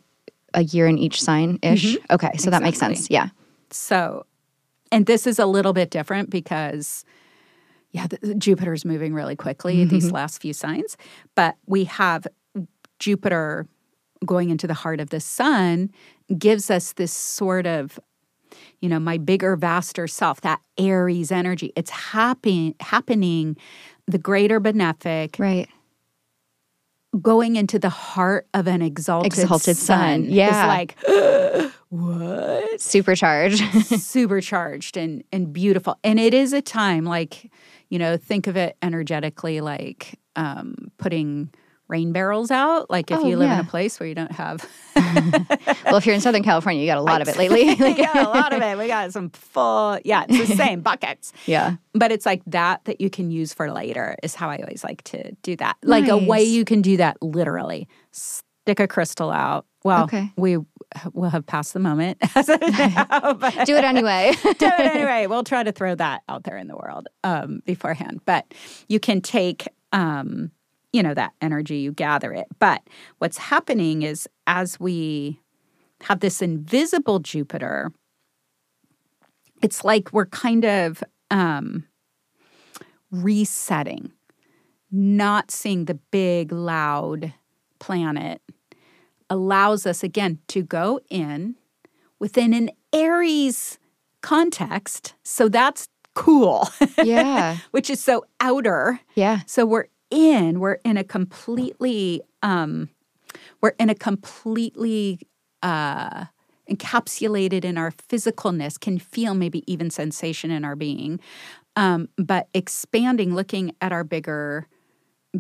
a 0.55 0.63
year 0.63 0.87
in 0.87 0.97
each 0.97 1.21
sign 1.21 1.59
ish. 1.61 1.95
Mm-hmm. 1.95 2.13
Okay. 2.13 2.37
So 2.37 2.49
that 2.49 2.63
makes 2.63 2.79
sense. 2.79 3.09
Yeah. 3.09 3.29
So, 3.71 4.25
and 4.91 5.05
this 5.05 5.27
is 5.27 5.37
a 5.37 5.45
little 5.45 5.73
bit 5.73 5.91
different 5.91 6.29
because, 6.29 7.03
yeah, 7.91 8.07
the, 8.07 8.35
Jupiter's 8.35 8.85
moving 8.85 9.13
really 9.13 9.35
quickly 9.35 9.83
these 9.85 10.05
mm-hmm. 10.05 10.15
last 10.15 10.41
few 10.41 10.53
signs, 10.53 10.95
but 11.35 11.55
we 11.65 11.83
have 11.83 12.25
Jupiter 12.99 13.67
going 14.25 14.49
into 14.49 14.65
the 14.65 14.73
heart 14.73 14.99
of 14.99 15.09
the 15.09 15.19
sun 15.19 15.91
gives 16.37 16.71
us 16.71 16.93
this 16.93 17.11
sort 17.11 17.67
of 17.67 17.99
you 18.79 18.89
know 18.89 18.99
my 18.99 19.17
bigger 19.17 19.55
vaster 19.55 20.07
self 20.07 20.41
that 20.41 20.61
aries 20.77 21.31
energy 21.31 21.71
it's 21.75 21.91
happen, 21.91 22.73
happening 22.79 23.57
the 24.07 24.17
greater 24.17 24.59
benefic 24.59 25.37
Right. 25.37 25.69
Going 27.21 27.55
into 27.55 27.79
the 27.79 27.89
heart 27.89 28.47
of 28.53 28.67
an 28.67 28.81
exalted, 28.81 29.31
Exalted 29.33 29.77
sun. 29.77 30.25
Yeah. 30.29 30.63
is 30.63 30.67
like 30.67 31.71
what 31.89 32.81
Supercharged. 32.81 33.63
supercharged 33.85 34.97
and 34.97 35.23
and 35.31 35.53
beautiful 35.53 35.97
and 36.03 36.19
it 36.19 36.33
is 36.33 36.53
a 36.53 36.61
time 36.61 37.05
like 37.05 37.51
you 37.89 37.99
know 37.99 38.17
think 38.17 38.47
of 38.47 38.57
it 38.57 38.75
energetically 38.81 39.61
like 39.61 40.19
um 40.35 40.75
putting 40.97 41.49
rain 41.87 42.11
barrels 42.11 42.49
out 42.51 42.89
like 42.89 43.11
if 43.11 43.17
Oh, 43.19 43.27
you 43.27 43.37
live 43.37 43.51
in 43.51 43.59
a 43.59 43.63
place 43.63 43.99
where 43.99 44.07
you 44.09 44.15
don't 44.15 44.31
have 44.31 44.67
well, 45.85 45.97
if 45.97 46.05
you're 46.05 46.15
in 46.15 46.21
Southern 46.21 46.43
California, 46.43 46.81
you 46.81 46.87
got 46.87 46.97
a 46.97 47.01
lot 47.01 47.21
of 47.21 47.27
it 47.27 47.37
lately. 47.37 47.75
we 47.79 47.93
got 47.95 48.15
a 48.15 48.29
lot 48.29 48.53
of 48.53 48.61
it 48.61 48.77
we 48.77 48.87
got 48.87 49.11
some 49.13 49.29
full 49.31 49.99
yeah 50.03 50.25
it's 50.27 50.49
the 50.49 50.55
same 50.55 50.81
buckets 50.81 51.31
yeah. 51.45 51.75
but 51.93 52.11
it's 52.11 52.25
like 52.25 52.41
that 52.47 52.83
that 52.85 52.99
you 53.01 53.09
can 53.09 53.29
use 53.31 53.53
for 53.53 53.71
later 53.71 54.15
is 54.23 54.33
how 54.35 54.49
i 54.49 54.57
always 54.57 54.83
like 54.83 55.03
to 55.03 55.31
do 55.43 55.55
that 55.55 55.75
like 55.83 56.07
a 56.07 56.17
way 56.17 56.43
you 56.43 56.65
can 56.65 56.81
do 56.81 56.97
that 56.97 57.21
literally 57.21 57.87
stick 58.11 58.79
a 58.79 58.87
crystal 58.87 59.29
out 59.31 59.65
well 59.83 60.05
Okay. 60.05 60.31
we 60.37 60.57
will 61.13 61.29
have 61.29 61.45
passed 61.45 61.73
the 61.73 61.79
moment 61.79 62.17
as 62.35 62.47
of 62.49 62.59
now, 62.61 63.33
but- 63.33 63.65
Do 63.65 63.75
it 63.75 63.83
anyway. 63.83 64.31
do 64.43 64.49
it 64.65 64.79
anyway. 64.79 65.27
We'll 65.27 65.43
try 65.43 65.61
to 65.63 65.71
throw 65.71 65.93
that 65.95 66.21
out 66.29 66.43
there 66.43 66.57
in 66.57 66.67
the 66.67 66.75
world 66.75 67.07
um, 67.23 67.61
beforehand. 67.65 68.21
But 68.25 68.53
you 68.87 68.99
can 68.99 69.19
take, 69.21 69.67
um, 69.91 70.51
you 70.95 71.03
know, 71.03 71.13
that 71.13 71.33
energy, 71.41 71.79
you 71.79 71.91
gather 71.91 72.31
it. 72.31 72.47
But 72.57 72.81
what's 73.17 73.37
happening 73.37 74.01
is 74.01 74.29
as 74.47 74.79
we 74.79 75.41
have 76.03 76.21
this 76.21 76.41
invisible 76.41 77.19
Jupiter, 77.19 77.91
it's 79.61 79.83
like 79.83 80.13
we're 80.13 80.27
kind 80.27 80.63
of 80.63 81.03
um, 81.29 81.83
resetting, 83.11 84.13
not 84.89 85.51
seeing 85.51 85.83
the 85.83 85.99
big, 86.11 86.53
loud 86.53 87.33
planet 87.79 88.41
allows 89.29 89.85
us 89.85 90.01
again 90.01 90.39
to 90.47 90.63
go 90.63 91.01
in 91.09 91.55
within 92.19 92.53
an 92.53 92.69
Aries 92.93 93.79
context. 94.21 95.13
So 95.23 95.49
that's 95.49 95.89
cool, 96.13 96.69
yeah. 97.03 97.57
which 97.71 97.89
is 97.89 98.01
so 98.01 98.23
outer. 98.39 99.01
Yeah. 99.15 99.41
So 99.45 99.65
we're 99.65 99.87
in, 100.09 100.59
we're 100.59 100.79
in 100.85 100.97
a 100.97 101.03
completely, 101.03 102.21
um, 102.41 102.89
we're 103.61 103.75
in 103.79 103.89
a 103.89 103.95
completely 103.95 105.19
uh, 105.61 106.25
encapsulated 106.69 107.63
in 107.63 107.77
our 107.77 107.91
physicalness, 107.91 108.79
can 108.79 108.99
feel 108.99 109.33
maybe 109.33 109.63
even 109.71 109.89
sensation 109.89 110.51
in 110.51 110.65
our 110.65 110.75
being, 110.75 111.19
um, 111.75 112.09
but 112.17 112.47
expanding, 112.53 113.35
looking 113.35 113.75
at 113.81 113.91
our 113.91 114.03
bigger 114.03 114.67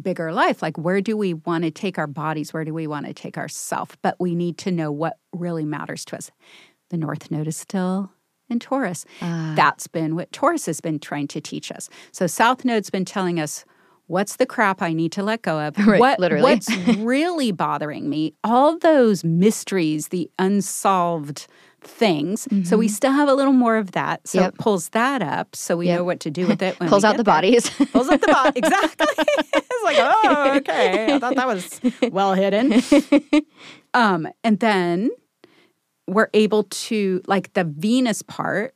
bigger 0.01 0.33
life 0.33 0.61
like 0.61 0.77
where 0.77 0.99
do 0.99 1.15
we 1.15 1.33
want 1.33 1.63
to 1.63 1.71
take 1.71 1.97
our 1.97 2.07
bodies? 2.07 2.53
Where 2.53 2.65
do 2.65 2.73
we 2.73 2.85
want 2.85 3.05
to 3.05 3.13
take 3.13 3.37
ourself? 3.37 3.97
But 4.01 4.19
we 4.19 4.35
need 4.35 4.57
to 4.59 4.71
know 4.71 4.91
what 4.91 5.17
really 5.33 5.63
matters 5.63 6.03
to 6.05 6.17
us. 6.17 6.31
The 6.89 6.97
north 6.97 7.31
node 7.31 7.47
is 7.47 7.57
still 7.57 8.11
in 8.49 8.59
taurus. 8.59 9.05
Ah. 9.21 9.53
that's 9.55 9.87
been 9.87 10.15
what 10.15 10.31
taurus 10.31 10.67
has 10.67 10.79
been 10.79 10.99
trying 10.99 11.27
to 11.29 11.41
teach 11.41 11.71
us. 11.71 11.89
So 12.11 12.27
south 12.27 12.63
node's 12.63 12.89
been 12.89 13.05
telling 13.05 13.39
us 13.39 13.65
what's 14.07 14.35
the 14.37 14.45
crap 14.45 14.81
i 14.81 14.93
need 14.93 15.11
to 15.11 15.23
let 15.23 15.41
go 15.41 15.59
of 15.59 15.77
Right, 15.87 15.99
what, 15.99 16.19
literally. 16.19 16.43
what's 16.43 16.71
really 16.75 17.51
bothering 17.51 18.09
me 18.09 18.33
all 18.43 18.77
those 18.77 19.23
mysteries 19.23 20.09
the 20.09 20.29
unsolved 20.39 21.47
things 21.81 22.47
so 22.63 22.77
we 22.77 22.87
still 22.87 23.11
have 23.11 23.29
a 23.29 23.33
little 23.35 23.53
more 23.53 23.77
of 23.77 23.91
that 23.91 24.27
so 24.27 24.39
Mm-hmm. 24.39 24.43
Yep. 24.45 24.53
it 24.55 24.57
pulls 24.59 24.89
that 24.89 25.21
up 25.21 25.55
so 25.55 25.77
we 25.77 25.85
Yep. 25.85 25.97
know 25.97 26.03
what 26.03 26.19
to 26.21 26.31
do 26.31 26.47
with 26.47 26.61
it 26.63 26.79
when 26.79 26.89
Pulls 26.89 27.03
out 27.03 27.15
the 27.17 27.23
there 27.23 27.33
bodies. 27.35 27.69
pulls 27.93 28.09
up 28.09 28.19
the 28.21 28.27
bot. 28.27 28.53
Exactly. 28.57 29.05
it's 29.17 29.83
like, 29.83 29.97
oh, 29.99 30.53
okay. 30.57 31.13
I 31.13 31.19
thought 31.19 31.35
that 31.35 31.45
was 31.47 31.79
well 32.11 32.33
hidden. 32.33 32.81
Um, 33.93 34.27
and 34.43 34.59
then 34.59 35.11
we're 36.07 36.29
able 36.33 36.63
to, 36.63 37.21
like 37.27 37.53
the 37.53 37.63
Venus 37.63 38.21
part, 38.23 38.73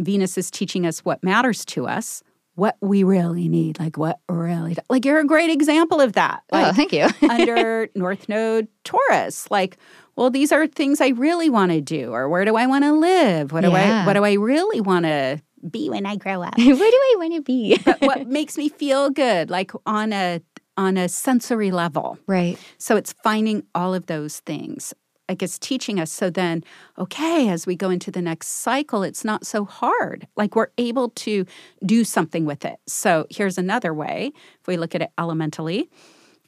Venus 0.00 0.36
is 0.36 0.50
teaching 0.50 0.84
us 0.86 1.04
what 1.04 1.22
matters 1.22 1.64
to 1.66 1.86
us, 1.86 2.22
what 2.58 2.76
we 2.80 3.04
really 3.04 3.48
need, 3.48 3.78
like 3.78 3.96
what 3.96 4.18
really, 4.28 4.76
like 4.90 5.04
you're 5.04 5.20
a 5.20 5.24
great 5.24 5.48
example 5.48 6.00
of 6.00 6.14
that. 6.14 6.42
oh, 6.52 6.72
thank 6.72 6.92
you. 6.92 7.06
under 7.30 7.88
North 7.94 8.28
Node 8.28 8.66
Taurus. 8.82 9.48
Like, 9.48 9.78
well, 10.16 10.28
these 10.28 10.50
are 10.50 10.66
things 10.66 11.00
I 11.00 11.10
really 11.10 11.50
want 11.50 11.70
to 11.70 11.80
do, 11.80 12.10
or 12.12 12.28
where 12.28 12.44
do 12.44 12.56
I 12.56 12.66
want 12.66 12.82
to 12.82 12.92
live? 12.92 13.52
What 13.52 13.60
do 13.60 13.70
Yeah. 13.70 14.02
I 14.02 14.06
what 14.06 14.14
do 14.14 14.24
I 14.24 14.32
really 14.32 14.80
want 14.80 15.04
to 15.04 15.40
be 15.70 15.88
when 15.88 16.04
I 16.04 16.16
grow 16.16 16.42
up? 16.42 16.54
Where 16.58 16.74
do 16.74 16.80
I 16.80 17.14
want 17.18 17.34
to 17.34 17.42
be? 17.42 17.78
but 17.84 18.00
what 18.00 18.26
makes 18.26 18.56
me 18.58 18.68
feel 18.68 19.10
good, 19.10 19.50
like 19.50 19.70
on 19.86 20.12
a 20.12 20.40
on 20.76 20.96
a 20.96 21.08
sensory 21.08 21.70
level. 21.70 22.18
right. 22.26 22.58
So 22.78 22.96
it's 22.96 23.12
finding 23.24 23.64
all 23.74 23.94
of 23.94 24.06
those 24.06 24.40
things. 24.40 24.94
I 25.28 25.34
guess 25.34 25.58
teaching 25.58 26.00
us 26.00 26.10
so 26.10 26.30
then, 26.30 26.64
okay, 26.98 27.48
as 27.50 27.66
we 27.66 27.76
go 27.76 27.90
into 27.90 28.10
the 28.10 28.22
next 28.22 28.48
cycle, 28.48 29.02
it's 29.02 29.24
not 29.24 29.46
so 29.46 29.64
hard. 29.64 30.26
Like 30.36 30.56
we're 30.56 30.70
able 30.78 31.10
to 31.10 31.44
do 31.84 32.04
something 32.04 32.44
with 32.46 32.64
it. 32.64 32.76
So 32.86 33.26
here's 33.30 33.58
another 33.58 33.92
way. 33.92 34.32
If 34.60 34.66
we 34.66 34.76
look 34.76 34.94
at 34.94 35.02
it 35.02 35.10
elementally, 35.18 35.90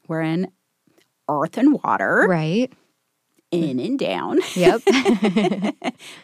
we're 0.09 0.23
in 0.23 0.51
earth 1.29 1.59
and 1.59 1.81
water, 1.85 2.27
Right. 2.29 2.73
in 3.51 3.79
and 3.81 3.99
down. 3.99 4.39
Yep. 4.55 4.81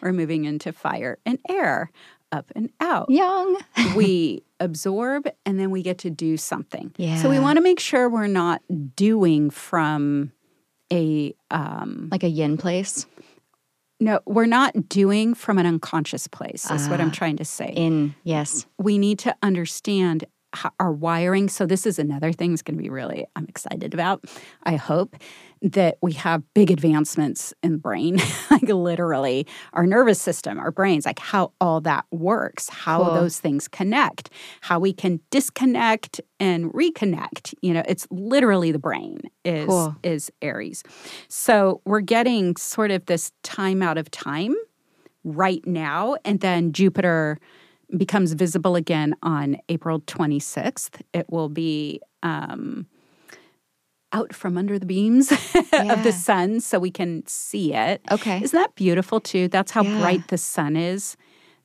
we're 0.00 0.12
moving 0.12 0.44
into 0.46 0.72
fire 0.72 1.18
and 1.26 1.38
air, 1.48 1.90
up 2.32 2.50
and 2.56 2.70
out. 2.80 3.10
Young. 3.10 3.58
we 3.96 4.42
absorb 4.60 5.28
and 5.44 5.60
then 5.60 5.70
we 5.70 5.82
get 5.82 5.98
to 5.98 6.10
do 6.10 6.36
something. 6.36 6.92
Yeah. 6.96 7.16
So 7.20 7.28
we 7.28 7.38
want 7.38 7.56
to 7.58 7.62
make 7.62 7.78
sure 7.80 8.08
we're 8.08 8.26
not 8.26 8.62
doing 8.96 9.50
from 9.50 10.32
a 10.92 11.34
um 11.50 12.08
Like 12.10 12.22
a 12.24 12.28
yin 12.28 12.56
place. 12.56 13.06
no, 14.00 14.20
we're 14.26 14.46
not 14.46 14.88
doing 14.88 15.34
from 15.34 15.58
an 15.58 15.66
unconscious 15.66 16.26
place. 16.28 16.70
Is 16.70 16.88
what 16.88 17.00
I'm 17.00 17.08
Ah. 17.08 17.12
trying 17.12 17.36
to 17.38 17.44
say. 17.44 17.72
In, 17.76 18.14
yes. 18.24 18.66
we 18.78 18.98
need 18.98 19.18
to 19.20 19.34
understand 19.42 20.24
our 20.80 20.92
wiring. 20.92 21.48
So 21.48 21.66
this 21.66 21.84
is 21.86 21.98
another 21.98 22.32
thing 22.32 22.50
that's 22.52 22.62
going 22.62 22.76
to 22.78 22.82
be 22.82 22.88
really 22.88 23.26
I'm 23.36 23.46
excited 23.46 23.92
about. 23.94 24.24
I 24.62 24.76
hope 24.76 25.16
that 25.62 25.96
we 26.02 26.12
have 26.12 26.42
big 26.54 26.70
advancements 26.70 27.54
in 27.62 27.72
the 27.72 27.78
brain, 27.78 28.18
like 28.50 28.62
literally 28.68 29.46
our 29.72 29.86
nervous 29.86 30.20
system, 30.20 30.58
our 30.58 30.70
brains, 30.70 31.06
like 31.06 31.18
how 31.18 31.52
all 31.60 31.80
that 31.80 32.04
works, 32.10 32.68
how 32.68 33.02
Cool. 33.04 33.14
those 33.14 33.38
things 33.40 33.66
connect, 33.68 34.30
how 34.60 34.78
we 34.78 34.92
can 34.92 35.20
disconnect 35.30 36.20
and 36.38 36.72
reconnect. 36.72 37.54
You 37.62 37.74
know, 37.74 37.82
it's 37.88 38.06
literally 38.10 38.70
the 38.70 38.78
brain 38.78 39.20
is 39.44 39.66
Cool. 39.66 39.96
is 40.02 40.30
Aries. 40.42 40.82
So 41.28 41.80
we're 41.84 42.00
getting 42.00 42.56
sort 42.56 42.90
of 42.90 43.06
this 43.06 43.32
time 43.42 43.82
out 43.82 43.98
of 43.98 44.10
time 44.10 44.54
right 45.24 45.66
now, 45.66 46.16
and 46.24 46.40
then 46.40 46.72
Jupiter 46.72 47.38
becomes 47.96 48.32
visible 48.32 48.76
again 48.76 49.14
on 49.22 49.56
April 49.68 50.00
26th. 50.00 51.00
It 51.12 51.26
will 51.30 51.48
be 51.48 52.00
um, 52.22 52.86
out 54.16 54.34
from 54.34 54.56
under 54.56 54.78
the 54.78 54.86
beams 54.86 55.30
of 55.72 56.02
the 56.04 56.12
sun 56.12 56.60
so 56.60 56.78
we 56.78 56.90
can 56.90 57.26
see 57.26 57.74
it. 57.74 58.00
Okay. 58.10 58.40
Isn't 58.42 58.58
that 58.58 58.74
beautiful 58.74 59.20
too? 59.20 59.48
That's 59.48 59.70
how 59.72 59.82
Yeah. 59.82 59.98
bright 60.00 60.28
the 60.28 60.38
sun 60.38 60.76
is. 60.76 61.16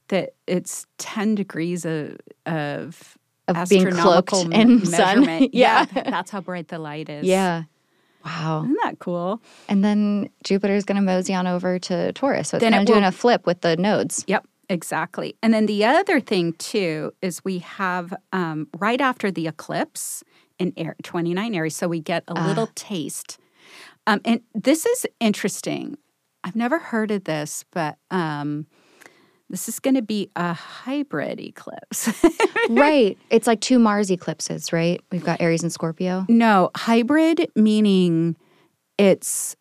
That 0.10 0.32
it's 0.48 0.86
10 0.98 1.36
degrees 1.36 1.86
of, 1.86 2.18
of, 2.46 3.18
Of 3.48 3.70
being 3.70 3.90
cloaked 3.92 4.34
astronomical 4.34 4.52
in 4.52 4.86
sun. 4.86 5.20
measurement. 5.26 5.54
Yeah. 5.64 5.86
That's 5.86 6.32
how 6.32 6.42
bright 6.42 6.68
the 6.68 6.80
light 6.80 7.10
is. 7.10 7.26
Yeah. 7.26 7.64
Wow. 8.26 8.64
Isn't 8.64 8.78
that 8.84 9.00
cool? 9.00 9.42
And 9.70 9.84
then 9.84 10.30
Jupiter's 10.44 10.84
going 10.84 10.98
to 10.98 11.02
mosey 11.02 11.34
on 11.34 11.48
over 11.48 11.80
to 11.80 12.12
Taurus. 12.14 12.50
So 12.50 12.58
it's 12.58 12.62
Then 12.64 12.74
kind 12.74 12.82
it 12.88 12.90
of 12.90 12.94
doing 12.94 13.06
a 13.06 13.12
flip 13.12 13.46
with 13.48 13.62
the 13.62 13.76
nodes. 13.78 14.24
Yep, 14.28 14.46
exactly. 14.70 15.36
And 15.42 15.54
then 15.54 15.66
the 15.66 15.86
other 15.86 16.20
thing 16.20 16.54
too 16.54 17.14
is 17.22 17.44
we 17.44 17.60
have 17.60 18.14
um, 18.34 18.68
right 18.78 19.02
after 19.02 19.32
the 19.32 19.48
eclipse 19.48 20.24
in 20.62 20.74
Air, 20.78 20.96
29 21.04 21.56
Aries, 21.56 21.76
so 21.76 21.88
we 21.88 22.00
get 22.00 22.24
a 22.28 22.34
little 22.48 22.70
taste. 22.76 23.40
Um, 24.06 24.22
and 24.24 24.42
this 24.54 24.86
is 24.86 25.06
interesting. 25.20 25.98
I've 26.44 26.56
never 26.56 26.80
heard 26.80 27.12
of 27.12 27.24
this, 27.24 27.66
but 27.72 27.98
um, 28.12 28.68
this 29.50 29.68
is 29.68 29.80
going 29.80 29.96
to 29.96 30.02
be 30.02 30.30
a 30.36 30.54
hybrid 30.54 31.40
eclipse. 31.40 32.10
right. 32.70 33.18
It's 33.30 33.48
like 33.48 33.60
two 33.62 33.80
Mars 33.80 34.12
eclipses, 34.12 34.72
right? 34.72 35.02
We've 35.12 35.24
got 35.24 35.42
Aries 35.42 35.64
and 35.64 35.72
Scorpio. 35.72 36.26
no, 36.30 36.70
hybrid 36.76 37.52
meaning 37.56 38.36
it's 38.98 39.56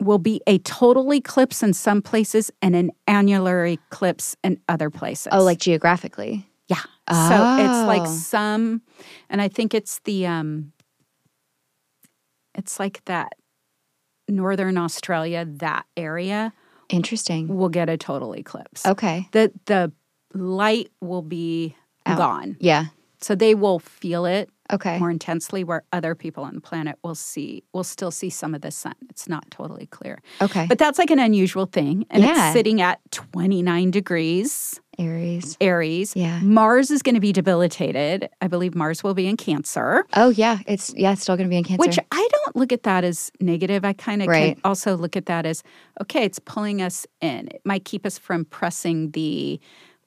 will 0.00 0.18
be 0.18 0.42
a 0.46 0.58
total 0.58 1.12
eclipse 1.14 1.62
in 1.62 1.72
some 1.72 2.02
places 2.02 2.50
and 2.60 2.76
an 2.76 2.90
annular 3.06 3.64
eclipse 3.64 4.36
in 4.44 4.60
other 4.68 4.90
places. 4.90 5.28
Oh, 5.32 5.42
like 5.42 5.58
geographically. 5.58 6.46
Yeah. 6.68 6.82
So 7.10 7.56
it's 7.60 7.86
like 7.86 8.02
Oh. 8.02 8.06
some, 8.06 8.82
and 9.30 9.40
I 9.40 9.48
think 9.48 9.72
it's 9.74 10.00
the, 10.00 10.26
um, 10.26 10.72
it's 12.54 12.80
like 12.80 13.04
that 13.04 13.32
northern 14.28 14.76
Australia, 14.76 15.44
that 15.46 15.84
area 15.96 16.52
Interesting. 16.88 17.48
will 17.56 17.68
get 17.68 17.88
a 17.88 17.96
total 17.96 18.34
eclipse. 18.34 18.84
Okay. 18.86 19.28
The 19.32 19.52
the 19.66 19.92
light 20.34 20.90
will 21.00 21.22
be 21.22 21.76
Out. 22.04 22.18
gone, 22.18 22.56
Yeah. 22.60 22.86
so 23.20 23.34
they 23.34 23.54
will 23.54 23.78
feel 23.78 24.26
it 24.26 24.50
Okay. 24.72 24.98
more 24.98 25.10
intensely. 25.10 25.62
Where 25.62 25.84
other 25.92 26.14
people 26.16 26.42
on 26.44 26.54
the 26.56 26.60
planet 26.60 26.98
will 27.04 27.14
see, 27.14 27.62
will 27.72 27.84
still 27.84 28.10
see 28.10 28.28
some 28.30 28.54
of 28.54 28.62
the 28.62 28.70
sun. 28.72 28.94
It's 29.08 29.28
not 29.28 29.48
totally 29.50 29.86
clear, 29.86 30.20
Okay. 30.42 30.66
but 30.68 30.78
that's 30.78 30.98
like 30.98 31.10
an 31.12 31.20
unusual 31.20 31.66
thing, 31.66 32.04
and 32.10 32.22
Yeah. 32.24 32.46
it's 32.48 32.52
sitting 32.54 32.80
at 32.80 33.00
twenty 33.12 33.62
nine 33.62 33.90
degrees. 33.92 34.80
Aries. 34.98 35.56
Aries. 35.60 36.14
Yeah. 36.16 36.40
Mars 36.40 36.90
is 36.90 37.02
going 37.02 37.14
to 37.14 37.20
be 37.20 37.32
debilitated. 37.32 38.28
I 38.40 38.46
believe 38.48 38.74
Mars 38.74 39.02
will 39.04 39.14
be 39.14 39.26
in 39.26 39.36
Cancer, 39.36 40.04
Oh, 40.14 40.30
yeah. 40.30 40.58
It's, 40.66 40.92
yeah, 40.96 41.12
it's 41.12 41.22
still 41.22 41.36
going 41.36 41.48
to 41.48 41.50
be 41.50 41.56
in 41.58 41.64
Cancer. 41.64 41.80
which 41.86 41.98
I 42.10 42.28
don't 42.32 42.56
look 42.56 42.72
at 42.72 42.82
that 42.84 43.04
as 43.04 43.30
negative. 43.40 43.84
I 43.84 43.92
kind 43.92 44.22
of 44.22 44.28
Right. 44.28 44.58
also 44.64 44.96
look 44.96 45.16
at 45.16 45.26
that 45.26 45.44
as 45.46 45.62
okay, 46.00 46.24
it's 46.24 46.38
pulling 46.38 46.80
us 46.82 47.06
in. 47.20 47.48
It 47.48 47.60
might 47.64 47.84
keep 47.84 48.06
us 48.06 48.18
from 48.18 48.44
pressing 48.46 49.10
the 49.12 49.60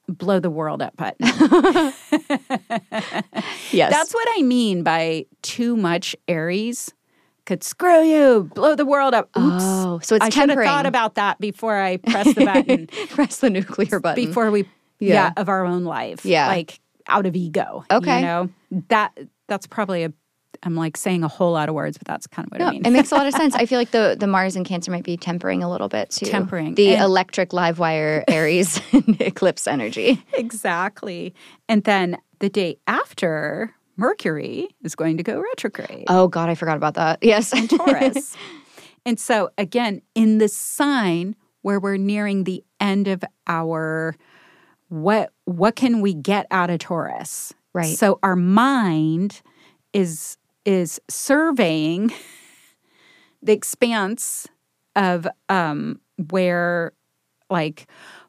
blow 0.08 0.40
the 0.40 0.50
world 0.50 0.82
up 0.82 0.96
button. 0.96 1.24
yes. 3.70 3.90
That's 3.92 4.12
what 4.12 4.28
I 4.36 4.42
mean 4.42 4.82
by 4.82 5.26
too 5.42 5.76
much 5.76 6.16
Aries. 6.28 6.92
Could 7.46 7.64
screw 7.64 8.02
you, 8.04 8.50
blow 8.54 8.76
the 8.76 8.84
world 8.84 9.12
up. 9.14 9.26
Oops. 9.36 9.64
Oh, 9.64 9.98
so 10.02 10.14
it's 10.14 10.24
I 10.24 10.28
should 10.28 10.50
have 10.50 10.58
thought 10.62 10.86
about 10.86 11.14
that 11.16 11.40
before 11.40 11.76
I 11.80 11.96
pressed 11.96 12.36
the 12.36 12.44
button. 12.44 12.86
Press 13.08 13.38
the 13.38 13.50
nuclear 13.50 13.98
button. 13.98 14.24
before 14.24 14.50
we 14.52 14.68
Yeah. 15.00 15.14
yeah. 15.14 15.32
of 15.36 15.48
our 15.48 15.64
own 15.64 15.84
life 15.84 16.24
Yeah. 16.24 16.46
like 16.48 16.78
out 17.08 17.26
of 17.26 17.34
ego 17.34 17.84
Okay. 17.90 18.16
you 18.20 18.24
know 18.26 18.48
that 18.88 19.16
that's 19.48 19.66
probably 19.66 20.04
a 20.04 20.12
i'm 20.62 20.76
like 20.76 20.96
saying 20.96 21.24
a 21.24 21.28
whole 21.28 21.52
lot 21.52 21.68
of 21.68 21.74
words 21.74 21.96
but 21.98 22.06
that's 22.06 22.26
kind 22.26 22.46
of 22.46 22.52
what 22.52 22.60
No, 22.60 22.66
i 22.66 22.70
mean 22.72 22.86
it 22.86 22.90
makes 22.90 23.10
a 23.10 23.14
lot 23.14 23.26
of 23.26 23.32
sense. 23.40 23.54
I 23.54 23.66
feel 23.66 23.78
like 23.78 23.90
the 23.92 24.16
the 24.18 24.26
Mars 24.26 24.54
and 24.56 24.64
Cancer 24.66 24.90
might 24.90 25.04
be 25.04 25.16
tempering 25.16 25.62
a 25.62 25.70
little 25.70 25.88
bit 25.88 26.10
too. 26.10 26.26
Tempering. 26.26 26.74
the 26.74 26.94
And- 26.94 27.02
electric 27.02 27.52
live 27.52 27.78
wire 27.78 28.22
Aries 28.28 28.80
eclipse 29.20 29.66
energy. 29.66 30.22
exactly 30.34 31.34
and 31.68 31.82
then 31.84 32.18
the 32.40 32.48
day 32.50 32.76
after 32.86 33.74
mercury 33.96 34.68
is 34.82 34.94
going 34.94 35.16
to 35.16 35.22
go 35.22 35.40
retrograde 35.40 36.04
Oh 36.08 36.28
God, 36.28 36.48
I 36.48 36.54
forgot 36.54 36.76
about 36.76 36.94
that. 36.94 37.18
Yes, 37.22 37.52
in 37.52 37.66
taurus 37.68 38.36
and 39.06 39.18
so 39.18 39.50
again 39.58 40.02
in 40.14 40.38
the 40.38 40.48
sign 40.48 41.34
where 41.62 41.80
we're 41.80 41.96
nearing 41.98 42.44
the 42.44 42.62
end 42.80 43.08
of 43.08 43.22
our 43.46 44.14
what 44.90 45.32
what 45.46 45.74
can 45.76 46.00
we 46.02 46.12
get 46.14 46.46
out 46.50 46.68
of 46.70 46.78
taurus 46.80 47.54
Right. 47.72 47.96
so 47.96 48.18
our 48.22 48.36
mind 48.36 49.40
is 49.92 50.36
is 50.66 51.00
surveying 51.08 52.12
the 53.42 53.52
expanse 53.52 54.46
of 54.96 55.26
um 55.48 56.00
where 56.30 56.92
like 57.48 57.86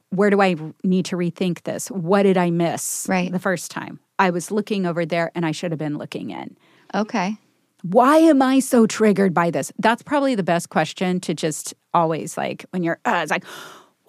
where 0.09 0.29
do 0.29 0.41
I 0.41 0.55
need 0.83 1.05
to 1.05 1.15
rethink 1.15 1.63
this? 1.63 1.87
What 1.89 2.23
did 2.23 2.37
I 2.37 2.49
miss 2.51 3.05
Right. 3.09 3.31
the 3.31 3.39
first 3.39 3.71
time? 3.71 3.99
I 4.19 4.29
was 4.29 4.51
looking 4.51 4.85
over 4.85 5.05
there 5.05 5.31
and 5.35 5.45
I 5.45 5.51
should 5.53 5.71
have 5.71 5.79
been 5.79 5.97
looking 5.97 6.29
in. 6.31 6.57
okay. 6.93 7.37
Why 7.83 8.17
am 8.17 8.41
I 8.43 8.59
so 8.59 8.85
triggered 8.85 9.33
by 9.33 9.49
this? 9.49 9.71
That's 9.79 10.03
probably 10.03 10.35
the 10.35 10.43
best 10.43 10.69
question 10.69 11.19
to 11.21 11.33
just 11.33 11.73
always 11.95 12.37
like 12.37 12.63
when 12.69 12.83
you're 12.83 12.99
uh, 13.05 13.21
it's 13.23 13.31
like 13.31 13.43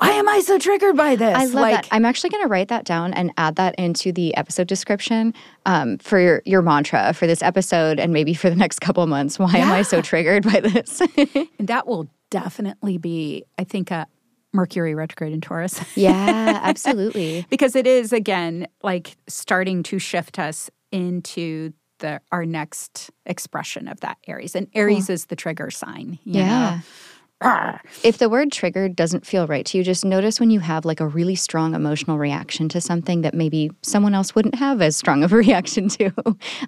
why 0.03 0.11
am 0.13 0.29
I 0.29 0.41
so 0.41 0.59
triggered 0.59 0.97
by 0.97 1.17
this? 1.17 1.37
I 1.37 1.45
love 1.45 1.55
like, 1.55 1.75
that. 1.75 1.89
I'm 1.91 2.05
actually 2.05 2.31
going 2.31 2.43
to 2.43 2.49
write 2.49 2.69
that 2.69 2.85
down 2.85 3.15
and 3.15 3.33
add 3.37 3.57
that 3.57 3.75
into 3.77 4.13
the 4.13 4.35
episode 4.37 4.67
description 4.67 5.35
um, 5.67 5.99
for 5.99 6.19
your, 6.19 6.43
your 6.45 6.63
mantra 6.63 7.13
for 7.13 7.27
this 7.27 7.43
episode 7.43 8.01
and 8.01 8.13
maybe 8.13 8.35
for 8.35 8.51
the 8.51 8.57
next 8.57 8.81
couple 8.81 9.07
months. 9.07 9.39
Why 9.39 9.57
am 9.59 9.71
I 9.73 9.83
so 9.83 10.01
triggered 10.03 10.45
by 10.45 10.61
this? 10.61 11.01
And 11.59 11.69
that 11.69 11.87
will 11.87 12.09
definitely 12.31 12.99
be, 12.99 13.45
I 13.59 13.65
think, 13.65 13.91
a 13.91 14.07
Mercury 14.53 14.95
retrograde 14.95 15.33
in 15.33 15.41
Taurus. 15.41 15.81
yeah, 15.97 16.61
absolutely. 16.65 17.47
because 17.49 17.75
it 17.77 17.87
is, 17.87 18.13
again, 18.13 18.67
like 18.83 19.17
starting 19.29 19.83
to 19.85 19.99
shift 19.99 20.39
us 20.39 20.69
into 20.91 21.73
the 22.01 22.21
our 22.33 22.45
next 22.45 23.11
expression 23.27 23.87
of 23.89 24.01
that 24.01 24.19
Aries. 24.27 24.55
And 24.57 24.69
Aries 24.75 25.09
is 25.09 25.27
the 25.27 25.37
trigger 25.37 25.71
sign. 25.71 26.19
you 26.25 26.41
Yeah. 26.41 26.49
know? 26.77 26.81
If 28.03 28.19
the 28.19 28.29
word 28.29 28.53
triggered 28.53 28.97
doesn't 28.97 29.27
feel 29.27 29.47
right 29.47 29.65
to 29.67 29.79
you, 29.79 29.85
just 29.85 30.05
notice 30.05 30.41
when 30.41 30.51
you 30.51 30.61
have 30.61 30.85
like 30.85 31.01
a 31.01 31.07
really 31.07 31.35
strong 31.35 31.75
emotional 31.75 32.19
reaction 32.19 32.69
to 32.71 32.81
something 32.81 33.23
that 33.23 33.35
maybe 33.35 33.71
someone 33.83 34.15
else 34.15 34.35
wouldn't 34.35 34.55
have 34.57 34.81
as 34.81 34.97
strong 34.97 35.23
of 35.23 35.33
a 35.33 35.37
reaction 35.43 35.89
to. 35.91 36.11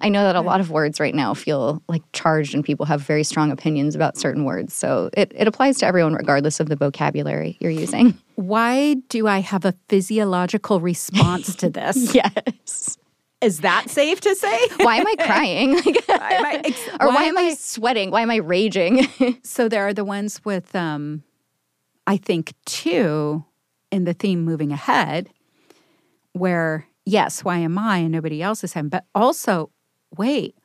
I 0.01 0.09
know 0.09 0.23
that 0.23 0.35
a 0.35 0.41
lot 0.41 0.59
of 0.59 0.71
words 0.71 0.99
right 0.99 1.15
now 1.15 1.33
feel 1.33 1.81
like 1.87 2.03
charged 2.13 2.53
and 2.53 2.63
people 2.63 2.85
have 2.85 3.01
very 3.01 3.23
strong 3.23 3.51
opinions 3.51 3.95
about 3.95 4.17
certain 4.17 4.43
words. 4.43 4.73
So 4.73 5.09
it, 5.13 5.31
it 5.35 5.47
applies 5.47 5.77
to 5.79 5.85
everyone 5.85 6.13
regardless 6.13 6.59
of 6.59 6.69
the 6.69 6.75
vocabulary 6.75 7.57
you're 7.59 7.71
using. 7.71 8.17
Why 8.35 8.95
do 9.09 9.27
I 9.27 9.39
have 9.39 9.65
a 9.65 9.73
physiological 9.89 10.79
response 10.81 11.55
to 11.55 11.69
this? 11.69 12.13
Yes. 12.13 12.97
Is 13.41 13.59
that 13.59 13.89
safe 13.89 14.21
to 14.21 14.35
say? 14.35 14.67
Why 14.77 14.97
am 14.97 15.07
I 15.07 15.15
crying? 15.19 15.75
Like, 16.07 16.07
Why 16.07 16.31
am 16.31 16.45
I 16.45 16.61
ex- 16.65 16.87
or 16.99 17.07
why 17.07 17.15
why, 17.15 17.23
am 17.25 17.37
I 17.37 17.41
I- 17.41 17.53
sweating? 17.55 18.09
Why 18.11 18.21
am 18.21 18.31
I 18.31 18.37
raging? 18.37 19.07
So 19.43 19.69
there 19.69 19.85
are 19.87 19.93
the 19.93 20.05
ones 20.05 20.41
with, 20.43 20.75
um, 20.75 21.23
I 22.07 22.17
think, 22.17 22.53
two 22.65 23.43
in 23.91 24.05
the 24.05 24.13
theme 24.13 24.43
moving 24.43 24.71
ahead, 24.71 25.29
where 26.33 26.87
yes, 27.05 27.43
why 27.43 27.57
am 27.59 27.77
I 27.77 27.99
and 27.99 28.11
nobody 28.11 28.41
else 28.41 28.63
is 28.63 28.73
having, 28.73 28.89
but 28.89 29.05
also, 29.13 29.71
wait, 30.17 30.55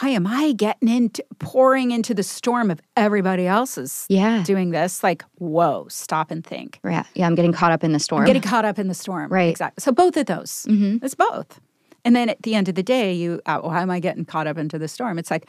why 0.00 0.10
am 0.10 0.26
I 0.26 0.52
getting 0.52 0.88
into 0.88 1.24
pouring 1.38 1.90
into 1.90 2.14
the 2.14 2.22
storm 2.22 2.70
of 2.70 2.80
everybody 2.96 3.46
else's 3.46 4.06
yeah. 4.08 4.42
doing 4.44 4.70
this? 4.70 5.02
Like, 5.02 5.24
whoa, 5.36 5.86
stop 5.88 6.30
and 6.30 6.44
think. 6.44 6.78
Yeah. 6.84 7.04
Yeah. 7.14 7.26
I'm 7.26 7.34
getting 7.34 7.52
caught 7.52 7.72
up 7.72 7.82
in 7.82 7.92
the 7.92 7.98
storm. 7.98 8.24
Getting 8.24 8.42
caught 8.42 8.64
up 8.64 8.78
in 8.78 8.88
the 8.88 8.94
storm. 8.94 9.32
Right. 9.32 9.48
Exactly. 9.50 9.80
So 9.82 9.90
both 9.92 10.16
of 10.16 10.26
those. 10.26 10.66
Mm-hmm. 10.68 11.04
It's 11.04 11.14
both. 11.16 11.60
And 12.08 12.16
then 12.16 12.30
at 12.30 12.42
the 12.42 12.54
end 12.54 12.70
of 12.70 12.74
the 12.74 12.82
day, 12.82 13.12
you, 13.12 13.42
uh, 13.44 13.58
why 13.58 13.82
am 13.82 13.90
I 13.90 14.00
getting 14.00 14.24
caught 14.24 14.46
up 14.46 14.56
into 14.56 14.78
the 14.78 14.88
storm? 14.88 15.18
It's 15.18 15.30
like, 15.30 15.46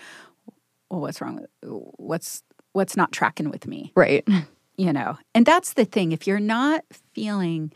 well, 0.89 0.99
what's 0.99 1.21
wrong 1.21 1.37
with, 1.37 1.71
what's, 1.95 2.43
what's 2.73 2.97
not 2.97 3.13
tracking 3.13 3.49
with 3.49 3.65
me? 3.65 3.93
Right. 3.95 4.27
you 4.77 4.93
know 4.93 5.17
and 5.35 5.45
that's 5.45 5.73
the 5.73 5.83
thing 5.83 6.13
if 6.13 6.25
you're 6.25 6.39
not 6.39 6.85
feeling 7.13 7.71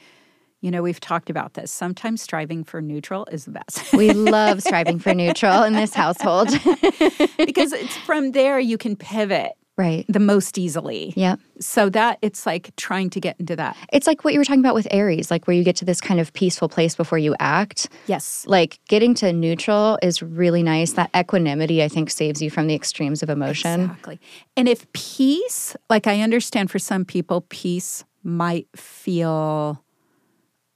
You 0.61 0.71
know, 0.71 0.81
we've 0.81 1.01
talked 1.01 1.29
about 1.29 1.55
this. 1.55 1.71
Sometimes 1.73 2.21
striving 2.21 2.63
for 2.63 2.81
neutral 2.81 3.25
is 3.25 3.43
the 3.43 3.51
best. 3.51 3.93
we 3.93 4.11
love 4.13 4.61
striving 4.67 4.97
for 4.99 5.13
neutral 5.13 5.63
in 5.63 5.73
this 5.73 5.93
household. 5.93 6.47
because 7.37 7.73
it's 7.73 7.97
from 7.97 8.31
there 8.31 8.59
you 8.59 8.77
can 8.77 8.95
pivot 8.95 9.53
right. 9.77 10.05
the 10.07 10.19
most 10.19 10.57
easily. 10.57 11.13
yeah 11.15 11.35
So 11.59 11.89
that 11.89 12.19
it's 12.21 12.45
like 12.45 12.75
trying 12.75 13.09
to 13.11 13.19
get 13.19 13.35
into 13.39 13.55
that. 13.55 13.75
It's 13.91 14.07
like 14.07 14.23
what 14.23 14.33
you 14.33 14.39
were 14.39 14.45
talking 14.45 14.59
about 14.59 14.75
with 14.75 14.87
Aries, 14.91 15.31
like 15.31 15.47
where 15.47 15.55
you 15.55 15.63
get 15.63 15.75
to 15.77 15.85
this 15.85 16.01
kind 16.01 16.19
of 16.19 16.33
peaceful 16.33 16.69
place 16.69 16.95
before 16.95 17.17
you 17.17 17.35
act. 17.39 17.89
Yes. 18.07 18.45
Like 18.47 18.79
getting 18.87 19.13
to 19.15 19.33
neutral 19.33 19.97
is 20.01 20.21
really 20.21 20.63
nice. 20.63 20.93
That 20.93 21.09
equanimity, 21.15 21.83
I 21.83 21.87
think, 21.87 22.09
saves 22.09 22.41
you 22.41 22.49
from 22.49 22.67
the 22.67 22.75
extremes 22.75 23.23
of 23.23 23.29
emotion. 23.29 23.81
Exactly. 23.81 24.19
And 24.55 24.67
if 24.67 24.91
peace, 24.93 25.75
like 25.89 26.07
I 26.07 26.21
understand 26.21 26.71
for 26.71 26.79
some 26.79 27.05
people, 27.05 27.41
peace 27.49 28.03
might 28.23 28.67
feel 28.75 29.83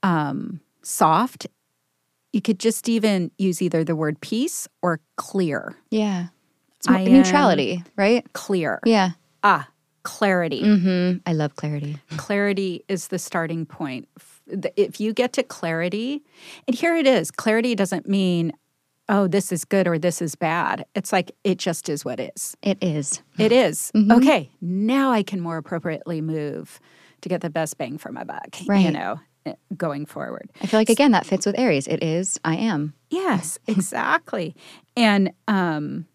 um, 0.02 0.60
soft, 0.82 1.46
you 2.32 2.42
could 2.42 2.58
just 2.58 2.88
even 2.88 3.30
use 3.38 3.62
either 3.62 3.84
the 3.84 3.96
word 3.96 4.20
peace 4.20 4.68
or 4.82 5.00
clear. 5.16 5.74
Yeah. 5.90 6.28
It's 6.78 6.88
I 6.88 7.04
neutrality, 7.04 7.82
right? 7.96 8.24
Clear. 8.32 8.80
Yeah. 8.84 9.10
Ah, 9.42 9.68
clarity. 10.04 10.62
Mm-hmm. 10.62 11.18
I 11.26 11.32
love 11.32 11.56
clarity. 11.56 11.98
Clarity 12.16 12.84
is 12.88 13.08
the 13.08 13.18
starting 13.18 13.66
point. 13.66 14.08
If 14.76 15.00
you 15.00 15.12
get 15.12 15.32
to 15.34 15.42
clarity, 15.42 16.22
and 16.66 16.76
here 16.76 16.96
it 16.96 17.06
is 17.06 17.30
clarity 17.30 17.74
doesn't 17.74 18.08
mean, 18.08 18.52
oh, 19.08 19.26
this 19.26 19.50
is 19.52 19.64
good 19.64 19.88
or 19.88 19.98
this 19.98 20.22
is 20.22 20.34
bad. 20.34 20.86
It's 20.94 21.12
like 21.12 21.32
it 21.42 21.58
just 21.58 21.88
is 21.88 22.04
what 22.04 22.20
is. 22.20 22.56
It 22.62 22.78
is. 22.80 23.22
It 23.38 23.52
is. 23.52 23.90
Mm-hmm. 23.94 24.12
Okay, 24.12 24.50
now 24.60 25.10
I 25.10 25.22
can 25.22 25.40
more 25.40 25.56
appropriately 25.56 26.20
move 26.20 26.78
to 27.22 27.28
get 27.28 27.40
the 27.40 27.50
best 27.50 27.76
bang 27.76 27.98
for 27.98 28.12
my 28.12 28.22
buck, 28.24 28.56
right. 28.66 28.84
you 28.84 28.92
know, 28.92 29.18
eh, 29.46 29.54
going 29.76 30.06
forward. 30.06 30.50
I 30.62 30.66
feel 30.66 30.78
like, 30.78 30.90
again, 30.90 31.10
that 31.10 31.26
fits 31.26 31.44
with 31.44 31.58
Aries. 31.58 31.88
It 31.88 32.04
is, 32.04 32.38
I 32.44 32.56
am. 32.56 32.94
Yes, 33.10 33.58
exactly. 33.66 34.54
and, 34.96 35.32
um, 35.48 36.06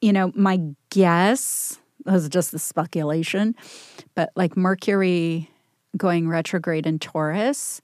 you 0.00 0.12
know, 0.12 0.32
my 0.34 0.60
guess 0.90 1.78
was 2.04 2.28
just 2.28 2.52
the 2.52 2.58
speculation, 2.58 3.54
but 4.14 4.30
like 4.36 4.56
Mercury 4.56 5.50
going 5.96 6.28
retrograde 6.28 6.86
in 6.86 6.98
Taurus, 6.98 7.82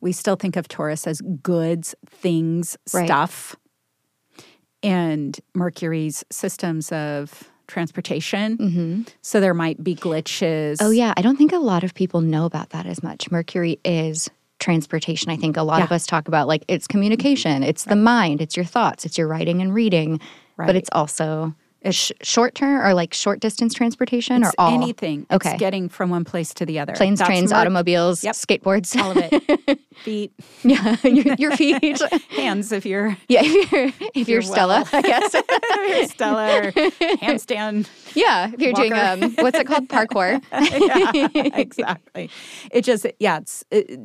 we 0.00 0.12
still 0.12 0.36
think 0.36 0.56
of 0.56 0.68
Taurus 0.68 1.06
as 1.06 1.20
goods, 1.42 1.94
things, 2.06 2.76
Right. 2.92 3.06
stuff. 3.06 3.56
And 4.82 5.38
Mercury's 5.54 6.24
systems 6.30 6.92
of 6.92 7.50
transportation. 7.66 8.56
Mm-hmm. 8.58 9.02
So 9.22 9.40
there 9.40 9.54
might 9.54 9.82
be 9.82 9.94
glitches. 9.94 10.76
Oh, 10.80 10.90
yeah. 10.90 11.12
I 11.16 11.22
don't 11.22 11.36
think 11.36 11.52
a 11.52 11.58
lot 11.58 11.84
of 11.84 11.94
people 11.94 12.20
know 12.20 12.44
about 12.44 12.70
that 12.70 12.86
as 12.86 13.02
much. 13.02 13.30
Mercury 13.30 13.80
is 13.84 14.30
transportation. 14.58 15.30
I 15.30 15.36
think 15.36 15.56
a 15.56 15.62
lot 15.62 15.82
of 15.82 15.92
us 15.92 16.06
talk 16.06 16.28
about 16.28 16.48
like 16.48 16.64
it's 16.68 16.86
mm-hmm. 16.86 16.92
communication, 16.92 17.62
it's 17.62 17.84
the 17.84 17.96
mind, 17.96 18.40
it's 18.40 18.56
your 18.56 18.64
thoughts, 18.64 19.04
it's 19.04 19.16
your 19.16 19.28
writing 19.28 19.62
and 19.62 19.72
reading, 19.72 20.20
Right. 20.58 20.66
but 20.66 20.76
it's 20.76 20.90
also 20.92 21.54
sh- 21.90 22.10
short 22.22 22.54
term 22.56 22.84
or 22.84 22.92
like 22.92 23.14
short 23.14 23.38
distance 23.40 23.72
transportation 23.74 24.44
or 24.44 24.52
all 24.58 24.74
anything. 24.74 25.24
Okay. 25.30 25.50
It's 25.52 25.58
getting 25.60 25.88
from 25.88 26.10
one 26.10 26.24
place 26.24 26.52
to 26.54 26.66
the 26.66 26.80
other. 26.80 26.92
planes, 26.94 27.20
That's 27.20 27.28
trains, 27.28 27.52
automobiles, 27.52 28.24
Yep. 28.24 28.34
skateboards, 28.34 29.00
all 29.00 29.12
of 29.12 29.18
it. 29.18 29.78
Feet, 29.98 30.32
yeah, 30.62 30.96
your, 31.04 31.34
your 31.38 31.56
feet. 31.56 32.00
hands 32.30 32.70
if 32.70 32.86
you're 32.86 33.16
yeah, 33.28 33.40
if 33.42 33.72
you're 33.72 33.84
if 34.14 34.14
you're, 34.14 34.26
you're 34.28 34.42
Stella, 34.42 34.84
well. 34.92 35.00
I 35.00 35.02
guess. 35.02 35.34
if 35.34 35.96
you're 35.98 36.06
Stella 36.06 36.56
or 36.58 36.70
handstand. 37.18 37.88
yeah, 38.14 38.48
if 38.52 38.60
you're 38.60 38.72
doing 38.74 38.92
um, 38.92 39.32
what's 39.38 39.58
it 39.58 39.66
called, 39.66 39.88
parkour. 39.88 40.40
yeah, 40.52 41.50
exactly. 41.58 42.30
It 42.70 42.82
just 42.84 43.06
yeah, 43.18 43.38
it's 43.38 43.64
it, 43.72 43.98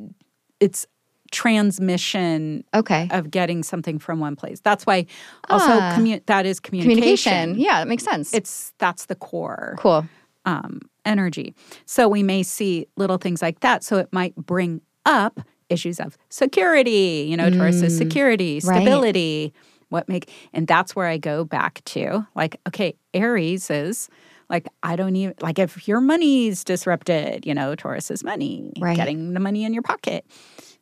it's 0.59 0.87
transmission 1.33 2.63
Okay, 2.73 3.07
of 3.11 3.29
getting 3.31 3.63
something 3.63 3.99
from 3.99 4.19
one 4.19 4.35
place. 4.35 4.59
That's 4.61 4.85
why 4.85 5.05
also 5.49 5.65
Ah. 5.69 5.95
commu- 5.97 6.25
that 6.27 6.45
is 6.45 6.59
communication. 6.59 6.95
communication. 7.01 7.59
Yeah, 7.59 7.79
that 7.79 7.87
makes 7.87 8.03
sense. 8.03 8.33
It's 8.33 8.73
that's 8.77 9.05
the 9.07 9.15
core. 9.15 9.75
cool. 9.79 10.05
um, 10.45 10.81
energy. 11.05 11.55
So 11.85 12.09
we 12.09 12.21
may 12.21 12.43
see 12.43 12.85
little 12.97 13.17
things 13.17 13.41
like 13.41 13.61
that. 13.61 13.81
So 13.83 13.95
it 13.97 14.09
might 14.11 14.35
bring 14.35 14.81
up 15.05 15.39
issues 15.69 16.01
of 16.01 16.17
security. 16.29 17.25
You 17.29 17.37
know, 17.37 17.49
Taurus 17.49 17.81
is 17.81 17.97
security, 17.97 18.59
Mm, 18.59 18.67
right. 18.67 18.75
stability. 18.81 19.53
What 19.87 20.09
make 20.09 20.29
and 20.53 20.67
that's 20.67 20.95
where 20.97 21.07
I 21.07 21.17
go 21.17 21.45
back 21.45 21.81
to 21.85 22.27
like, 22.35 22.59
okay, 22.67 22.95
Aries 23.13 23.69
is 23.69 24.09
like 24.49 24.67
I 24.81 24.97
don't 24.97 25.15
even 25.15 25.35
like 25.39 25.59
if 25.59 25.87
your 25.87 26.01
money's 26.01 26.63
disrupted, 26.65 27.45
you 27.45 27.53
know, 27.53 27.73
Taurus 27.75 28.11
is 28.11 28.21
money, 28.23 28.73
Right. 28.81 28.97
getting 28.97 29.33
the 29.33 29.39
money 29.39 29.63
in 29.63 29.73
your 29.73 29.83
pocket. 29.83 30.25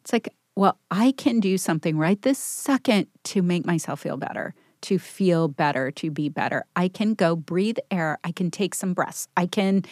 It's 0.01 0.11
like, 0.11 0.29
well, 0.61 0.77
I 0.91 1.13
can 1.23 1.39
do 1.39 1.57
something 1.57 1.97
right 1.97 2.21
this 2.21 2.37
second 2.37 3.07
to 3.23 3.41
make 3.41 3.65
myself 3.65 4.01
feel 4.01 4.15
better, 4.17 4.53
to 4.81 4.99
feel 4.99 5.47
better, 5.47 5.89
to 5.91 6.11
be 6.11 6.29
better. 6.29 6.65
I 6.75 6.87
can 6.87 7.13
go 7.15 7.35
breathe 7.35 7.77
air. 7.89 8.19
I 8.23 8.31
can 8.31 8.51
take 8.51 8.75
some 8.75 8.93
breaths. 8.93 9.27
I 9.35 9.45
can, 9.47 9.83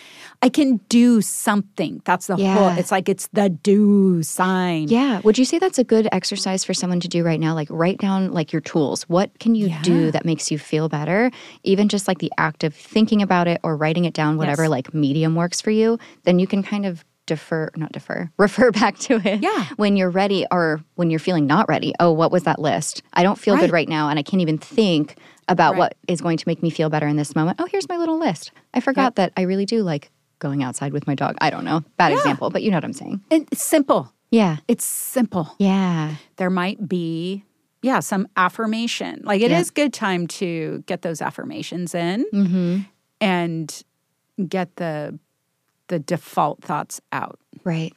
I 0.44 0.50
can 0.50 0.78
do 0.90 1.22
something. 1.22 2.02
That's 2.06 2.28
the 2.28 2.38
whole. 2.38 2.70
It's 2.70 2.92
like 2.92 3.10
it's 3.10 3.28
the 3.34 3.50
do 3.50 4.22
sign. 4.24 4.88
Yeah. 4.90 5.22
Would 5.24 5.38
you 5.40 5.46
say 5.46 5.58
that's 5.60 5.80
a 5.80 5.84
good 5.84 6.08
exercise 6.12 6.64
for 6.64 6.74
someone 6.76 7.00
to 7.02 7.08
do 7.08 7.24
right 7.24 7.40
now? 7.40 7.54
Like 7.56 7.68
write 7.72 7.98
down 7.98 8.32
like 8.32 8.52
your 8.54 8.62
tools. 8.62 9.04
What 9.10 9.38
can 9.40 9.56
you 9.56 9.68
Yeah. 9.70 9.82
do 9.82 10.12
that 10.12 10.24
makes 10.26 10.52
you 10.52 10.60
feel 10.60 10.88
better? 10.90 11.32
Even 11.64 11.88
just 11.90 12.08
like 12.08 12.20
the 12.20 12.32
act 12.38 12.64
of 12.64 12.74
thinking 12.76 13.22
about 13.24 13.48
it 13.48 13.60
or 13.64 13.76
writing 13.76 14.06
it 14.06 14.14
down, 14.14 14.38
whatever 14.38 14.64
Yes. 14.64 14.70
like 14.72 14.94
medium 14.94 15.34
works 15.36 15.62
for 15.62 15.72
you, 15.72 15.98
then 16.26 16.38
you 16.40 16.46
can 16.48 16.62
kind 16.64 16.86
of 16.86 17.04
defer, 17.30 17.70
not 17.78 17.94
defer, 17.94 18.30
refer 18.38 18.72
back 18.72 18.98
to 19.00 19.22
it 19.26 19.42
Yeah. 19.42 19.66
when 19.78 19.96
you're 19.96 20.10
ready 20.10 20.46
or 20.52 20.82
when 20.96 21.10
you're 21.10 21.20
feeling 21.20 21.48
not 21.48 21.70
ready. 21.70 21.94
Oh, 22.02 22.12
what 22.12 22.32
was 22.32 22.44
that 22.44 22.60
list? 22.60 23.02
I 23.14 23.24
don't 23.24 23.40
feel 23.40 23.54
Right. 23.56 23.62
good 23.62 23.72
right 23.72 23.88
now 23.88 24.10
and 24.10 24.20
I 24.20 24.24
can't 24.24 24.42
even 24.42 24.58
think 24.58 25.16
about 25.48 25.72
Right. 25.74 25.80
what 25.80 25.96
is 26.10 26.20
going 26.20 26.38
to 26.38 26.44
make 26.48 26.62
me 26.62 26.70
feel 26.70 26.90
better 26.90 27.08
in 27.08 27.16
this 27.16 27.36
moment. 27.36 27.58
Oh, 27.62 27.68
here's 27.72 27.88
my 27.88 27.96
little 27.98 28.20
list. 28.20 28.52
I 28.74 28.82
forgot 28.82 29.16
that 29.16 29.32
I 29.38 29.44
really 29.44 29.66
do 29.66 29.82
like 29.84 30.12
going 30.40 30.62
outside 30.64 30.92
with 30.94 31.08
my 31.08 31.16
dog. 31.16 31.38
I 31.40 31.50
don't 31.50 31.64
know. 31.66 31.84
Bad 31.98 32.12
example, 32.12 32.50
but 32.50 32.64
you 32.64 32.72
know 32.72 32.78
what 32.78 32.84
I'm 32.86 32.94
saying. 32.94 33.22
It's 33.30 33.64
simple. 33.64 34.12
Yeah. 34.32 34.58
It's 34.68 34.86
simple. 34.86 35.56
Yeah. 35.60 36.16
There 36.36 36.50
might 36.50 36.88
be. 36.90 37.46
Yeah, 37.82 38.00
some 38.02 38.28
affirmation. 38.36 39.22
Like 39.24 39.42
it 39.42 39.52
is 39.52 39.68
Yeah. 39.76 39.84
good 39.84 39.94
time 39.94 40.28
to 40.28 40.84
get 40.86 41.02
those 41.02 41.22
affirmations 41.22 41.96
in 41.96 42.26
Mm-hmm. 42.34 42.80
and 43.22 43.84
get 44.48 44.76
the 44.76 45.18
the 45.90 46.00
default 46.00 46.64
thoughts 46.64 47.02
out. 47.12 47.38
Right. 47.64 47.94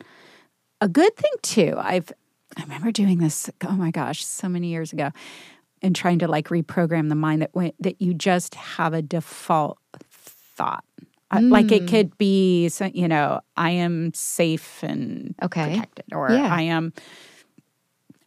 a 0.80 0.88
good 0.88 1.16
thing 1.16 1.30
too 1.43 1.74
i've 1.78 2.11
i 2.57 2.62
remember 2.62 2.90
doing 2.90 3.18
this 3.18 3.49
oh 3.68 3.72
my 3.72 3.90
gosh 3.93 4.24
so 4.24 4.49
many 4.49 4.66
years 4.68 4.93
ago 4.93 5.11
and 5.80 5.95
trying 5.95 6.18
to 6.18 6.26
like 6.28 6.49
reprogram 6.49 7.09
the 7.09 7.14
mind 7.14 7.40
that 7.43 7.55
went 7.55 7.74
that 7.80 8.03
you 8.03 8.12
just 8.14 8.55
have 8.57 8.93
a 8.93 9.01
default 9.03 9.78
thought 10.11 10.84
Uh, 11.30 11.40
like 11.45 11.66
Mm. 11.66 11.72
it 11.72 11.86
could 11.88 12.18
be 12.18 12.68
you 12.93 13.07
know 13.09 13.40
i 13.57 13.70
am 13.70 14.12
safe 14.14 14.82
and 14.82 15.34
Okay. 15.43 15.70
protected 15.70 16.07
or 16.12 16.30
Yeah. 16.30 16.49
i 16.53 16.62
am 16.62 16.93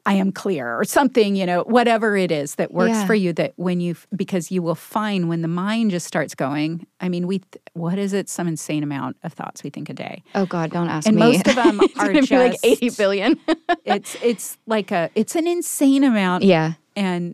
I 0.08 0.14
am 0.14 0.32
clear 0.32 0.78
or 0.80 0.84
something, 0.86 1.36
you 1.36 1.46
know, 1.48 1.64
whatever 1.64 2.16
it 2.16 2.32
is 2.32 2.56
that 2.56 2.72
works 2.72 2.92
Yeah. 2.92 3.06
for 3.08 3.16
you 3.16 3.34
that 3.34 3.54
when 3.56 3.80
you, 3.80 3.96
because 4.16 4.52
you 4.52 4.62
will 4.62 4.76
find 4.76 5.28
when 5.30 5.42
the 5.42 5.48
mind 5.48 5.90
just 5.92 6.06
starts 6.06 6.36
going, 6.36 6.86
I 7.00 7.10
mean, 7.10 7.26
we, 7.26 7.40
th- 7.40 7.62
what 7.74 7.98
is 7.98 8.14
it? 8.14 8.30
Some 8.30 8.48
insane 8.48 8.84
amount 8.84 9.18
of 9.24 9.34
thoughts 9.34 9.64
we 9.64 9.72
think 9.72 9.90
a 9.90 9.94
day. 9.94 10.22
Oh 10.36 10.46
God, 10.46 10.70
don't 10.70 10.90
ask 10.90 11.08
And 11.08 11.16
me. 11.16 11.22
most 11.24 11.48
of 11.48 11.56
them 11.56 11.80
are 11.98 12.12
be 12.12 12.22
like 12.22 12.52
just- 12.52 12.66
eighty 12.66 12.90
billion. 12.92 13.40
it's 13.86 14.16
it's 14.22 14.58
like 14.68 14.92
a 14.92 15.10
it's 15.16 15.36
an 15.36 15.48
insane 15.48 16.04
amount 16.04 16.44
yeah. 16.44 16.74
and 16.96 17.34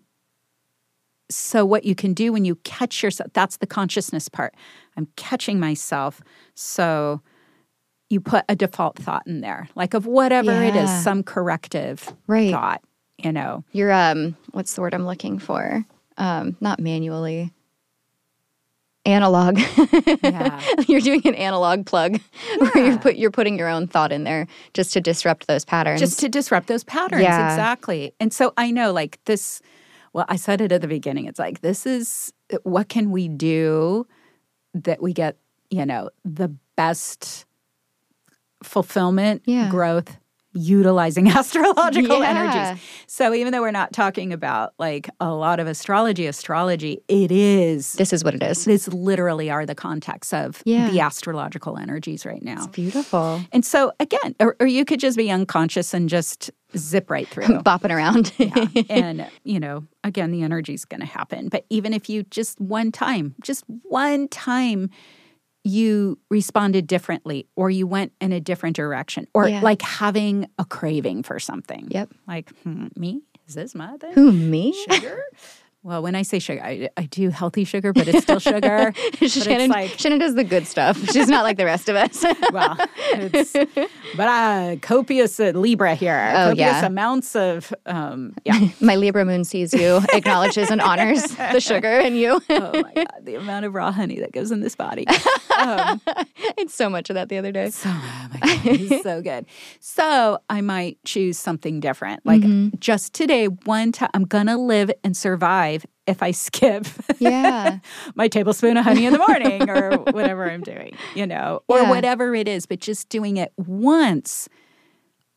so 1.29 1.65
what 1.65 1.85
you 1.85 1.95
can 1.95 2.13
do 2.13 2.31
when 2.33 2.43
you 2.45 2.55
catch 2.55 3.01
yourself 3.03 3.29
that's 3.33 3.57
the 3.57 3.67
consciousness 3.67 4.27
part 4.27 4.53
i'm 4.97 5.07
catching 5.15 5.59
myself 5.59 6.21
so 6.55 7.21
you 8.11 8.19
put 8.21 8.43
a 8.49 8.55
default 8.55 8.97
thought 8.97 9.25
in 9.25 9.41
there 9.41 9.67
like 9.75 9.93
of 9.93 10.05
whatever 10.05 10.51
it 10.63 10.75
is 10.75 10.89
some 11.03 11.23
corrective 11.23 12.13
Right. 12.27 12.51
thought 12.51 12.81
you 13.17 13.31
know 13.31 13.63
You're 13.71 13.91
um 13.91 14.35
what's 14.51 14.73
the 14.75 14.81
word 14.81 14.93
I'm 14.93 15.05
looking 15.05 15.39
for? 15.39 15.85
Um, 16.17 16.57
not 16.59 16.79
manually. 16.79 17.51
Analog. 19.03 19.57
Yeah. 20.23 20.61
you're 20.87 21.01
doing 21.01 21.25
an 21.25 21.33
analog 21.33 21.87
plug 21.87 22.19
where 22.59 22.85
you're 22.85 22.99
put 22.99 23.15
you're 23.15 23.31
putting 23.31 23.57
your 23.57 23.67
own 23.67 23.87
thought 23.87 24.11
in 24.11 24.25
there 24.25 24.45
just 24.75 24.93
to 24.93 25.01
disrupt 25.01 25.47
those 25.47 25.65
patterns. 25.65 25.99
just 25.99 26.19
to 26.19 26.29
disrupt 26.29 26.67
those 26.67 26.83
patterns 26.83 27.23
Yeah. 27.23 27.49
exactly 27.51 28.13
and 28.19 28.31
so 28.31 28.53
i 28.57 28.69
know 28.69 28.91
like 28.91 29.17
this 29.25 29.59
well 30.13 30.25
i 30.29 30.35
said 30.35 30.61
it 30.61 30.71
at 30.71 30.81
the 30.81 30.87
beginning 30.87 31.25
it's 31.25 31.39
like 31.39 31.61
this 31.61 31.87
is 31.87 32.31
what 32.61 32.89
can 32.89 33.09
we 33.09 33.27
do 33.27 34.05
that 34.75 35.01
we 35.01 35.13
get 35.13 35.35
you 35.71 35.85
know 35.85 36.11
the 36.23 36.49
best 36.75 37.45
fulfillment 38.63 39.41
Yeah. 39.45 39.69
growth 39.69 40.17
utilizing 40.53 41.29
astrological 41.37 42.19
Yeah. 42.19 42.29
energies. 42.29 42.83
So 43.07 43.33
even 43.33 43.53
though 43.53 43.61
we're 43.61 43.71
not 43.71 43.93
talking 43.93 44.33
about 44.33 44.73
like 44.77 45.09
a 45.21 45.31
lot 45.33 45.61
of 45.61 45.67
astrology, 45.67 46.25
astrology, 46.27 46.99
it 47.07 47.31
is 47.31 47.93
This 47.93 48.11
is 48.11 48.21
what 48.21 48.35
it 48.35 48.43
is. 48.43 48.65
this 48.65 48.89
literally 48.89 49.49
are 49.49 49.65
the 49.65 49.75
context 49.75 50.33
of 50.33 50.61
Yeah. 50.65 50.89
the 50.89 50.99
astrological 50.99 51.77
energies 51.77 52.25
right 52.25 52.43
now. 52.43 52.57
It's 52.57 52.67
beautiful. 52.67 53.41
And 53.53 53.63
so 53.65 53.93
again, 54.01 54.35
or, 54.41 54.57
or 54.59 54.67
you 54.67 54.83
could 54.83 54.99
just 54.99 55.15
be 55.15 55.31
unconscious 55.31 55.93
and 55.93 56.09
just 56.09 56.51
zip 56.75 57.09
right 57.09 57.29
through. 57.29 57.45
Bopping 57.63 57.95
around. 57.95 58.33
Yeah. 58.37 58.83
and 58.89 59.29
you 59.45 59.59
know, 59.59 59.85
again, 60.03 60.31
the 60.31 60.43
energy's 60.43 60.83
going 60.83 60.99
to 61.01 61.05
happen. 61.07 61.47
But 61.47 61.65
even 61.69 61.93
if 61.93 62.09
you 62.09 62.23
just 62.23 62.59
one 62.59 62.91
time, 62.91 63.35
just 63.41 63.63
one 63.83 64.27
time, 64.27 64.89
you 65.63 66.17
responded 66.29 66.87
differently, 66.87 67.47
or 67.55 67.69
you 67.69 67.85
went 67.87 68.13
in 68.19 68.31
a 68.31 68.39
different 68.39 68.75
direction, 68.75 69.27
or 69.33 69.47
Yeah. 69.47 69.61
like 69.61 69.81
having 69.81 70.47
a 70.57 70.65
craving 70.65 71.23
for 71.23 71.39
something. 71.39 71.87
Yep. 71.91 72.09
Like 72.27 72.49
hmm, 72.63 72.87
me, 72.95 73.21
is 73.47 73.55
this 73.55 73.75
my 73.75 73.97
thing? 73.97 74.13
Who, 74.13 74.31
me? 74.31 74.73
Sugar. 74.89 75.21
Well, 75.83 76.03
when 76.03 76.13
I 76.13 76.21
say 76.21 76.37
sugar, 76.37 76.61
I, 76.63 76.89
I 76.95 77.03
do 77.05 77.29
healthy 77.29 77.63
sugar, 77.63 77.91
but 77.91 78.07
it's 78.07 78.21
still 78.21 78.37
sugar. 78.37 78.93
Shannon, 79.27 79.71
like, 79.71 79.89
Shannon 79.97 80.19
does 80.19 80.35
the 80.35 80.43
good 80.43 80.67
stuff. 80.67 80.95
She's 81.11 81.27
not 81.27 81.43
like 81.43 81.57
the 81.57 81.65
rest 81.65 81.89
of 81.89 81.95
us. 81.95 82.23
well, 82.53 82.77
it's, 83.13 83.53
but 84.15 84.27
uh, 84.27 84.75
copious 84.81 85.39
uh, 85.39 85.53
Libra 85.55 85.95
here. 85.95 86.31
Oh, 86.35 86.49
copious 86.49 86.57
yeah. 86.57 86.85
amounts 86.85 87.35
of, 87.35 87.73
um, 87.87 88.35
yeah. 88.45 88.69
My 88.79 88.95
Libra 88.95 89.25
moon 89.25 89.43
sees 89.43 89.73
you, 89.73 90.01
acknowledges 90.13 90.69
and 90.69 90.81
honors 90.81 91.23
the 91.23 91.59
sugar 91.59 91.99
in 91.99 92.15
you. 92.15 92.39
oh 92.49 92.81
my 92.83 92.93
God, 92.93 93.21
the 93.23 93.35
amount 93.35 93.65
of 93.65 93.73
raw 93.73 93.91
honey 93.91 94.19
that 94.19 94.33
goes 94.33 94.51
in 94.51 94.59
this 94.61 94.75
body. 94.75 95.07
Um, 95.07 95.99
I 96.07 96.25
ate 96.59 96.69
so 96.69 96.89
much 96.89 97.09
of 97.09 97.15
that 97.15 97.29
the 97.29 97.37
other 97.39 97.51
day. 97.51 97.71
so, 97.71 97.89
oh 97.89 98.27
my 98.31 98.39
God, 98.39 98.59
it's 98.65 99.03
so 99.03 99.21
good. 99.21 99.45
So 99.79 100.39
I 100.47 100.61
might 100.61 100.97
choose 101.05 101.39
something 101.39 101.79
different. 101.79 102.23
Like 102.25 102.41
Mm-hmm. 102.41 102.77
just 102.79 103.13
today, 103.13 103.45
one 103.47 103.91
time, 103.91 104.09
I'm 104.15 104.25
going 104.25 104.47
to 104.47 104.57
live 104.57 104.91
and 105.03 105.15
survive 105.15 105.70
if 106.07 106.21
I 106.23 106.31
skip 106.45 106.85
Yeah. 107.19 107.79
my 108.15 108.27
tablespoon 108.27 108.77
of 108.77 108.83
honey 108.83 109.05
in 109.05 109.13
the 109.13 109.19
morning 109.19 109.69
or 109.69 109.97
whatever 110.11 110.49
I'm 110.49 110.61
doing, 110.61 110.95
you 111.15 111.25
know, 111.27 111.61
or 111.67 111.79
Yeah. 111.79 111.89
whatever 111.89 112.33
it 112.35 112.47
is. 112.47 112.65
But 112.65 112.79
just 112.79 113.09
doing 113.09 113.37
it 113.37 113.51
once 113.57 114.49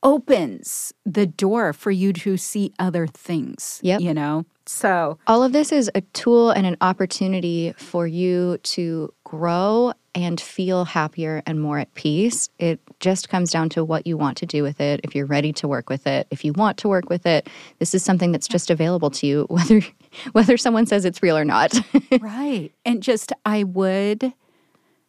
opens 0.03 0.93
the 1.07 1.27
door 1.27 1.73
for 1.73 1.91
you 1.91 2.13
to 2.13 2.37
see 2.37 2.73
other 2.79 3.07
things, 3.07 3.81
Yep. 3.83 4.01
you 4.03 4.13
know? 4.15 4.45
So, 4.67 5.19
All 5.27 5.43
of 5.43 5.53
this 5.53 5.73
is 5.73 5.91
a 5.95 6.01
tool 6.13 6.51
and 6.51 6.67
an 6.67 6.77
opportunity 6.81 7.73
for 7.77 8.07
you 8.07 8.59
to 8.63 9.13
grow 9.25 9.93
and 10.15 10.41
feel 10.41 10.85
happier 10.85 11.43
and 11.47 11.61
more 11.61 11.79
at 11.79 11.93
peace. 11.95 12.49
It 12.59 12.81
just 13.01 13.29
comes 13.29 13.51
down 13.51 13.69
to 13.71 13.85
what 13.85 14.07
you 14.07 14.17
want 14.17 14.37
to 14.39 14.47
do 14.47 14.63
with 14.63 14.81
it. 14.81 15.01
If 15.05 15.15
you're 15.15 15.27
ready 15.27 15.53
to 15.55 15.69
work 15.69 15.91
with 15.91 16.07
it, 16.07 16.27
if 16.31 16.45
you 16.45 16.53
want 16.53 16.79
to 16.79 16.89
work 16.89 17.11
with 17.11 17.27
it, 17.27 17.49
this 17.79 17.95
is 17.95 18.03
something 18.05 18.31
that's 18.33 18.47
just 18.49 18.71
available 18.71 19.11
to 19.11 19.27
you, 19.27 19.47
whether 19.51 19.83
whether 20.33 20.57
someone 20.57 20.87
says 20.87 21.05
it's 21.05 21.23
real 21.23 21.37
or 21.37 21.45
not. 21.45 21.79
right. 22.21 22.71
And 22.85 23.03
just, 23.03 23.33
I 23.45 23.65
would 23.65 24.33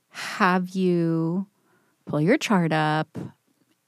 have 0.10 0.70
you 0.70 1.48
pull 2.06 2.22
your 2.22 2.38
chart 2.38 2.72
up 2.72 3.18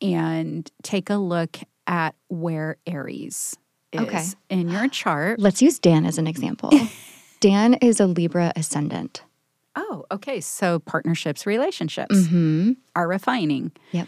and 0.02 0.70
take 0.84 1.10
a 1.10 1.16
look 1.16 1.58
at 1.86 2.16
where 2.28 2.78
Aries 2.86 3.56
is 3.94 4.02
Okay. 4.02 4.26
in 4.50 4.70
your 4.70 4.88
chart. 4.90 5.40
Let's 5.40 5.62
use 5.62 5.80
Dan 5.80 6.06
as 6.06 6.18
an 6.18 6.28
example. 6.28 6.72
Dan 7.40 7.76
is 7.76 8.00
a 8.00 8.08
Libra 8.08 8.52
ascendant. 8.56 9.24
Oh, 9.76 10.06
okay. 10.12 10.42
So 10.42 10.80
partnerships, 10.80 11.46
relationships 11.46 12.28
hmm 12.28 12.72
are 12.96 13.08
refining. 13.08 13.72
Yep. 13.92 14.08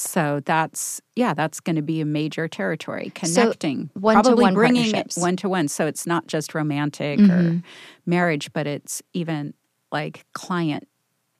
So 0.00 0.40
that's 0.44 1.00
yeah, 1.16 1.34
that's 1.34 1.60
going 1.60 1.76
to 1.76 1.82
be 1.82 2.00
a 2.00 2.04
major 2.06 2.48
territory 2.48 3.10
connecting, 3.14 3.90
one-to-one 3.94 4.22
probably 4.22 4.52
bringing 4.54 4.94
it 4.94 5.12
one 5.16 5.36
to 5.36 5.48
one. 5.48 5.68
So 5.68 5.86
it's 5.86 6.06
not 6.06 6.26
just 6.26 6.54
romantic 6.54 7.18
Mm-hmm. 7.20 7.58
or 7.58 7.62
marriage, 8.06 8.52
but 8.52 8.66
it's 8.66 9.02
even 9.12 9.54
like 9.92 10.24
client 10.32 10.88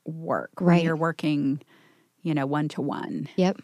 work. 0.05 0.51
when 0.59 0.69
Right. 0.69 0.85
you're 0.85 0.97
working, 0.97 1.61
you 2.23 2.35
know, 2.35 2.47
one 2.47 2.69
to 2.71 2.83
one. 2.83 3.29
Yep. 3.37 3.61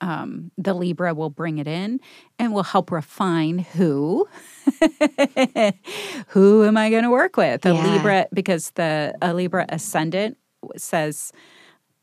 Um, 0.00 0.50
the 0.58 0.74
Libra 0.74 1.14
will 1.14 1.30
bring 1.30 1.56
it 1.58 1.66
in 1.66 2.00
and 2.38 2.52
will 2.52 2.62
help 2.64 2.90
refine 2.90 3.58
who. 3.60 4.28
who 6.28 6.64
am 6.64 6.76
I 6.76 6.90
going 6.90 7.02
to 7.04 7.10
work 7.10 7.36
with? 7.36 7.64
A 7.64 7.72
Yeah. 7.72 7.92
Libra, 7.92 8.26
because 8.32 8.70
the 8.72 9.14
a 9.22 9.32
Libra 9.34 9.66
ascendant 9.68 10.36
says 10.76 11.32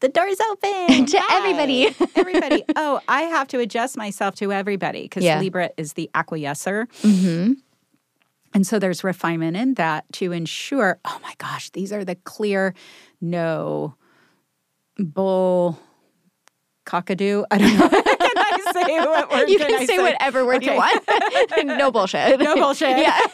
the 0.04 0.10
door's 0.10 0.38
open 0.51 1.06
To 1.14 1.18
Hi, 1.20 1.38
everybody." 1.38 1.95
everybody. 2.16 2.64
Oh, 2.76 2.99
I 3.08 3.22
have 3.36 3.47
to 3.47 3.60
adjust 3.60 3.95
myself 3.97 4.36
to 4.36 4.51
everybody 4.51 5.04
because 5.04 5.24
Yeah. 5.24 5.39
Libra 5.39 5.70
is 5.78 5.93
the 5.93 6.10
acquiescer. 6.14 6.88
hmm 7.01 7.54
And 8.54 8.68
so 8.68 8.78
there's 8.80 9.04
refinement 9.04 9.56
in 9.58 9.76
that 9.76 10.04
to 10.14 10.32
ensure, 10.34 10.99
oh 11.06 11.20
my 11.24 11.34
gosh, 11.38 11.70
these 11.72 11.91
are 11.93 12.04
the 12.06 12.16
clear 12.16 12.74
no 13.22 13.95
bull 14.99 15.80
cockadoo. 16.86 17.45
I 17.49 17.58
don't 17.58 17.78
know. 17.80 18.03
Say 18.86 19.00
what 19.00 19.32
word 19.32 19.50
You 19.50 19.58
can, 19.58 19.68
can 19.70 19.80
I 19.82 19.86
say 19.86 20.00
whatever 20.00 20.46
word 20.46 20.58
Okay. 20.64 20.74
you 20.74 20.78
want. 20.78 21.04
no 21.78 21.92
bullshit. 21.92 22.40
No 22.40 22.56
bullshit. 22.56 22.98
Yeah. 22.98 23.18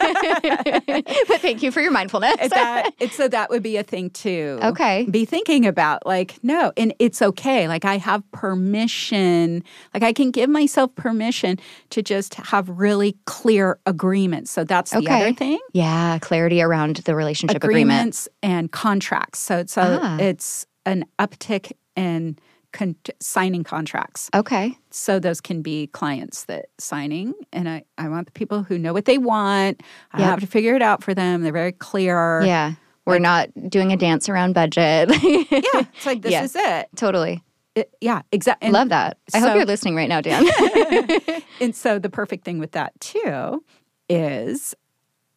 but 1.28 1.40
thank 1.40 1.62
you 1.62 1.70
for 1.70 1.80
your 1.80 1.90
mindfulness. 1.90 2.36
It's 2.40 2.54
that 2.54 2.92
it, 2.98 3.12
so 3.12 3.28
that 3.28 3.50
would 3.50 3.62
be 3.62 3.76
a 3.76 3.82
thing 3.82 4.10
too. 4.10 4.58
Okay. 4.62 5.06
be 5.10 5.24
thinking 5.24 5.66
about 5.66 6.04
like 6.06 6.38
no 6.42 6.72
and 6.76 6.94
it's 6.98 7.20
okay 7.22 7.68
like 7.68 7.84
i 7.84 7.96
have 7.98 8.22
permission 8.32 9.62
like 9.94 10.02
i 10.02 10.12
can 10.12 10.30
give 10.30 10.48
myself 10.50 10.94
permission 10.94 11.58
to 11.90 12.02
just 12.02 12.34
have 12.34 12.68
really 12.68 13.16
clear 13.26 13.78
agreements 13.86 14.50
so 14.50 14.64
that's 14.64 14.90
the 14.92 15.06
other 15.08 15.32
thing 15.32 15.58
yeah, 15.72 16.18
clarity 16.20 16.62
around 16.62 16.96
the 16.96 17.14
relationship 17.14 17.56
agreement. 17.62 17.90
agreements 17.98 18.28
and 18.42 18.72
contracts 18.72 19.38
so 19.38 19.58
it's 19.58 19.76
a, 19.76 19.98
Ah. 20.02 20.16
it's 20.18 20.66
an 20.86 21.04
uptick 21.18 21.72
in 21.96 22.36
con- 22.72 22.96
signing 23.20 23.64
contracts 23.64 24.30
Okay. 24.34 24.76
so 24.90 25.18
those 25.18 25.40
can 25.40 25.62
be 25.62 25.86
clients 25.88 26.44
that 26.44 26.66
signing 26.78 27.34
and 27.52 27.68
i, 27.68 27.82
I 27.98 28.08
want 28.08 28.26
the 28.26 28.32
people 28.32 28.62
who 28.62 28.78
know 28.78 28.92
what 28.92 29.04
they 29.06 29.18
want 29.18 29.82
i 30.12 30.18
Yep. 30.20 30.28
have 30.28 30.40
to 30.40 30.46
figure 30.46 30.74
it 30.76 30.82
out 30.82 31.02
for 31.02 31.14
them 31.14 31.42
they're 31.42 31.52
very 31.52 31.72
clear 31.72 32.42
Yeah. 32.42 32.74
We're 33.06 33.18
not 33.18 33.48
doing 33.68 33.92
a 33.92 33.96
dance 33.96 34.28
around 34.28 34.52
budget. 34.52 35.08
yeah 35.22 35.42
it's 35.50 36.06
like 36.06 36.22
this 36.22 36.30
Yeah. 36.30 36.44
is 36.44 36.54
it, 36.54 36.88
totally. 36.94 37.42
It- 37.74 37.92
yeah 38.00 38.22
exactly 38.30 38.70
Love 38.70 38.90
that. 38.90 39.16
I 39.34 39.40
so- 39.40 39.46
hope 39.48 39.56
you're 39.56 39.64
listening 39.66 39.96
right 39.96 40.08
now, 40.08 40.20
Dan. 40.20 40.44
and 41.60 41.74
so 41.74 41.98
the 41.98 42.10
perfect 42.10 42.44
thing 42.44 42.58
with 42.60 42.72
that 42.72 42.92
too 43.00 43.64
is 44.08 44.74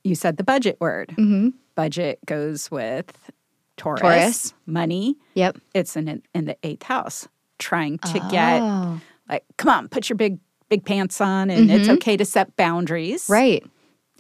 you 0.04 0.14
said 0.14 0.38
the 0.38 0.44
budget 0.44 0.78
word 0.80 1.12
hmm 1.16 1.50
budget 1.76 2.20
goes 2.28 2.70
with 2.70 3.32
taurus, 3.78 4.02
Taurus. 4.02 4.54
money 4.66 5.18
Yep. 5.36 5.58
it's 5.74 5.96
in 5.96 6.22
in 6.34 6.46
the 6.46 6.58
eighth 6.64 6.84
house 6.84 7.28
trying 7.60 7.98
to 8.00 8.20
get 8.32 8.62
Oh, 8.62 9.00
like 9.30 9.44
come 9.58 9.70
on 9.70 9.88
put 9.90 10.10
your 10.10 10.18
big 10.18 10.40
big 10.70 10.86
pants 10.86 11.20
on 11.22 11.50
and 11.50 11.70
it's 11.72 11.88
Mhm. 11.88 11.94
okay 11.96 12.18
to 12.18 12.26
set 12.26 12.56
boundaries 12.56 13.26
right. 13.30 13.64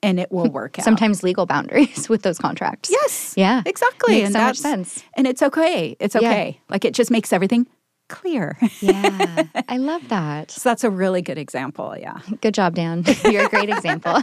and 0.02 0.20
it 0.20 0.32
will 0.32 0.50
work 0.50 0.78
out 0.80 0.86
Sometimes 0.86 1.24
legal 1.24 1.46
boundaries 1.46 2.08
with 2.14 2.22
those 2.24 2.38
contracts. 2.38 2.90
yes 2.92 3.34
Yeah. 3.38 3.62
exactly 3.66 4.16
Makes 4.16 4.26
and 4.28 4.34
so 4.34 4.40
much 4.42 4.58
sense. 4.60 5.04
and 5.16 5.28
it's 5.28 5.42
okay 5.42 5.96
it's 6.00 6.16
Yeah. 6.16 6.30
okay 6.30 6.60
like 6.70 6.86
it 6.86 6.94
just 6.94 7.12
makes 7.12 7.32
everything 7.34 7.68
clear 8.10 8.58
Yeah. 8.82 9.44
I 9.70 9.78
love 9.78 10.08
that. 10.10 10.52
so 10.52 10.70
that's 10.70 10.84
a 10.84 10.90
really 10.92 11.22
good 11.22 11.38
example 11.38 11.96
yeah 12.00 12.20
Good 12.42 12.54
job, 12.54 12.76
Dan. 12.76 13.04
You're 13.24 13.46
a 13.46 13.50
great 13.50 13.70
example. 13.70 14.22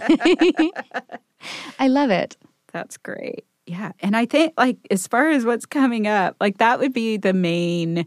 I 1.79 1.89
love 1.89 2.11
it. 2.11 2.37
That's 2.73 2.97
great. 2.97 3.45
Yeah. 3.71 3.93
And 4.01 4.17
I 4.17 4.27
think 4.27 4.55
like 4.57 4.79
as 4.91 5.07
far 5.07 5.31
as 5.31 5.45
what's 5.45 5.65
coming 5.65 6.09
up, 6.09 6.35
like 6.41 6.59
that 6.59 6.81
would 6.81 6.93
be 6.93 7.17
the 7.17 7.33
main 7.33 8.05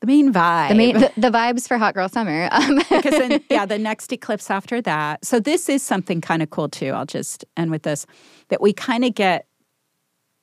the 0.00 0.06
main 0.06 0.32
vibe. 0.32 0.70
The 0.70 0.74
main 0.74 0.94
the, 0.98 1.12
the 1.18 1.30
vibes 1.30 1.68
for 1.68 1.76
Hot 1.76 1.92
Girl 1.92 2.08
Summer. 2.08 2.48
Um, 2.58 2.78
because 2.78 3.18
then 3.18 3.44
yeah, 3.50 3.66
the 3.66 3.78
next 3.78 4.10
eclipse 4.14 4.50
after 4.50 4.80
that. 4.80 5.22
So 5.26 5.40
this 5.40 5.68
is 5.68 5.82
something 5.82 6.22
kind 6.22 6.42
of 6.42 6.48
cool 6.48 6.70
too. 6.70 6.92
I'll 6.92 7.04
just 7.04 7.44
end 7.54 7.70
with 7.70 7.82
this 7.82 8.06
that 8.48 8.62
we 8.62 8.72
kind 8.72 9.04
of 9.04 9.14
get 9.14 9.46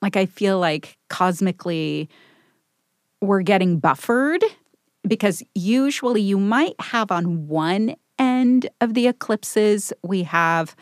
like 0.04 0.16
I 0.16 0.28
feel 0.28 0.60
like 0.60 0.96
cosmically 1.10 2.08
we're 3.22 3.42
getting 3.42 3.80
buffered 3.80 4.44
because 5.08 5.42
usually 5.56 6.22
you 6.22 6.38
might 6.38 6.80
have 6.80 7.10
on 7.10 7.48
one 7.48 7.96
end 8.20 8.70
of 8.80 8.94
the 8.94 9.08
eclipses 9.08 9.92
we 10.04 10.22
have 10.22 10.76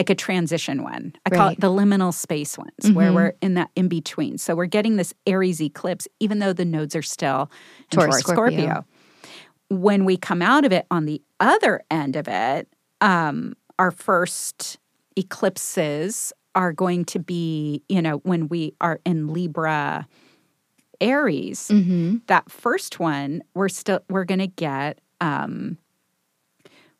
like 0.00 0.08
a 0.10 0.14
transition 0.14 0.82
one. 0.82 1.12
I 1.26 1.30
call 1.30 1.48
it 1.50 1.60
the 1.60 1.68
liminal 1.68 2.12
space 2.14 2.56
ones 2.56 2.90
where 2.92 3.10
Mhm. 3.10 3.14
we're 3.14 3.32
in 3.42 3.52
that 3.54 3.70
in 3.76 3.86
between. 3.88 4.38
So 4.38 4.54
we're 4.56 4.64
getting 4.64 4.96
this 4.96 5.12
Aries 5.26 5.60
eclipse 5.60 6.08
even 6.20 6.38
though 6.38 6.54
the 6.54 6.64
nodes 6.64 6.96
are 6.96 7.02
still 7.02 7.50
Taurus, 7.90 8.22
Taurus, 8.22 8.24
Scorpio. 8.26 8.60
Scorpio. 8.60 8.84
When 9.68 10.04
we 10.06 10.16
come 10.16 10.40
out 10.40 10.64
of 10.64 10.72
it 10.72 10.86
on 10.90 11.04
the 11.04 11.20
other 11.38 11.82
end 11.90 12.16
of 12.16 12.28
it, 12.28 12.66
um, 13.02 13.54
our 13.78 13.90
first 13.90 14.78
eclipses 15.16 16.32
are 16.54 16.72
going 16.72 17.04
to 17.04 17.18
be, 17.18 17.82
you 17.90 18.00
know, 18.00 18.16
when 18.18 18.48
we 18.48 18.72
are 18.80 19.00
in 19.04 19.28
Libra 19.28 20.08
Aries, 21.00 21.68
mhm. 21.68 22.22
that 22.26 22.50
first 22.50 22.98
one, 22.98 23.42
we're 23.54 23.68
still 23.68 24.00
we're 24.08 24.24
gonna 24.24 24.46
get 24.46 24.98
um 25.20 25.76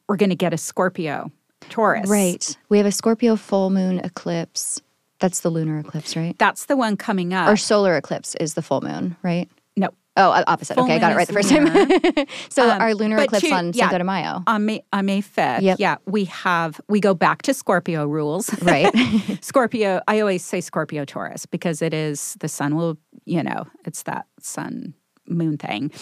we're 0.09 0.17
going 0.17 0.31
to 0.31 0.37
get 0.37 0.53
a 0.53 0.59
Scorpio 0.59 1.31
Taurus. 1.69 2.09
Right. 2.09 2.57
We 2.69 2.79
have 2.79 2.87
a 2.87 2.93
Scorpio 2.93 3.37
full 3.37 3.71
moon 3.71 3.99
eclipse. 4.01 4.81
That's 5.19 5.41
the 5.41 5.51
lunar 5.51 5.79
eclipse, 5.79 6.17
right? 6.17 6.37
That's 6.39 6.65
the 6.67 6.77
one 6.77 6.97
coming 6.97 7.35
up. 7.35 7.49
Or 7.49 7.57
solar 7.57 7.97
eclipse 7.97 8.35
is 8.37 8.55
the 8.55 8.63
full 8.63 8.81
moon, 8.81 9.17
right? 9.23 9.49
no. 9.77 9.91
Oh, 10.17 10.31
uh, 10.33 10.43
opposite. 10.49 10.75
Full 10.75 10.85
okay, 10.85 10.97
I 10.97 10.99
got 10.99 11.13
it 11.13 11.15
right 11.15 11.27
the 11.27 11.33
first 11.33 11.51
time. 11.51 12.27
so 12.49 12.69
Um, 12.69 12.81
our 12.81 12.95
lunar 12.95 13.19
eclipse 13.19 13.47
to- 13.49 13.55
on 13.55 13.67
yeah. 13.75 13.85
Cinco 13.85 13.99
de 13.99 14.05
Mayo. 14.05 14.43
On 14.47 14.65
May 14.67 14.83
on 14.93 15.07
May 15.07 15.23
5th. 15.23 15.63
Yep. 15.63 15.79
Yeah, 15.79 15.97
we 16.07 16.25
have 16.25 16.81
we 16.89 16.99
go 17.01 17.15
back 17.15 17.43
to 17.43 17.55
Scorpio 17.55 18.07
rules. 18.07 18.51
Right. 18.63 18.93
Scorpio, 19.41 20.01
I 20.09 20.19
always 20.21 20.45
say 20.45 20.61
Scorpio 20.61 21.05
Taurus 21.05 21.47
because 21.47 21.81
it 21.81 21.95
is 21.95 22.37
the 22.41 22.49
sun 22.49 22.75
will, 22.75 22.99
you 23.25 23.43
know, 23.43 23.67
it's 23.85 24.03
that 24.03 24.27
sun 24.41 24.95
moon 25.29 25.57
thing. 25.59 25.93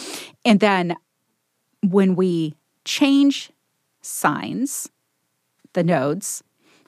And 0.44 0.58
then 0.60 0.96
when 1.86 2.16
we 2.16 2.54
change 2.86 3.50
signs, 4.00 4.88
the 5.72 5.84
nodes 5.84 6.42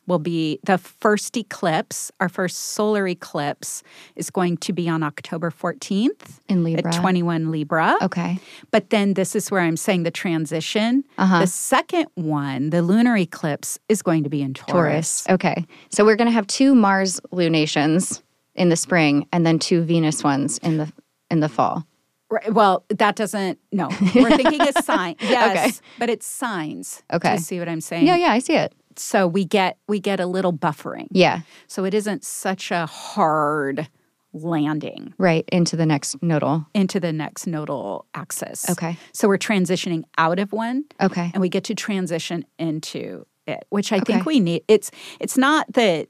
will 0.07 0.19
be 0.19 0.59
the 0.65 0.77
first 0.77 1.37
eclipse, 1.37 2.11
our 2.21 2.29
first 2.29 2.59
solar 2.59 3.07
eclipse 3.07 3.83
is 4.17 4.29
going 4.29 4.57
to 4.59 4.73
be 4.73 4.89
on 4.89 5.03
October 5.03 5.51
14th 5.51 6.41
In 6.49 6.65
Libra. 6.65 6.93
at 6.93 7.01
21 7.01 7.51
Libra. 7.51 7.97
Okay. 8.03 8.39
But 8.71 8.91
then 8.91 9.15
this 9.15 9.37
is 9.37 9.51
where 9.51 9.61
I'm 9.61 9.77
saying 9.77 10.03
the 10.03 10.11
transition. 10.11 11.05
Uh-huh. 11.17 11.41
The 11.41 11.47
second 11.47 12.07
one, 12.15 12.71
the 12.71 12.83
lunar 12.83 13.17
eclipse, 13.17 13.79
is 13.89 14.03
going 14.03 14.25
to 14.25 14.31
be 14.31 14.43
in 14.43 14.53
Taurus. 14.53 15.25
Taurus. 15.25 15.27
Okay. 15.31 15.65
So 15.91 16.05
we're 16.05 16.17
going 16.17 16.29
to 16.29 16.33
have 16.33 16.47
two 16.47 16.75
Mars 16.75 17.21
lunations 17.31 18.23
in 18.57 18.69
the 18.69 18.77
spring 18.77 19.27
and 19.33 19.47
then 19.47 19.59
two 19.59 19.83
Venus 19.83 20.25
ones 20.25 20.59
in 20.59 20.77
the 20.77 20.93
in 21.31 21.39
the 21.39 21.49
fall. 21.49 21.87
Right, 22.31 22.53
well, 22.55 22.85
that 22.91 23.17
doesn't. 23.17 23.59
No, 23.73 23.89
we're 24.15 24.31
thinking 24.37 24.61
a 24.63 24.73
sign. 24.83 25.17
Yes, 25.21 25.79
Okay. 25.79 25.87
but 25.99 26.09
it's 26.11 26.27
signs. 26.27 27.03
Okay. 27.13 27.37
See 27.39 27.59
what 27.59 27.69
I'm 27.69 27.81
saying? 27.81 28.07
Yeah, 28.07 28.17
yeah, 28.17 28.31
I 28.33 28.39
see 28.39 28.55
it. 28.55 28.73
So 28.97 29.27
we 29.27 29.45
get 29.45 29.79
we 29.89 29.99
get 30.01 30.21
a 30.21 30.27
little 30.27 30.53
buffering. 30.53 31.07
Yeah. 31.11 31.41
So 31.67 31.85
it 31.85 31.95
isn't 31.95 32.25
such 32.25 32.71
a 32.71 32.87
hard 32.87 33.89
landing 34.33 35.13
Right 35.19 35.45
into 35.51 35.77
the 35.77 35.87
next 35.87 36.23
nodal. 36.23 36.67
into 36.75 37.01
the 37.01 37.13
next 37.13 37.47
nodal 37.47 38.07
axis. 38.15 38.69
Okay. 38.71 38.97
So 39.13 39.27
we're 39.29 39.39
transitioning 39.39 40.05
out 40.19 40.39
of 40.39 40.53
one 40.53 40.85
Okay. 41.01 41.31
and 41.35 41.41
we 41.41 41.49
get 41.49 41.65
to 41.65 41.75
transition 41.75 42.45
into 42.59 43.27
it, 43.47 43.65
which 43.71 43.93
I 43.93 43.99
think 44.01 44.27
we 44.27 44.39
need. 44.39 44.63
It's 44.69 44.91
it's 45.19 45.37
not 45.37 45.73
that 45.73 46.09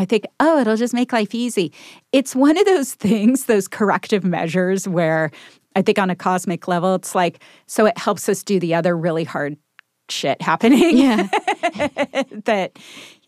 I 0.00 0.06
think, 0.06 0.24
oh, 0.40 0.58
it'll 0.58 0.76
just 0.76 0.94
make 0.94 1.12
life 1.12 1.34
easy. 1.34 1.74
It's 2.10 2.34
one 2.34 2.56
of 2.56 2.64
those 2.64 2.94
things, 2.94 3.44
those 3.44 3.68
corrective 3.68 4.24
measures 4.24 4.88
where 4.88 5.30
I 5.76 5.82
think 5.82 5.98
on 5.98 6.08
a 6.08 6.16
cosmic 6.16 6.66
level, 6.66 6.94
it's 6.94 7.14
like, 7.14 7.42
so 7.66 7.84
it 7.84 7.98
helps 7.98 8.26
us 8.26 8.42
do 8.42 8.58
the 8.58 8.74
other 8.74 8.96
really 8.96 9.24
hard 9.24 9.58
shit 10.08 10.40
happening. 10.40 10.96
Yeah. 10.96 11.24
that, 12.46 12.78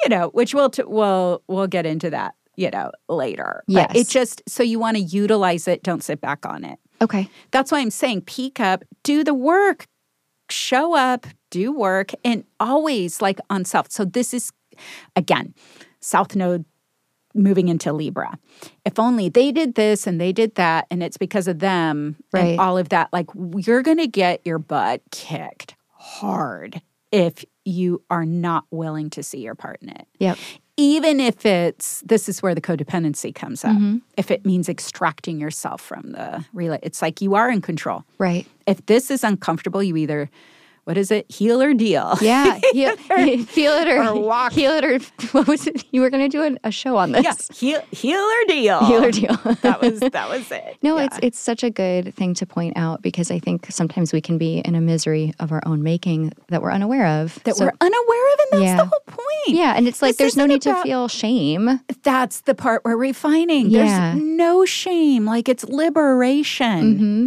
you 0.02 0.08
know, 0.08 0.30
which 0.30 0.54
we'll, 0.54 0.70
t- 0.70 0.84
we'll, 0.86 1.42
we'll 1.46 1.66
get 1.66 1.84
into 1.84 2.08
that, 2.08 2.36
you 2.56 2.70
know, 2.70 2.90
later. 3.06 3.64
But 3.68 3.94
it 3.94 4.08
just, 4.08 4.42
so 4.48 4.62
you 4.62 4.78
want 4.78 4.96
to 4.96 5.02
utilize 5.02 5.68
it, 5.68 5.82
don't 5.82 6.02
sit 6.02 6.22
back 6.22 6.46
on 6.46 6.64
it. 6.64 6.78
Okay. 7.02 7.28
That's 7.50 7.70
why 7.70 7.80
I'm 7.80 7.90
saying 7.90 8.22
peak 8.22 8.60
up, 8.60 8.82
do 9.02 9.24
the 9.24 9.34
work, 9.34 9.84
show 10.48 10.96
up, 10.96 11.26
do 11.50 11.70
work, 11.70 12.12
and 12.24 12.44
always 12.58 13.20
like 13.20 13.40
on 13.50 13.66
self. 13.66 13.90
So 13.90 14.06
this 14.06 14.32
is 14.32 14.52
again, 15.16 15.54
South 16.02 16.36
Node 16.36 16.64
moving 17.34 17.68
into 17.68 17.92
Libra. 17.94 18.38
If 18.84 18.98
only 18.98 19.30
they 19.30 19.52
did 19.52 19.74
this 19.74 20.06
and 20.06 20.20
they 20.20 20.32
did 20.32 20.54
that, 20.56 20.86
and 20.90 21.02
it's 21.02 21.16
because 21.16 21.48
of 21.48 21.60
them 21.60 22.16
Right. 22.32 22.42
and 22.50 22.60
all 22.60 22.76
of 22.76 22.90
that. 22.90 23.10
Like 23.12 23.28
you're 23.56 23.82
gonna 23.82 24.06
get 24.06 24.42
your 24.44 24.58
butt 24.58 25.00
kicked 25.10 25.74
hard 25.96 26.82
if 27.10 27.44
you 27.64 28.02
are 28.10 28.26
not 28.26 28.64
willing 28.70 29.08
to 29.10 29.22
see 29.22 29.38
your 29.38 29.54
part 29.54 29.78
in 29.82 29.88
it 29.90 30.06
Yep. 30.18 30.36
even 30.76 31.20
if 31.20 31.46
it's 31.46 32.00
this 32.04 32.28
is 32.28 32.42
where 32.42 32.54
the 32.56 32.60
codependency 32.60 33.32
comes 33.34 33.64
up 33.64 33.72
Mm-hmm. 33.76 33.98
if 34.16 34.30
it 34.32 34.44
means 34.44 34.68
extracting 34.68 35.38
yourself 35.38 35.80
from 35.80 36.10
the 36.12 36.44
relay 36.52 36.80
it's 36.82 37.00
like 37.00 37.20
you 37.22 37.34
are 37.36 37.48
in 37.50 37.60
control 37.60 38.04
Right. 38.18 38.46
if 38.66 38.84
this 38.86 39.10
is 39.12 39.22
uncomfortable 39.22 39.80
you 39.82 39.96
either 39.96 40.28
what 40.84 40.96
is 40.98 41.10
it 41.12 41.30
heal 41.30 41.62
or 41.62 41.74
deal 41.74 42.14
Yeah. 42.20 42.58
Heal, 42.72 42.96
feel 42.96 43.72
it 43.78 43.88
or, 43.88 44.02
Or 44.08 44.20
walk. 44.20 44.52
heal 44.52 44.72
it 44.72 44.84
or 44.84 44.98
what 45.32 45.46
was 45.46 45.66
it? 45.66 45.84
You 45.92 46.00
were 46.00 46.10
going 46.10 46.28
to 46.28 46.28
do 46.28 46.42
a, 46.64 46.68
a 46.68 46.70
show 46.72 46.96
on 46.96 47.12
this. 47.12 47.22
yeah 47.24 47.34
heal, 47.54 47.80
heal 47.92 48.18
or 48.20 48.44
deal 48.48 48.84
Heal 48.86 49.04
or 49.04 49.10
deal. 49.12 49.36
that 49.62 49.80
was 49.80 50.00
that 50.00 50.28
was 50.28 50.50
it 50.50 50.76
No, 50.82 50.98
Yeah. 50.98 51.04
it's 51.06 51.18
it's 51.22 51.38
such 51.38 51.62
a 51.62 51.70
good 51.70 52.14
thing 52.14 52.34
to 52.34 52.46
point 52.46 52.76
out 52.76 53.00
because 53.02 53.30
I 53.30 53.38
think 53.38 53.66
sometimes 53.70 54.12
we 54.12 54.20
can 54.20 54.38
be 54.38 54.58
in 54.58 54.74
a 54.74 54.80
misery 54.80 55.32
of 55.38 55.52
our 55.52 55.62
own 55.66 55.82
making 55.82 56.32
that 56.48 56.62
we're 56.62 56.72
unaware 56.72 57.06
of. 57.22 57.38
that 57.44 57.56
So- 57.56 57.64
we're 57.66 57.72
unaware 57.80 58.32
of 58.34 58.38
and 58.40 58.62
that's 58.62 58.62
Yeah. 58.70 58.76
the 58.78 58.86
whole 58.86 59.02
point 59.06 59.28
yeah, 59.48 59.74
and 59.76 59.86
it's 59.88 60.00
like 60.02 60.12
This 60.16 60.34
there's 60.34 60.36
no 60.36 60.46
need 60.46 60.62
to 60.62 60.74
feel 60.82 61.08
shame. 61.08 61.80
that's 62.02 62.40
the 62.42 62.54
part 62.54 62.82
we're 62.84 62.96
refining 62.96 63.70
Yeah. 63.70 64.12
there's 64.14 64.22
no 64.22 64.64
shame 64.64 65.26
like 65.26 65.48
it's 65.48 65.64
liberation 65.64 66.96
hmm 66.98 67.26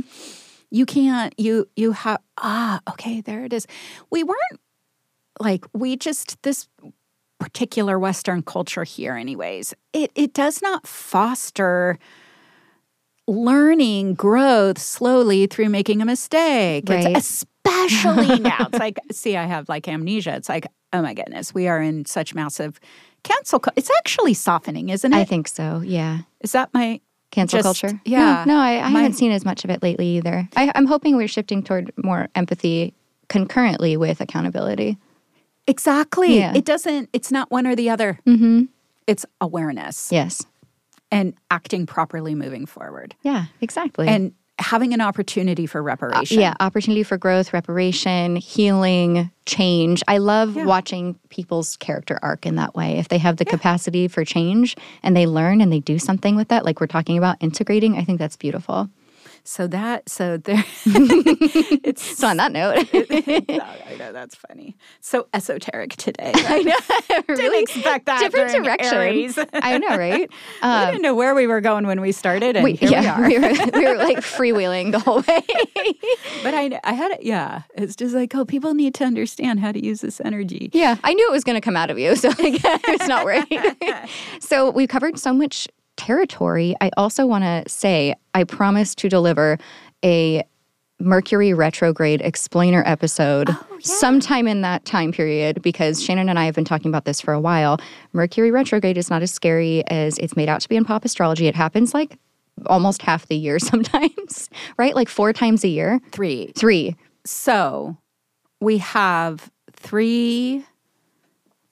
you 0.76 0.86
can't 0.86 1.34
you 1.40 1.68
you 1.76 1.92
have 1.94 2.20
ah 2.38 2.80
okay 2.92 3.22
there 3.22 3.44
it 3.46 3.54
is 3.54 3.66
we 4.12 4.24
weren't 4.24 4.60
like 5.40 5.64
we 5.74 5.96
just 5.96 6.42
this 6.44 6.68
particular 7.40 7.98
western 8.00 8.42
culture 8.42 8.84
here 8.84 9.16
anyways 9.16 9.74
it 9.94 10.12
it 10.16 10.34
does 10.34 10.62
not 10.62 10.86
foster 10.88 11.98
learning 13.28 14.14
growth 14.14 14.78
slowly 14.80 15.48
through 15.48 15.70
making 15.70 16.02
a 16.02 16.06
mistake 16.06 16.90
It's- 16.90 17.06
Right. 17.06 17.18
especially 17.18 18.40
now 18.52 18.68
it's 18.70 18.78
like 18.80 19.00
see 19.12 19.36
i 19.36 19.46
have 19.46 19.68
like 19.68 19.88
amnesia 19.88 20.36
it's 20.36 20.48
like 20.50 20.68
oh 20.94 21.02
my 21.02 21.14
goodness 21.16 21.54
we 21.54 21.68
are 21.68 21.82
in 21.82 22.06
such 22.06 22.36
massive 22.36 22.80
cancel 23.24 23.60
cu- 23.60 23.72
it's 23.76 23.90
actually 23.98 24.36
softening 24.36 24.90
isn't 24.90 25.12
it 25.12 25.18
I 25.18 25.24
think 25.26 25.48
so. 25.48 25.82
Yeah. 25.84 26.20
Is 26.42 26.52
that 26.52 26.70
my 26.76 27.02
Cancel 27.32 27.58
Just- 27.62 27.82
culture. 27.82 28.00
yeah. 28.06 28.44
No, 28.48 28.54
no 28.56 28.60
I, 28.60 28.78
I 28.80 28.90
My- 28.90 29.02
haven't 29.02 29.14
seen 29.18 29.32
as 29.32 29.44
much 29.46 29.64
of 29.66 29.70
it 29.70 29.84
lately 29.84 30.08
either. 30.18 30.48
I, 30.56 30.72
I'm 30.76 30.86
hoping 30.86 31.16
we're 31.18 31.28
shifting 31.28 31.64
toward 31.64 31.92
more 32.02 32.30
empathy 32.36 32.94
concurrently 33.28 33.98
with 33.98 34.22
accountability. 34.22 34.98
exactly 35.68 36.38
Yeah. 36.38 36.54
it 36.56 36.64
doesn't 36.66 37.10
it's 37.12 37.32
not 37.32 37.50
one 37.52 37.66
or 37.66 37.76
the 37.76 37.90
other 37.90 38.20
Mm-hmm. 38.28 38.66
it's 39.08 39.26
awareness 39.42 40.12
Yes. 40.12 40.46
and 41.12 41.34
acting 41.50 41.86
properly 41.88 42.36
moving 42.36 42.66
forward 42.68 43.16
Yeah, 43.24 43.46
exactly. 43.62 44.08
and 44.08 44.34
having 44.60 44.94
an 44.94 45.02
opportunity 45.02 45.66
for 45.66 45.84
reparation. 45.84 46.38
Uh, 46.38 46.42
yeah, 46.42 46.54
opportunity 46.60 47.04
for 47.04 47.18
growth, 47.18 47.52
reparation, 47.54 48.38
healing, 48.38 49.30
change. 49.46 50.02
I 50.08 50.18
love 50.18 50.56
Yeah. 50.56 50.66
watching 50.66 51.20
people's 51.30 51.76
character 51.78 52.20
arc 52.22 52.46
in 52.46 52.56
that 52.56 52.74
way. 52.76 52.98
If 52.98 53.10
they 53.10 53.18
have 53.18 53.38
the 53.38 53.46
capacity 53.46 54.08
for 54.08 54.24
change 54.24 54.76
and 55.04 55.16
they 55.16 55.28
learn 55.28 55.60
and 55.62 55.72
they 55.72 55.82
do 55.82 56.00
something 56.00 56.36
with 56.36 56.48
that, 56.48 56.64
like 56.66 56.80
we're 56.80 56.88
talking 56.88 57.18
about 57.18 57.38
integrating, 57.42 57.98
I 57.98 58.04
think 58.04 58.18
that's 58.18 58.38
beautiful. 58.38 58.90
So 59.48 59.68
that 59.68 60.10
so 60.10 60.38
there 60.38 60.64
it's 60.86 62.18
So 62.18 62.28
on 62.28 62.38
that 62.38 62.52
note, 62.52 62.88
I 62.94 63.96
know 64.00 64.12
that's 64.12 64.34
funny. 64.36 64.76
So 65.02 65.28
esoteric 65.34 65.96
today. 65.98 66.32
I 66.36 66.64
know, 66.64 66.76
Didn't 67.08 67.28
really 67.38 67.62
expect 67.62 68.08
that. 68.08 68.20
different 68.20 68.52
direction. 68.64 69.46
I 69.54 69.78
know, 69.78 69.96
right? 69.98 70.30
we 70.30 70.38
Um, 70.68 70.86
didn't 70.88 71.02
know 71.04 71.14
where 71.14 71.36
we 71.36 71.46
were 71.46 71.62
going 71.62 71.86
when 71.86 72.02
we 72.02 72.12
started, 72.12 72.56
and 72.56 72.64
we, 72.64 72.74
here 72.74 72.90
yeah, 72.90 73.20
we 73.28 73.36
are. 73.38 73.40
we 73.42 73.48
were, 73.48 73.66
we 73.80 73.86
were 73.86 73.98
like 73.98 74.18
freewheeling 74.18 74.92
the 74.92 75.00
whole 75.00 75.22
way. 75.22 75.44
But 76.44 76.54
I, 76.56 76.80
I 76.84 76.94
had 76.94 77.12
it. 77.12 77.24
Yeah, 77.24 77.62
it's 77.76 77.96
just 77.96 78.16
like, 78.16 78.34
oh, 78.36 78.46
people 78.46 78.74
need 78.74 78.96
to 78.96 79.04
understand 79.06 79.60
how 79.60 79.72
to 79.72 79.84
use 79.84 80.02
this 80.02 80.20
energy. 80.22 80.72
Yeah, 80.74 80.98
I 81.04 81.14
knew 81.14 81.28
it 81.28 81.32
was 81.32 81.44
going 81.44 81.56
to 81.56 81.62
come 81.62 81.78
out 81.78 81.92
of 81.92 82.00
you, 82.00 82.16
so 82.16 82.30
like, 82.30 82.62
I 82.66 82.98
was 83.00 83.08
not 83.08 83.26
worried. 83.26 83.46
so 84.40 84.72
we 84.72 84.88
covered 84.88 85.20
so 85.20 85.34
much 85.34 85.68
territory. 85.98 86.76
I 86.82 86.92
also 86.98 87.26
want 87.26 87.44
to 87.44 87.64
say 87.68 88.16
I 88.34 88.44
promise 88.44 88.96
to 88.96 89.10
deliver 89.10 89.58
a 90.04 90.44
Mercury 91.00 91.54
retrograde 91.54 92.22
explainer 92.22 92.82
episode 92.86 93.50
oh, 93.50 93.78
sometime 93.82 94.48
in 94.48 94.62
that 94.62 94.86
time 94.86 95.12
period 95.12 95.62
because 95.62 96.02
Shannon 96.02 96.30
and 96.30 96.40
I 96.40 96.46
have 96.46 96.56
been 96.56 96.64
talking 96.64 96.88
about 96.90 97.04
this 97.04 97.20
for 97.20 97.34
a 97.34 97.40
while. 97.40 97.80
Mercury 98.14 98.50
retrograde 98.50 98.98
is 98.98 99.10
not 99.10 99.22
as 99.22 99.30
scary 99.30 99.84
as 99.88 100.18
it's 100.20 100.38
made 100.38 100.48
out 100.48 100.62
to 100.62 100.70
be 100.70 100.78
in 100.78 100.86
pop 100.86 101.04
astrology. 101.04 101.48
It 101.48 101.56
happens 101.56 101.94
like 101.94 102.18
almost 102.68 103.02
half 103.02 103.28
the 103.28 103.36
year 103.36 103.60
sometimes, 103.60 104.50
right? 104.78 104.96
Like 104.96 105.10
four 105.10 105.34
times 105.34 105.66
a 105.66 105.68
year. 105.68 106.00
Three. 106.14 106.54
Three. 106.58 106.96
So 107.26 107.98
we 108.62 108.78
have 108.78 109.52
three 109.74 110.64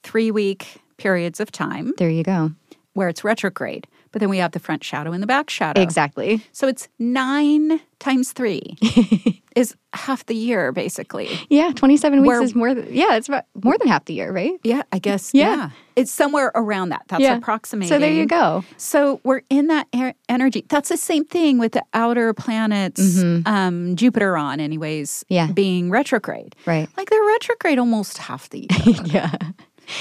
three 0.02 0.30
week 0.30 0.82
periods 0.98 1.40
of 1.40 1.50
time. 1.50 1.94
There 1.96 2.10
you 2.10 2.22
go. 2.22 2.52
where 2.92 3.08
it's 3.08 3.24
retrograde. 3.24 3.86
But 4.14 4.20
then 4.20 4.28
we 4.30 4.38
have 4.38 4.52
the 4.52 4.60
front 4.60 4.84
shadow 4.84 5.10
and 5.10 5.20
the 5.20 5.26
back 5.26 5.50
shadow. 5.50 5.80
Exactly. 5.82 6.40
So 6.52 6.68
it's 6.68 6.86
nine 7.00 7.80
times 7.98 8.30
three 8.32 8.76
is 9.56 9.74
half 9.92 10.24
the 10.26 10.36
year, 10.36 10.70
basically. 10.70 11.28
Yeah, 11.50 11.72
27 11.74 12.20
weeks 12.22 12.28
Where- 12.28 12.42
is 12.42 12.54
more 12.54 12.74
than, 12.74 12.86
yeah, 12.94 13.16
it's 13.16 13.26
about 13.26 13.44
more 13.64 13.76
than 13.76 13.88
half 13.88 14.04
the 14.04 14.14
year, 14.14 14.30
right? 14.30 14.52
Yeah, 14.62 14.82
I 14.92 15.00
guess. 15.00 15.32
Yeah. 15.34 15.56
Yeah. 15.56 15.70
It's 15.96 16.12
somewhere 16.12 16.52
around 16.54 16.90
that. 16.90 17.02
That's 17.08 17.22
Yeah. 17.22 17.36
approximating. 17.36 17.88
So 17.88 17.98
there 17.98 18.12
you 18.12 18.26
go. 18.26 18.62
So 18.76 19.20
we're 19.24 19.42
in 19.50 19.66
that 19.66 19.88
er- 19.96 20.14
energy. 20.28 20.64
That's 20.68 20.90
the 20.90 20.96
same 20.96 21.24
thing 21.24 21.58
with 21.58 21.72
the 21.72 21.82
outer 21.92 22.32
planets, 22.34 23.20
um, 23.46 23.96
Jupiter 23.96 24.36
on, 24.36 24.60
anyways, 24.60 25.24
Mm-hmm. 25.24 25.34
Yeah. 25.34 25.46
being 25.52 25.90
retrograde. 25.90 26.54
Right. 26.66 26.88
Like 26.96 27.10
they're 27.10 27.24
retrograde 27.24 27.80
almost 27.80 28.18
half 28.18 28.48
the 28.50 28.68
year. 28.84 28.96
Yeah. 29.04 29.32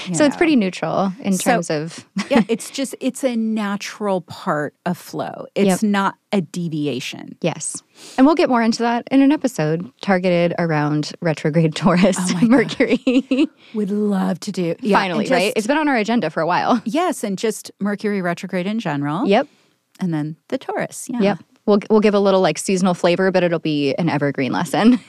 You 0.07 0.15
So 0.15 0.25
it's 0.25 0.35
pretty 0.35 0.55
neutral 0.55 1.11
in 1.21 1.33
So- 1.33 1.51
terms 1.51 1.69
of 1.69 2.05
yeah, 2.29 2.43
it's 2.49 2.69
just 2.69 2.95
it's 2.99 3.23
a 3.23 3.35
natural 3.35 4.21
part 4.21 4.73
of 4.85 4.97
flow. 4.97 5.45
It's 5.55 5.83
not 5.83 6.15
a 6.31 6.41
deviation. 6.41 7.37
yes. 7.41 7.81
And 8.17 8.25
we'll 8.25 8.35
get 8.35 8.49
more 8.49 8.61
into 8.63 8.81
that 8.83 9.07
in 9.11 9.21
an 9.21 9.31
episode 9.31 9.89
targeted 10.01 10.53
around 10.57 11.11
retrograde 11.21 11.75
Taurus 11.75 12.17
Oh 12.19 12.39
Mercury. 12.47 13.47
Would 13.75 13.91
love 13.91 14.39
to 14.41 14.51
do. 14.51 14.75
Yeah, 14.81 14.97
Finally, 14.97 15.25
just- 15.25 15.31
right? 15.31 15.53
It's 15.55 15.67
been 15.67 15.77
on 15.77 15.87
our 15.87 15.97
agenda 15.97 16.29
for 16.29 16.41
a 16.41 16.47
while. 16.47 16.81
yes, 16.85 17.23
and 17.23 17.37
just 17.37 17.71
Mercury 17.79 18.21
retrograde 18.21 18.65
in 18.65 18.79
general. 18.79 19.27
Yep. 19.27 19.47
and 19.99 20.13
then 20.13 20.37
the 20.49 20.57
Taurus. 20.57 21.07
Yeah, 21.09 21.21
Yep. 21.21 21.39
We'll 21.65 21.79
we'll 21.89 22.01
give 22.01 22.13
a 22.13 22.19
little 22.19 22.41
like 22.41 22.57
seasonal 22.57 22.93
flavor, 22.93 23.31
but 23.31 23.41
it'll 23.43 23.57
be 23.59 23.93
an 23.95 24.09
evergreen 24.09 24.51
lesson. 24.51 24.99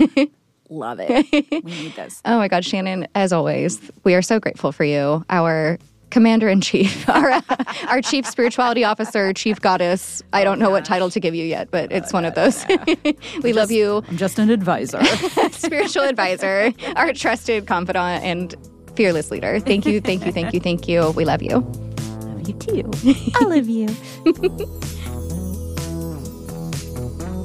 Love 0.69 0.99
it. 1.01 1.27
we 1.65 1.71
need 1.71 1.95
this. 1.95 2.21
oh 2.25 2.39
my 2.39 2.49
God, 2.49 2.65
Shannon! 2.65 3.07
As 3.15 3.33
always, 3.33 3.81
we 4.05 4.15
are 4.15 4.23
so 4.23 4.41
grateful 4.41 4.73
for 4.73 4.85
you, 4.85 5.25
our 5.31 5.79
commander 6.11 6.49
in 6.49 6.61
chief, 6.61 7.09
our 7.09 7.43
our 7.89 8.01
chief 8.01 8.27
spirituality 8.27 8.85
officer, 8.85 9.33
chief 9.33 9.61
goddess. 9.61 10.23
I 10.33 10.45
don't 10.45 10.59
know 10.59 10.71
what 10.71 10.83
oh, 10.83 10.87
title 10.87 11.11
to 11.11 11.21
give 11.21 11.35
you 11.35 11.45
yet, 11.45 11.71
but 11.71 11.93
it's 11.93 12.13
oh, 12.13 12.19
one 12.19 12.25
of 12.25 12.35
those. 12.35 12.65
we 13.43 13.53
love 13.53 13.71
you, 13.71 14.03
I'm 14.09 14.17
just 14.17 14.39
an 14.39 14.51
advisor. 14.51 15.05
spiritual 15.51 16.05
advisor, 16.05 16.73
our 16.97 17.13
trusted 17.13 17.67
confidant, 17.67 18.25
and 18.25 18.55
fearless 18.97 19.31
leader. 19.31 19.61
Thank 19.61 19.87
you, 19.87 20.01
thank 20.01 20.25
you, 20.25 20.33
thank 20.33 20.55
you, 20.55 20.61
thank 20.61 20.89
you. 20.89 21.11
We 21.11 21.25
love 21.25 21.43
you. 21.43 21.59
love 21.59 22.49
you 22.49 22.55
too. 22.55 22.91
I 23.37 23.45
love 23.45 23.69
you. 23.69 25.01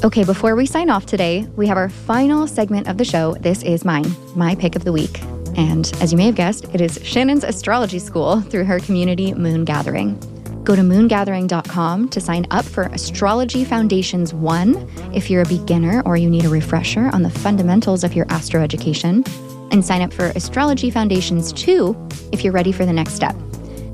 Okay, 0.01 0.23
before 0.23 0.55
we 0.55 0.65
sign 0.65 0.89
off 0.89 1.05
today, 1.05 1.45
we 1.57 1.67
have 1.67 1.75
our 1.75 1.89
final 1.89 2.47
segment 2.47 2.87
of 2.87 2.97
the 2.97 3.03
show. 3.03 3.33
This 3.41 3.61
is 3.63 3.83
mine, 3.83 4.05
my 4.33 4.55
pick 4.55 4.77
of 4.77 4.85
the 4.85 4.93
week. 4.93 5.21
And 5.57 5.91
as 5.99 6.13
you 6.13 6.17
may 6.17 6.27
have 6.27 6.35
guessed, 6.35 6.73
it 6.73 6.79
is 6.79 6.99
Shannon's 7.03 7.43
astrology 7.43 7.99
school 7.99 8.39
through 8.39 8.63
her 8.63 8.79
community 8.79 9.33
Moon 9.33 9.65
Gathering. 9.65 10.17
Go 10.63 10.73
to 10.73 10.83
moongathering.com 10.83 12.07
to 12.09 12.21
sign 12.21 12.47
up 12.49 12.63
for 12.63 12.83
Astrology 12.83 13.65
Foundations 13.65 14.33
1 14.33 15.11
if 15.13 15.29
you're 15.29 15.41
a 15.41 15.47
beginner 15.47 16.01
or 16.05 16.15
you 16.15 16.29
need 16.29 16.45
a 16.45 16.49
refresher 16.49 17.09
on 17.11 17.21
the 17.21 17.29
fundamentals 17.29 18.05
of 18.05 18.13
your 18.13 18.25
astro 18.29 18.61
education, 18.61 19.25
and 19.71 19.83
sign 19.83 20.01
up 20.01 20.13
for 20.13 20.27
Astrology 20.27 20.89
Foundations 20.89 21.51
2 21.51 22.07
if 22.31 22.45
you're 22.45 22.53
ready 22.53 22.71
for 22.71 22.85
the 22.85 22.93
next 22.93 23.15
step. 23.15 23.35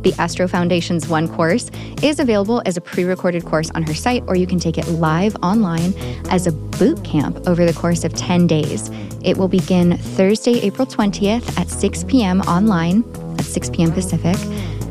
The 0.06 0.14
Astro 0.20 0.48
Foundations 0.48 1.08
1 1.08 1.30
course 1.30 1.72
is 2.04 2.20
available 2.20 2.62
as 2.68 2.78
a 2.78 2.82
pre 2.82 3.06
recorded 3.06 3.44
course 3.44 3.72
on 3.72 3.82
her 3.82 3.96
site, 3.96 4.24
or 4.28 4.36
you 4.36 4.46
can 4.46 4.60
take 4.60 4.78
it 4.78 4.88
live 4.88 5.36
online 5.42 5.96
as 6.30 6.46
a 6.46 6.52
boot 6.52 7.04
camp 7.04 7.48
over 7.48 7.66
the 7.66 7.74
course 7.74 8.04
of 8.04 8.14
10 8.14 8.46
days. 8.46 8.92
It 9.24 9.36
will 9.36 9.48
begin 9.48 9.98
Thursday, 9.98 10.60
April 10.60 10.86
20th 10.86 11.58
at 11.60 11.72
6 11.72 12.04
p.m. 12.04 12.42
online, 12.42 13.04
at 13.40 13.46
6 13.46 13.72
p.m. 13.72 13.92
Pacific, 13.92 14.38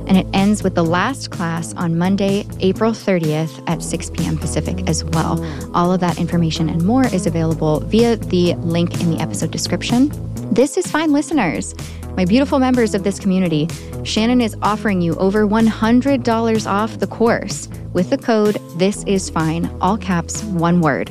and 0.08 0.16
it 0.16 0.26
ends 0.32 0.64
with 0.64 0.74
the 0.74 0.84
last 0.84 1.30
class 1.30 1.72
on 1.74 1.96
Monday, 1.96 2.44
April 2.58 2.90
30th 2.90 3.62
at 3.68 3.84
6 3.84 4.10
p.m. 4.10 4.36
Pacific 4.36 4.88
as 4.88 5.04
well. 5.04 5.40
All 5.74 5.92
of 5.92 6.00
that 6.00 6.18
information 6.18 6.68
and 6.68 6.84
more 6.84 7.06
is 7.06 7.28
available 7.28 7.78
via 7.78 8.16
the 8.16 8.54
link 8.56 9.00
in 9.00 9.12
the 9.12 9.20
episode 9.20 9.52
description. 9.52 10.10
This 10.52 10.76
is 10.76 10.88
fine, 10.88 11.12
listeners. 11.12 11.72
My 12.16 12.24
beautiful 12.24 12.60
members 12.60 12.94
of 12.94 13.02
this 13.02 13.18
community, 13.18 13.68
Shannon 14.04 14.40
is 14.40 14.54
offering 14.62 15.00
you 15.00 15.16
over 15.16 15.44
$100 15.44 16.70
off 16.70 16.98
the 17.00 17.08
course 17.08 17.68
with 17.92 18.10
the 18.10 18.18
code 18.18 18.56
This 18.76 19.02
Is 19.02 19.28
Fine, 19.28 19.66
all 19.80 19.98
caps, 19.98 20.44
one 20.44 20.80
word. 20.80 21.10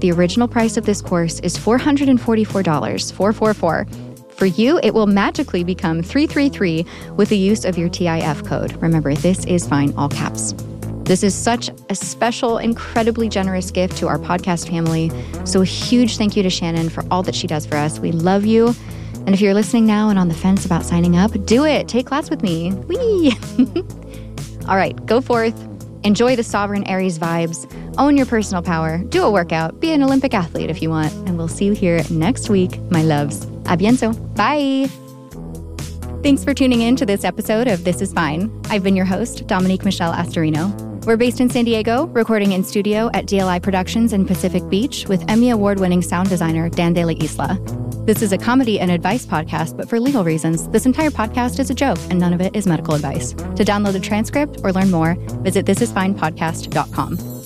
The 0.00 0.10
original 0.10 0.48
price 0.48 0.78
of 0.78 0.86
this 0.86 1.02
course 1.02 1.38
is 1.40 1.58
$444, 1.58 3.12
444. 3.12 3.86
For 4.36 4.46
you, 4.46 4.80
it 4.82 4.94
will 4.94 5.06
magically 5.06 5.64
become 5.64 6.02
333 6.02 6.86
with 7.16 7.28
the 7.28 7.36
use 7.36 7.66
of 7.66 7.76
your 7.76 7.90
TIF 7.90 8.46
code. 8.46 8.72
Remember, 8.80 9.14
this 9.14 9.44
is 9.44 9.66
fine, 9.66 9.92
all 9.98 10.08
caps. 10.08 10.54
This 11.02 11.22
is 11.22 11.34
such 11.34 11.68
a 11.90 11.94
special, 11.94 12.56
incredibly 12.56 13.28
generous 13.28 13.70
gift 13.70 13.98
to 13.98 14.08
our 14.08 14.18
podcast 14.18 14.68
family. 14.68 15.10
So, 15.44 15.60
a 15.60 15.66
huge 15.66 16.16
thank 16.16 16.36
you 16.36 16.42
to 16.42 16.50
Shannon 16.50 16.88
for 16.88 17.04
all 17.10 17.22
that 17.24 17.34
she 17.34 17.46
does 17.46 17.66
for 17.66 17.76
us. 17.76 17.98
We 17.98 18.12
love 18.12 18.46
you. 18.46 18.74
And 19.28 19.34
if 19.34 19.42
you're 19.42 19.52
listening 19.52 19.84
now 19.84 20.08
and 20.08 20.18
on 20.18 20.28
the 20.28 20.34
fence 20.34 20.64
about 20.64 20.86
signing 20.86 21.14
up, 21.14 21.32
do 21.44 21.66
it. 21.66 21.86
Take 21.86 22.06
class 22.06 22.30
with 22.30 22.42
me. 22.42 22.70
Whee! 22.72 23.36
all 24.66 24.74
right, 24.74 24.96
go 25.04 25.20
forth. 25.20 25.54
Enjoy 26.02 26.34
the 26.34 26.42
sovereign 26.42 26.82
Aries 26.84 27.18
vibes. 27.18 27.70
Own 27.98 28.16
your 28.16 28.24
personal 28.24 28.62
power. 28.62 28.96
Do 28.96 29.22
a 29.24 29.30
workout. 29.30 29.80
Be 29.80 29.92
an 29.92 30.02
Olympic 30.02 30.32
athlete 30.32 30.70
if 30.70 30.80
you 30.80 30.88
want. 30.88 31.12
And 31.28 31.36
we'll 31.36 31.46
see 31.46 31.66
you 31.66 31.74
here 31.74 32.00
next 32.08 32.48
week, 32.48 32.80
my 32.90 33.02
loves. 33.02 33.44
A 33.66 33.76
bientôt. 33.76 34.16
Bye. 34.34 34.88
Thanks 36.22 36.42
for 36.42 36.54
tuning 36.54 36.80
in 36.80 36.96
to 36.96 37.04
this 37.04 37.22
episode 37.22 37.68
of 37.68 37.84
This 37.84 38.00
Is 38.00 38.14
Fine. 38.14 38.50
I've 38.70 38.82
been 38.82 38.96
your 38.96 39.04
host, 39.04 39.46
Dominique 39.46 39.84
Michelle 39.84 40.14
Astorino. 40.14 40.87
We're 41.08 41.16
based 41.16 41.40
in 41.40 41.48
San 41.48 41.64
Diego, 41.64 42.04
recording 42.08 42.52
in 42.52 42.62
studio 42.62 43.10
at 43.14 43.24
DLI 43.24 43.62
Productions 43.62 44.12
in 44.12 44.26
Pacific 44.26 44.68
Beach 44.68 45.06
with 45.08 45.24
Emmy 45.26 45.48
Award 45.48 45.80
winning 45.80 46.02
sound 46.02 46.28
designer 46.28 46.68
Dan 46.68 46.92
De 46.92 47.02
La 47.02 47.14
Isla. 47.14 47.58
This 48.04 48.20
is 48.20 48.32
a 48.32 48.36
comedy 48.36 48.78
and 48.78 48.90
advice 48.90 49.24
podcast, 49.24 49.74
but 49.74 49.88
for 49.88 49.98
legal 50.00 50.22
reasons, 50.22 50.68
this 50.68 50.84
entire 50.84 51.08
podcast 51.08 51.60
is 51.60 51.70
a 51.70 51.74
joke 51.74 51.98
and 52.10 52.18
none 52.18 52.34
of 52.34 52.42
it 52.42 52.54
is 52.54 52.66
medical 52.66 52.92
advice. 52.92 53.32
To 53.32 53.64
download 53.64 53.94
a 53.94 54.00
transcript 54.00 54.60
or 54.62 54.70
learn 54.70 54.90
more, 54.90 55.14
visit 55.42 55.64
thisisfinepodcast.com. 55.64 57.37